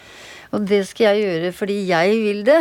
og 0.54 0.66
det 0.68 0.82
skal 0.88 1.12
jeg 1.12 1.24
gjøre 1.24 1.54
fordi 1.56 1.78
jeg 1.88 2.20
vil 2.24 2.44
det. 2.48 2.60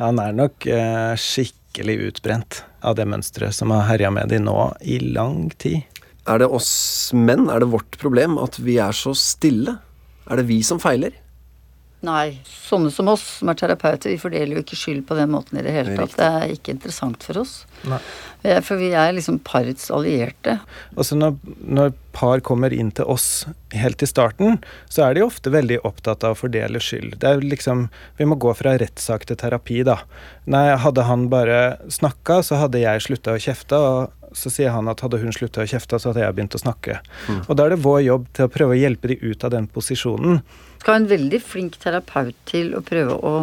Han 0.00 0.18
er 0.18 0.34
nok 0.34 0.66
eh, 0.66 1.14
skikkelig 1.20 1.98
utbrent 2.08 2.62
av 2.82 2.98
det 2.98 3.06
mønsteret 3.06 3.54
som 3.54 3.70
har 3.74 3.86
herja 3.92 4.10
med 4.14 4.32
de 4.32 4.40
nå 4.42 4.56
i 4.82 4.98
lang 5.14 5.46
tid. 5.62 5.84
Er 6.26 6.42
det 6.42 6.50
oss 6.54 6.72
menn, 7.14 7.48
er 7.50 7.62
det 7.62 7.72
vårt 7.72 7.98
problem 8.02 8.38
at 8.42 8.58
vi 8.62 8.78
er 8.82 8.94
så 8.94 9.14
stille? 9.18 9.78
Er 10.30 10.38
det 10.38 10.46
vi 10.50 10.60
som 10.66 10.82
feiler? 10.82 11.14
Nei, 12.02 12.40
sånne 12.50 12.90
som 12.90 13.06
oss 13.12 13.22
som 13.38 13.50
er 13.52 13.58
terapeuter, 13.60 14.10
vi 14.10 14.18
fordeler 14.18 14.56
jo 14.56 14.62
ikke 14.64 14.78
skyld 14.78 15.04
på 15.06 15.14
den 15.14 15.30
måten 15.30 15.60
i 15.60 15.62
det 15.62 15.70
hele 15.70 15.94
tatt. 15.94 16.16
Det 16.18 16.26
er 16.26 16.54
ikke 16.56 16.74
interessant 16.74 17.22
for 17.22 17.38
oss. 17.44 17.60
Nei. 17.86 18.00
For 18.66 18.80
vi 18.80 18.88
er 18.98 19.12
liksom 19.14 19.38
parets 19.46 19.86
allierte. 19.94 20.56
Altså 20.96 21.14
når, 21.14 21.36
når 21.62 21.92
par 22.12 22.42
kommer 22.42 22.74
inn 22.74 22.90
til 22.90 23.06
oss 23.06 23.44
helt 23.70 24.02
i 24.02 24.08
starten, 24.10 24.58
så 24.90 25.06
er 25.06 25.14
de 25.14 25.22
ofte 25.22 25.52
veldig 25.54 25.78
opptatt 25.86 26.26
av 26.26 26.34
å 26.34 26.40
fordele 26.40 26.82
skyld. 26.82 27.20
Det 27.22 27.28
er 27.30 27.46
liksom, 27.46 27.86
Vi 28.18 28.26
må 28.26 28.34
gå 28.34 28.50
fra 28.58 28.74
rettssak 28.82 29.28
til 29.28 29.38
terapi, 29.38 29.84
da. 29.86 30.00
Nei, 30.50 30.72
hadde 30.82 31.06
han 31.06 31.28
bare 31.30 31.78
snakka, 31.86 32.42
så 32.42 32.58
hadde 32.64 32.82
jeg 32.82 33.06
slutta 33.06 33.36
å 33.36 33.44
kjefte. 33.46 33.78
Og 33.78 34.36
så 34.36 34.50
sier 34.50 34.74
han 34.74 34.88
at 34.88 35.04
hadde 35.04 35.20
hun 35.22 35.34
slutta 35.34 35.62
å 35.62 35.68
kjefte, 35.68 35.98
så 36.00 36.10
hadde 36.10 36.24
jeg 36.24 36.34
begynt 36.36 36.56
å 36.56 36.62
snakke. 36.62 36.98
Og 37.46 37.56
da 37.56 37.66
er 37.66 37.74
det 37.74 37.82
vår 37.84 38.02
jobb 38.08 38.28
til 38.34 38.48
å 38.48 38.52
prøve 38.52 38.76
å 38.76 38.80
hjelpe 38.80 39.12
de 39.12 39.18
ut 39.22 39.44
av 39.44 39.52
den 39.54 39.68
posisjonen. 39.70 40.40
Skal 40.82 40.98
en 40.98 41.10
veldig 41.10 41.38
flink 41.46 41.76
terapeut 41.78 42.34
til 42.50 42.72
å 42.74 42.82
prøve 42.82 43.14
å 43.14 43.34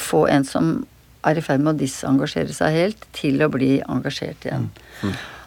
få 0.00 0.22
en 0.32 0.46
som 0.48 0.78
er 1.28 1.36
i 1.36 1.42
ferd 1.44 1.60
med 1.60 1.74
å 1.74 1.80
disengasjere 1.82 2.54
seg 2.56 2.72
helt, 2.72 3.04
til 3.12 3.42
å 3.44 3.50
bli 3.52 3.74
engasjert 3.84 4.46
igjen. 4.46 4.70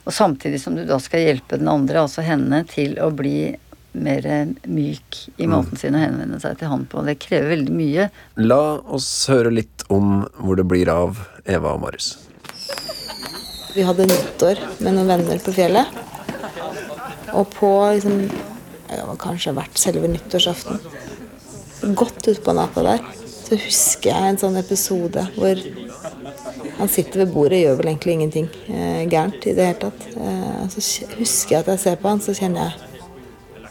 Og 0.05 0.13
samtidig 0.13 0.59
som 0.61 0.75
du 0.77 0.83
da 0.85 0.99
skal 1.01 1.23
hjelpe 1.25 1.57
den 1.57 1.71
andre, 1.71 2.03
altså 2.03 2.21
henne, 2.25 2.61
til 2.69 2.99
å 3.01 3.09
bli 3.17 3.53
mer 3.91 4.27
myk 4.69 5.17
i 5.41 5.47
måten 5.49 5.79
sin 5.79 5.97
å 5.97 6.03
henvende 6.03 6.37
seg 6.43 6.59
til 6.59 6.69
han 6.71 6.85
på. 6.91 7.01
Det 7.07 7.17
krever 7.23 7.55
veldig 7.55 7.73
mye. 7.75 8.07
La 8.37 8.61
oss 8.85 9.09
høre 9.31 9.51
litt 9.57 9.87
om 9.91 10.21
hvor 10.37 10.59
det 10.59 10.67
blir 10.69 10.91
av 10.91 11.23
Eva 11.49 11.73
og 11.73 11.81
Marius. 11.87 12.13
Vi 13.73 13.83
hadde 13.87 14.05
nyttår 14.05 14.61
med 14.83 14.95
noen 14.99 15.11
venner 15.15 15.41
på 15.41 15.55
fjellet. 15.55 15.99
Og 17.31 17.47
på 17.55 17.71
liksom 17.95 18.25
Det 18.91 19.07
var 19.07 19.19
kanskje 19.19 19.55
vært 19.55 19.79
selve 19.79 20.11
nyttårsaften. 20.11 20.81
Godt 21.97 22.27
utpå 22.29 22.53
natta 22.53 22.83
der 22.85 23.03
så 23.51 23.57
husker 23.59 24.13
jeg 24.13 24.31
en 24.31 24.37
sånn 24.39 24.57
episode 24.61 25.25
hvor 25.35 25.59
han 26.77 26.89
sitter 26.89 27.25
ved 27.25 27.33
bordet, 27.33 27.57
og 27.57 27.65
gjør 27.65 27.79
vel 27.81 27.89
egentlig 27.91 28.13
ingenting 28.15 28.47
eh, 28.71 29.01
gærent 29.11 29.43
i 29.43 29.55
det 29.57 29.65
hele 29.67 29.79
tatt. 29.81 30.05
Eh, 30.15 30.61
så 30.71 30.83
husker 31.17 31.57
jeg 31.57 31.65
at 31.65 31.71
jeg 31.73 31.81
ser 31.83 31.99
på 31.99 32.07
han, 32.07 32.23
så 32.23 32.35
kjenner 32.37 32.69
jeg 32.69 33.67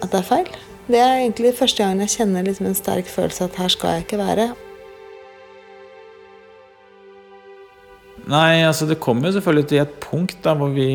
at 0.00 0.08
det 0.08 0.22
er 0.22 0.24
feil. 0.24 0.48
Det 0.88 1.02
er 1.04 1.18
egentlig 1.18 1.52
første 1.58 1.84
gangen 1.84 2.00
jeg 2.06 2.14
kjenner 2.16 2.48
liksom 2.48 2.70
en 2.70 2.78
sterk 2.78 3.12
følelse 3.12 3.44
at 3.44 3.60
her 3.60 3.74
skal 3.76 3.98
jeg 3.98 4.06
ikke 4.06 4.22
være. 4.22 4.48
Nei, 8.30 8.62
altså 8.64 8.88
det 8.88 9.02
kommer 9.04 9.28
jo 9.28 9.36
selvfølgelig 9.36 9.68
til 9.68 9.84
et 9.84 9.94
punkt 10.00 10.40
da 10.46 10.56
hvor 10.56 10.72
vi 10.72 10.88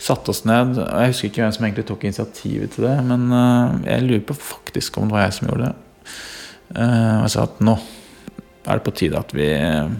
satte 0.00 0.32
oss 0.32 0.44
ned. 0.48 0.78
og 0.78 0.88
Jeg 0.88 1.12
husker 1.12 1.30
ikke 1.30 1.44
hvem 1.44 1.54
som 1.56 1.66
egentlig 1.66 1.86
tok 1.88 2.06
initiativet 2.06 2.74
til 2.74 2.88
det, 2.88 2.96
men 3.08 3.28
eh, 3.32 3.76
jeg 3.92 4.06
lurer 4.08 4.24
på 4.28 4.38
faktisk 4.38 4.98
om 4.98 5.08
det 5.08 5.16
var 5.16 5.26
jeg 5.26 5.36
som 5.38 5.48
gjorde 5.50 5.68
det. 5.68 6.08
Eh, 6.74 7.14
og 7.18 7.22
jeg 7.26 7.34
sa 7.36 7.46
at 7.46 7.62
nå 7.64 7.76
er 8.64 8.80
det 8.80 8.86
på 8.86 8.96
tide 8.96 9.20
at 9.20 9.32
vi 9.36 9.48
eh, 9.52 9.94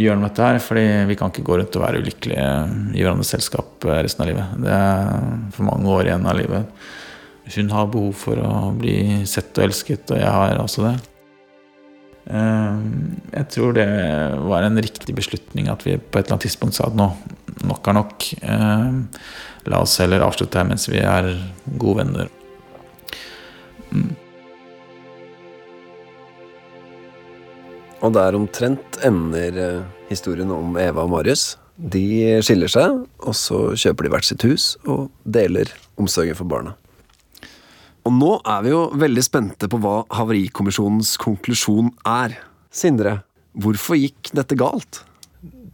gjør 0.00 0.18
noe 0.18 0.24
med 0.24 0.32
dette 0.32 0.50
her, 0.50 0.60
fordi 0.64 0.84
vi 1.10 1.16
kan 1.20 1.32
ikke 1.32 1.46
gå 1.46 1.58
rundt 1.60 1.78
og 1.78 1.86
være 1.86 2.02
ulykkelige 2.02 2.50
i 2.98 3.04
hverandres 3.04 3.32
selskap 3.36 3.86
resten 3.94 4.24
av 4.24 4.30
livet. 4.32 4.60
Det 4.64 4.74
er 4.74 5.32
for 5.54 5.70
mange 5.70 5.96
år 5.96 6.10
igjen 6.10 6.30
av 6.30 6.38
livet. 6.40 6.86
Hun 7.54 7.74
har 7.76 7.90
behov 7.92 8.14
for 8.16 8.40
å 8.40 8.54
bli 8.74 9.22
sett 9.28 9.52
og 9.58 9.68
elsket, 9.68 10.08
og 10.10 10.18
jeg 10.18 10.32
har 10.32 10.62
også 10.62 10.88
det. 10.88 10.96
Eh, 12.26 12.76
Jeg 13.34 13.48
tror 13.52 13.74
det 13.76 13.88
var 14.48 14.62
en 14.64 14.80
riktig 14.80 15.14
beslutning 15.16 15.68
at 15.68 15.84
vi 15.84 15.96
på 15.98 16.18
et 16.18 16.24
eller 16.24 16.36
annet 16.36 16.46
tidspunkt 16.48 16.76
sa 16.78 16.88
at 16.88 16.96
nå, 16.96 17.10
nok 17.68 17.88
er 17.88 17.98
nok. 18.00 18.28
Eh, 18.42 18.92
La 19.64 19.80
oss 19.80 19.96
heller 19.96 20.20
avslutte 20.20 20.58
her 20.60 20.66
mens 20.68 20.88
vi 20.90 20.98
er 21.00 21.30
gode 21.80 22.02
venner. 22.02 22.28
Og 28.04 28.12
der 28.12 28.36
omtrent 28.36 28.98
ender 29.06 29.60
eh, 29.64 29.84
historien 30.10 30.50
om 30.52 30.76
Eva 30.76 31.06
og 31.06 31.12
Marius. 31.14 31.54
De 31.74 32.04
skiller 32.44 32.70
seg, 32.70 33.00
og 33.24 33.34
så 33.34 33.72
kjøper 33.74 34.06
de 34.06 34.12
hvert 34.12 34.28
sitt 34.28 34.44
hus 34.46 34.74
og 34.84 35.08
deler 35.24 35.72
omsorgen 35.98 36.36
for 36.38 36.46
barna. 36.46 36.76
Og 38.04 38.12
nå 38.12 38.34
er 38.44 38.64
vi 38.66 38.72
jo 38.74 38.82
veldig 39.00 39.24
spente 39.24 39.68
på 39.70 39.80
hva 39.80 40.02
Havarikommisjonens 40.12 41.14
konklusjon 41.22 41.88
er. 42.08 42.36
Sindre, 42.74 43.22
hvorfor 43.56 43.96
gikk 43.96 44.32
dette 44.36 44.58
galt? 44.60 45.00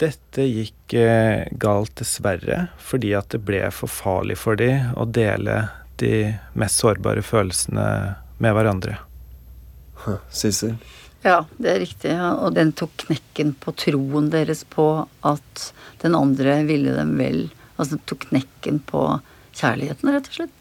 Dette 0.00 0.46
gikk 0.46 0.94
eh, 0.96 1.50
galt 1.60 1.92
dessverre 1.98 2.68
fordi 2.80 3.12
at 3.18 3.34
det 3.34 3.42
ble 3.44 3.64
for 3.74 3.90
farlig 3.92 4.38
for 4.40 4.58
de 4.58 4.70
å 4.94 5.04
dele 5.04 5.64
de 6.00 6.30
mest 6.56 6.80
sårbare 6.80 7.24
følelsene 7.26 7.86
med 8.40 8.56
hverandre. 8.56 8.96
Sissel? 10.32 10.78
Ja, 11.26 11.42
det 11.58 11.74
er 11.74 11.82
riktig. 11.82 12.14
ja. 12.14 12.30
Og 12.40 12.54
den 12.56 12.72
tok 12.72 12.94
knekken 13.04 13.52
på 13.60 13.74
troen 13.76 14.30
deres 14.32 14.62
på 14.64 14.86
at 15.26 15.66
den 16.00 16.16
andre 16.16 16.62
ville 16.68 16.94
dem 16.96 17.16
vel. 17.20 17.48
Altså 17.76 17.98
den 17.98 18.06
tok 18.08 18.30
knekken 18.30 18.80
på 18.88 19.02
kjærligheten, 19.58 20.14
rett 20.14 20.30
og 20.30 20.38
slett. 20.38 20.59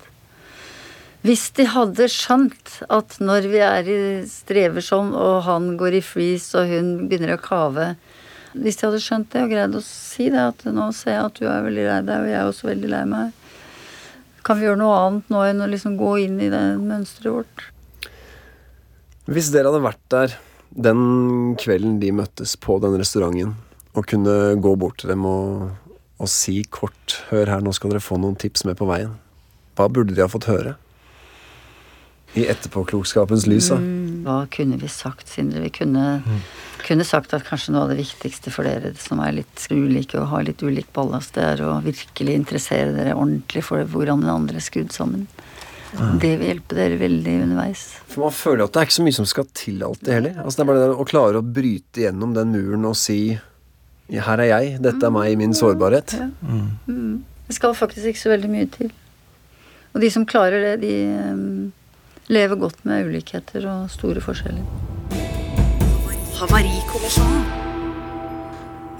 Hvis 1.26 1.50
de 1.58 1.66
hadde 1.68 2.06
skjønt 2.12 2.78
at 2.88 3.18
når 3.20 3.48
vi 3.52 3.60
er 3.64 3.88
i 3.92 4.00
strever 4.30 4.84
sånn, 4.84 5.12
og 5.12 5.42
han 5.50 5.74
går 5.80 5.98
i 6.00 6.04
freeze, 6.06 6.54
og 6.56 6.72
hun 6.72 6.94
begynner 7.10 7.36
å 7.36 7.42
kave 7.44 7.92
Hvis 8.54 8.80
de 8.80 8.88
hadde 8.88 9.02
skjønt 9.04 9.28
det 9.34 9.42
og 9.44 9.52
greid 9.52 9.76
å 9.76 9.82
si 9.84 10.30
det, 10.32 10.46
at 10.54 10.64
nå 10.72 10.88
ser 10.96 11.18
jeg 11.18 11.26
at 11.26 11.36
du 11.42 11.44
er 11.46 11.66
veldig 11.68 11.84
lei 11.86 11.98
deg, 12.08 12.24
og 12.24 12.32
jeg 12.32 12.40
er 12.40 12.48
også 12.50 12.70
veldig 12.72 12.90
lei 12.90 13.04
meg. 13.12 13.36
Kan 14.48 14.58
vi 14.58 14.66
gjøre 14.66 14.80
noe 14.80 14.96
annet 15.04 15.30
nå 15.30 15.44
enn 15.46 15.62
å 15.62 15.68
liksom 15.70 16.00
gå 16.00 16.16
inn 16.24 16.40
i 16.42 16.50
det 16.50 16.64
mønsteret 16.82 17.36
vårt? 17.36 17.68
Hvis 19.30 19.52
dere 19.54 19.70
hadde 19.70 19.84
vært 19.86 20.02
der 20.10 20.34
den 20.74 21.04
kvelden 21.62 22.00
de 22.02 22.10
møttes 22.16 22.56
på 22.58 22.80
den 22.82 22.98
restauranten, 22.98 23.54
og 23.94 24.10
kunne 24.10 24.56
gå 24.62 24.76
bort 24.80 25.02
til 25.02 25.12
dem 25.14 25.26
og, 25.30 25.70
og 26.18 26.30
si 26.32 26.62
kort 26.74 27.20
Hør 27.30 27.50
her, 27.54 27.62
nå 27.62 27.74
skal 27.76 27.94
dere 27.94 28.02
få 28.02 28.18
noen 28.22 28.38
tips 28.40 28.66
med 28.66 28.78
på 28.80 28.88
veien. 28.90 29.18
Hva 29.78 29.90
burde 29.92 30.16
de 30.16 30.26
ha 30.26 30.32
fått 30.32 30.50
høre? 30.50 30.80
I 32.38 32.46
etterpåklokskapens 32.52 33.48
lys, 33.50 33.72
da. 33.72 33.80
Hva 34.26 34.40
kunne 34.54 34.78
vi 34.78 34.90
sagt, 34.92 35.32
Sindre? 35.32 35.64
Vi 35.66 35.72
kunne, 35.80 36.22
kunne 36.86 37.06
sagt 37.08 37.34
at 37.34 37.48
kanskje 37.48 37.74
noe 37.74 37.88
av 37.88 37.94
det 37.94 37.98
viktigste 38.04 38.54
for 38.54 38.68
dere 38.70 38.92
som 39.02 39.22
er 39.26 39.40
litt 39.40 39.66
ulike 39.72 40.20
og 40.22 40.30
har 40.34 40.46
litt 40.46 40.62
ulik 40.62 40.92
ballast, 40.94 41.34
det 41.40 41.48
er 41.56 41.64
å 41.66 41.80
virkelig 41.86 42.38
interessere 42.38 42.94
dere 42.94 43.18
ordentlig 43.18 43.66
for 43.66 43.82
hvordan 43.82 44.22
den 44.26 44.34
andre 44.34 44.62
er 44.62 44.68
skrudd 44.68 44.94
sammen. 44.94 45.26
Det 46.22 46.36
vil 46.38 46.52
hjelpe 46.52 46.78
dere 46.78 47.00
veldig 47.02 47.36
underveis. 47.48 47.88
For 48.12 48.28
man 48.28 48.36
føler 48.36 48.68
at 48.68 48.76
det 48.76 48.82
er 48.82 48.90
ikke 48.90 48.98
så 49.00 49.06
mye 49.08 49.18
som 49.18 49.28
skal 49.30 49.48
til 49.58 49.82
alltid 49.88 50.12
heller. 50.14 50.36
Altså 50.44 50.60
Det 50.60 50.64
er 50.64 50.70
bare 50.70 50.84
det 50.84 50.98
å 51.02 51.08
klare 51.10 51.42
å 51.42 51.48
bryte 51.58 52.04
gjennom 52.04 52.36
den 52.38 52.54
muren 52.54 52.86
og 52.86 52.98
si 53.00 53.22
her 54.10 54.42
er 54.42 54.50
jeg, 54.50 54.78
dette 54.82 55.06
er 55.06 55.14
meg 55.14 55.32
i 55.34 55.38
min 55.38 55.54
sårbarhet. 55.58 56.16
Det 56.86 57.58
skal 57.58 57.76
faktisk 57.78 58.12
ikke 58.12 58.22
så 58.22 58.32
veldig 58.34 58.50
mye 58.54 58.70
til. 58.74 58.94
Og 59.94 60.02
de 60.04 60.10
som 60.14 60.26
klarer 60.30 60.64
det, 60.66 60.74
de 60.84 60.94
eh, 61.10 61.44
lever 62.30 62.60
godt 62.62 62.84
med 62.86 63.10
ulikheter 63.10 63.66
og 63.70 63.90
store 63.94 64.22
forskjeller. 64.24 64.66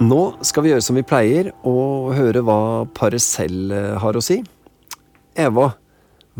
Nå 0.00 0.20
skal 0.44 0.64
vi 0.64 0.72
gjøre 0.72 0.84
som 0.84 0.98
vi 0.98 1.04
pleier, 1.06 1.52
og 1.64 2.12
høre 2.16 2.42
hva 2.44 2.60
paret 2.96 3.22
selv 3.24 3.72
eh, 3.72 3.96
har 4.00 4.16
å 4.16 4.24
si. 4.24 4.40
Eva, 5.38 5.70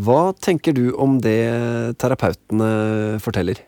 hva 0.01 0.21
tenker 0.37 0.75
du 0.77 0.91
om 0.99 1.19
det 1.21 1.41
terapeutene 2.01 3.19
forteller? 3.23 3.61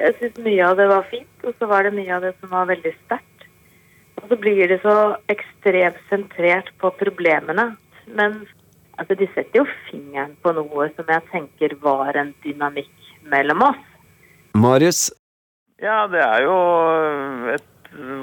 Jeg 0.00 0.16
syns 0.18 0.38
mye 0.44 0.64
av 0.64 0.78
det 0.80 0.86
var 0.90 1.08
fint, 1.10 1.34
og 1.44 1.56
så 1.58 1.68
var 1.70 1.84
det 1.84 1.96
mye 1.96 2.14
av 2.16 2.24
det 2.24 2.32
som 2.40 2.52
var 2.54 2.70
veldig 2.70 2.94
sterkt. 3.04 3.26
Og 4.20 4.30
så 4.32 4.38
blir 4.40 4.70
det 4.70 4.80
så 4.84 4.96
ekstremt 5.32 6.00
sentrert 6.08 6.70
på 6.80 6.92
problemene. 7.00 7.74
Men 8.16 8.40
Altså, 9.00 9.16
de 9.16 9.26
setter 9.32 9.62
jo 9.62 9.64
fingeren 9.88 10.34
på 10.44 10.52
noe 10.52 10.90
som 10.96 11.08
jeg 11.08 11.24
tenker 11.32 11.72
var 11.80 12.18
en 12.20 12.34
dynamikk 12.44 12.92
mellom 13.32 13.64
oss. 13.70 13.80
Marius, 14.60 15.08
Ja, 15.80 16.04
det 16.12 16.20
er 16.20 16.42
jo 16.44 16.56
et 17.54 17.66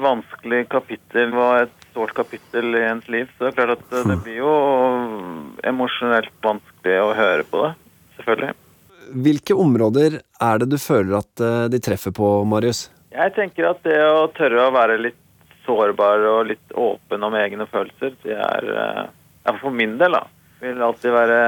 vanskelig 0.04 0.68
kapittel 0.70 1.34
og 1.34 1.64
et 1.64 1.88
sårt 1.96 2.14
kapittel 2.14 2.76
i 2.78 2.84
ens 2.86 3.08
liv. 3.10 3.26
Så 3.34 3.48
det 3.48 3.50
er 3.50 3.56
klart 3.58 3.82
at 3.82 4.06
det 4.06 4.18
blir 4.22 4.38
jo 4.38 4.52
emosjonelt 5.66 6.30
vanskelig 6.44 6.96
å 7.02 7.10
høre 7.18 7.46
på 7.50 7.64
det. 7.66 7.72
Selvfølgelig. 8.18 8.54
hvilke 9.24 9.54
områder 9.54 10.20
er 10.20 10.58
det 10.58 10.68
du 10.68 10.78
føler 10.78 11.18
at 11.18 11.40
eh, 11.40 11.66
de 11.72 11.78
treffer 11.80 12.12
på, 12.12 12.44
Marius? 12.44 12.88
Jeg 13.14 13.32
tenker 13.36 13.70
at 13.70 13.82
det 13.86 13.98
å 14.04 14.26
tørre 14.36 14.66
å 14.66 14.74
være 14.74 14.98
litt 15.00 15.18
sårbar 15.64 16.24
og 16.28 16.50
litt 16.50 16.74
åpen 16.76 17.24
om 17.24 17.36
egne 17.38 17.66
følelser, 17.70 18.14
det 18.22 18.36
er 18.36 18.68
eh, 18.74 19.54
For 19.62 19.72
min 19.72 19.96
del, 19.98 20.12
da. 20.12 20.26
Vil 20.62 20.82
alltid 20.82 21.14
være 21.14 21.38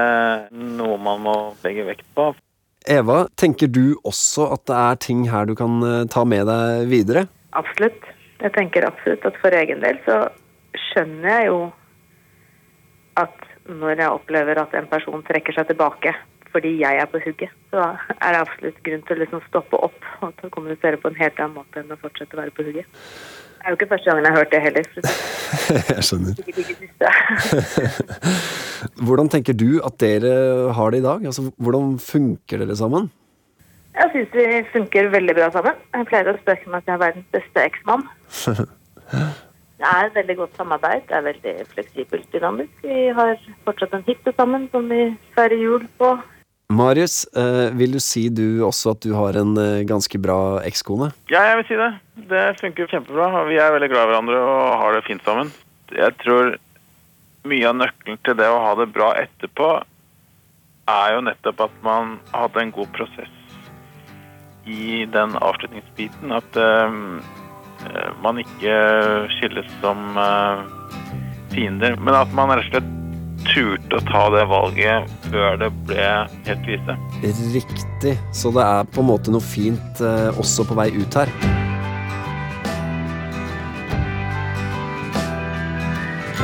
noe 0.55 0.95
man 1.01 1.21
må 1.25 1.35
legge 1.65 1.85
vekt 1.89 2.07
på. 2.15 2.31
Eva, 2.89 3.25
tenker 3.37 3.69
du 3.69 3.99
også 4.07 4.47
at 4.55 4.63
det 4.69 4.77
er 4.77 5.01
ting 5.03 5.27
her 5.29 5.45
du 5.45 5.53
kan 5.57 5.81
eh, 5.85 6.07
ta 6.09 6.23
med 6.25 6.47
deg 6.49 6.87
videre? 6.89 7.27
Absolutt. 7.57 8.07
Jeg 8.41 8.55
tenker 8.55 8.87
absolutt 8.87 9.27
at 9.27 9.37
for 9.43 9.53
egen 9.53 9.83
del 9.83 9.99
så 10.07 10.23
skjønner 10.89 11.29
jeg 11.29 11.51
jo 11.51 11.59
at 13.21 13.47
når 13.69 13.99
jeg 13.99 14.15
opplever 14.15 14.57
at 14.57 14.73
en 14.79 14.89
person 14.89 15.21
trekker 15.27 15.53
seg 15.53 15.69
tilbake 15.69 16.15
fordi 16.51 16.73
jeg 16.81 16.97
er 16.99 17.07
på 17.07 17.21
hugget, 17.23 17.51
så 17.71 17.93
er 18.17 18.33
det 18.33 18.41
absolutt 18.41 18.79
grunn 18.83 19.03
til 19.07 19.15
å 19.15 19.21
liksom 19.21 19.43
stoppe 19.45 19.77
opp 19.87 20.07
og 20.25 20.33
til 20.39 20.49
å 20.49 20.51
kommunisere 20.51 20.99
på 20.99 21.07
en 21.07 21.19
helt 21.21 21.37
annen 21.39 21.55
måte 21.61 21.79
enn 21.79 21.93
å 21.93 21.99
fortsette 22.01 22.35
å 22.35 22.41
være 22.41 22.51
på 22.57 22.65
hugget. 22.67 22.97
Det 23.61 23.67
er 23.67 23.73
jo 23.73 23.77
ikke 23.77 23.91
første 23.91 24.09
gangen 24.09 24.25
jeg 24.25 24.33
har 24.33 24.39
hørt 24.41 24.51
det 24.51 24.61
heller. 24.61 24.85
det 24.95 25.81
Jeg 25.95 26.03
skjønner. 26.07 26.33
Hvordan 29.05 29.29
tenker 29.29 29.53
du 29.53 29.77
at 29.85 29.99
dere 30.01 30.31
har 30.73 30.89
det 30.89 31.03
i 31.03 31.05
dag? 31.05 31.25
Altså, 31.29 31.51
hvordan 31.61 31.99
funker 32.01 32.63
dere 32.63 32.75
sammen? 32.75 33.11
Jeg 33.93 34.09
syns 34.15 34.33
vi 34.33 34.47
funker 34.73 35.11
veldig 35.13 35.35
bra 35.37 35.51
sammen. 35.53 35.77
Jeg 35.93 36.09
pleier 36.09 36.31
å 36.31 36.39
spøke 36.39 36.73
med 36.73 36.81
at 36.81 36.89
jeg 36.89 36.95
er 36.97 37.03
verdens 37.05 37.29
beste 37.37 37.67
eksmann. 37.69 38.07
Det 39.81 39.89
er 39.89 40.07
et 40.07 40.17
veldig 40.17 40.37
godt 40.41 40.57
samarbeid. 40.57 41.05
Det 41.09 41.15
er 41.17 41.23
veldig 41.29 41.53
fleksibelt 41.75 42.33
dynamisk. 42.33 42.73
Vi 42.81 43.07
har 43.17 43.37
fortsatt 43.65 43.93
en 43.97 44.05
hytte 44.09 44.33
sammen 44.37 44.67
som 44.73 44.89
vi 44.89 45.07
feirer 45.37 45.57
jul 45.57 45.85
på. 46.01 46.15
Marius, 46.71 47.25
eh, 47.35 47.69
vil 47.75 47.91
du 47.91 47.99
si 47.99 48.29
du 48.31 48.63
også 48.63 48.93
at 48.95 49.03
du 49.03 49.11
har 49.17 49.35
en 49.39 49.57
eh, 49.59 49.83
ganske 49.87 50.19
bra 50.23 50.61
ekskone? 50.63 51.09
Ja, 51.31 51.43
jeg 51.49 51.57
vil 51.59 51.67
si 51.67 51.79
det. 51.79 51.89
Det 52.31 52.43
funker 52.61 52.87
kjempebra. 52.91 53.43
Vi 53.49 53.59
er 53.59 53.73
veldig 53.75 53.89
glad 53.91 54.07
i 54.07 54.11
hverandre 54.13 54.39
og 54.39 54.77
har 54.79 54.95
det 54.95 55.03
fint 55.09 55.25
sammen. 55.27 55.51
Jeg 55.91 56.15
tror 56.23 56.55
mye 57.51 57.67
av 57.67 57.75
nøkkelen 57.75 58.21
til 58.23 58.37
det 58.39 58.47
å 58.47 58.61
ha 58.63 58.71
det 58.79 58.87
bra 58.95 59.11
etterpå, 59.19 59.69
er 60.91 61.15
jo 61.15 61.25
nettopp 61.27 61.65
at 61.67 61.75
man 61.83 62.15
hadde 62.31 62.63
en 62.63 62.73
god 62.75 62.91
prosess 62.95 63.37
i 64.69 65.03
den 65.11 65.35
avslutningsbiten. 65.41 66.31
At 66.35 66.57
uh, 66.57 66.93
man 68.21 68.41
ikke 68.41 68.75
skilles 69.37 69.69
som 69.81 70.17
uh, 70.17 70.63
fiender, 71.53 71.97
men 71.97 72.17
at 72.17 72.33
man 72.37 72.53
rett 72.53 72.69
og 72.69 72.75
slett 72.75 73.00
turte 73.49 73.97
å 73.97 74.03
ta 74.07 74.27
det 74.33 74.45
valget 74.51 75.09
før 75.29 75.57
det 75.61 75.71
ble 75.89 76.07
helt 76.47 76.63
krise. 76.67 76.97
Riktig. 77.55 78.15
Så 78.35 78.53
det 78.55 78.63
er 78.65 78.87
på 78.93 79.03
en 79.03 79.11
måte 79.11 79.33
noe 79.33 79.43
fint 79.43 80.03
eh, 80.03 80.29
også 80.41 80.67
på 80.69 80.77
vei 80.79 80.91
ut 80.95 81.19
her. 81.19 81.31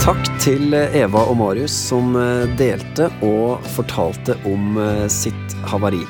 Takk 0.08 0.30
til 0.40 0.72
Eva 0.72 1.26
og 1.28 1.36
Marius 1.42 1.74
som 1.90 2.14
eh, 2.16 2.46
delte 2.56 3.10
og 3.26 3.66
fortalte 3.74 4.38
om 4.48 4.78
eh, 4.80 5.04
sitt 5.12 5.56
havari. 5.68 6.06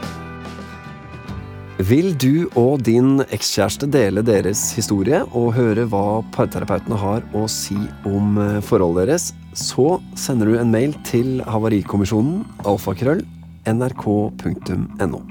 Vil 1.78 2.12
du 2.18 2.48
og 2.58 2.84
din 2.86 3.24
ekskjæreste 3.26 3.86
dele 3.94 4.24
deres 4.26 4.64
historie 4.78 5.24
og 5.38 5.52
høre 5.58 5.88
hva 5.90 6.24
parterapeutene 6.34 6.98
har 6.98 7.26
å 7.38 7.44
si 7.50 7.78
om 8.06 8.38
eh, 8.42 8.60
forholdet 8.66 9.08
deres, 9.08 9.28
så 9.58 9.98
sender 10.18 10.52
du 10.52 10.58
en 10.60 10.72
mail 10.72 10.94
til 11.08 11.42
Havarikommisjonen 11.50 12.44
alfakrøll 12.70 13.24
nrk.no. 13.68 15.22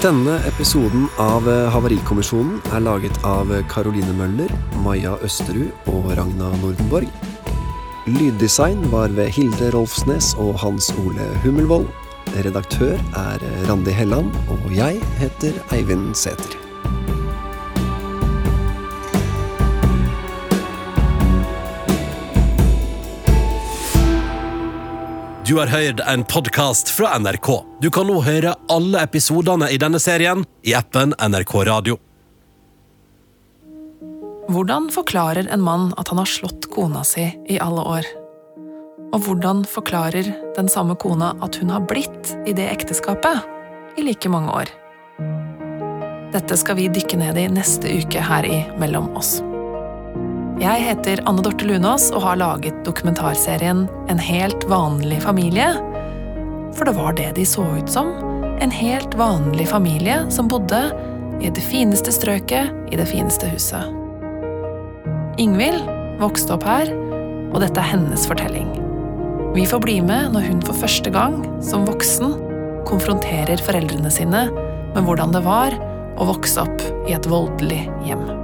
Denne 0.00 0.36
episoden 0.48 1.08
av 1.20 1.44
Havarikommisjonen 1.74 2.62
er 2.72 2.84
laget 2.86 3.18
av 3.28 3.50
Caroline 3.68 4.14
Møller, 4.16 4.54
Maja 4.80 5.18
Østerud 5.26 5.90
og 5.92 6.08
Ragna 6.16 6.48
Nordenborg. 6.62 7.10
Lyddesign 8.08 8.86
var 8.94 9.12
ved 9.12 9.28
Hilde 9.36 9.68
Rolfsnes 9.74 10.32
og 10.40 10.54
Hans 10.62 10.88
Ole 11.04 11.28
Hummelvold. 11.44 11.90
Redaktør 12.46 12.96
er 13.18 13.44
Randi 13.68 13.92
Helland, 13.92 14.32
og 14.48 14.72
jeg 14.72 15.02
heter 15.20 15.60
Eivind 15.74 16.14
Sæther. 16.16 16.59
Du 25.50 25.56
har 25.56 25.66
hørt 25.66 26.00
en 26.06 26.24
podkast 26.24 26.88
fra 26.88 27.18
NRK. 27.18 27.48
Du 27.82 27.88
kan 27.90 28.06
nå 28.06 28.20
høre 28.22 28.52
alle 28.70 29.00
episodene 29.02 29.66
i 29.74 29.80
denne 29.82 29.98
serien 29.98 30.44
i 30.62 30.76
appen 30.78 31.10
NRK 31.18 31.54
Radio. 31.66 31.96
Hvordan 34.46 34.86
forklarer 34.94 35.50
en 35.50 35.64
mann 35.66 35.88
at 35.98 36.14
han 36.14 36.22
har 36.22 36.30
slått 36.30 36.70
kona 36.70 37.02
si 37.02 37.26
i 37.50 37.58
alle 37.58 37.82
år? 37.82 38.12
Og 39.10 39.26
hvordan 39.26 39.66
forklarer 39.66 40.30
den 40.54 40.70
samme 40.70 40.94
kona 40.94 41.34
at 41.42 41.58
hun 41.58 41.74
har 41.74 41.82
blitt 41.82 42.36
i 42.46 42.54
det 42.54 42.70
ekteskapet 42.70 43.98
i 43.98 44.06
like 44.06 44.30
mange 44.30 44.54
år? 44.54 44.70
Dette 46.30 46.62
skal 46.62 46.78
vi 46.78 46.92
dykke 46.94 47.24
ned 47.26 47.42
i 47.42 47.50
neste 47.50 47.90
uke 47.90 48.22
her 48.22 48.46
i 48.46 48.68
Mellom 48.78 49.16
oss. 49.18 49.40
Jeg 50.60 50.82
heter 50.84 51.22
Anne 51.24 51.40
Dorte 51.40 51.64
Lunås 51.64 52.10
og 52.12 52.20
har 52.20 52.36
laget 52.36 52.82
dokumentarserien 52.84 53.86
En 54.12 54.18
helt 54.20 54.66
vanlig 54.68 55.22
familie. 55.22 55.70
For 56.76 56.84
det 56.84 56.92
var 56.98 57.14
det 57.16 57.30
de 57.38 57.46
så 57.48 57.64
ut 57.78 57.88
som. 57.88 58.10
En 58.60 58.74
helt 58.74 59.14
vanlig 59.16 59.70
familie 59.70 60.18
som 60.28 60.50
bodde 60.52 60.82
i 61.40 61.48
det 61.48 61.64
fineste 61.64 62.12
strøket 62.12 62.92
i 62.92 62.98
det 63.00 63.06
fineste 63.08 63.48
huset. 63.48 63.88
Ingvild 65.40 65.80
vokste 66.20 66.52
opp 66.58 66.66
her, 66.68 66.92
og 67.54 67.62
dette 67.64 67.80
er 67.80 67.94
hennes 67.94 68.26
fortelling. 68.28 68.68
Vi 69.56 69.64
får 69.64 69.80
bli 69.80 69.96
med 70.04 70.34
når 70.34 70.44
hun 70.50 70.60
for 70.66 70.76
første 70.76 71.08
gang, 71.14 71.38
som 71.64 71.88
voksen, 71.88 72.36
konfronterer 72.90 73.64
foreldrene 73.64 74.12
sine 74.12 74.44
med 74.92 75.08
hvordan 75.08 75.32
det 75.32 75.40
var 75.48 75.72
å 76.20 76.28
vokse 76.34 76.68
opp 76.68 76.84
i 77.08 77.16
et 77.16 77.32
voldelig 77.32 77.86
hjem. 78.04 78.39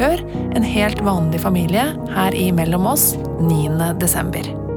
Hør 0.00 0.22
En 0.56 0.64
helt 0.64 1.02
vanlig 1.04 1.42
familie 1.42 1.82
her 2.14 2.32
i 2.34 2.46
Mellom 2.56 2.86
oss 2.88 3.10
9. 3.44 3.92
desember. 4.00 4.69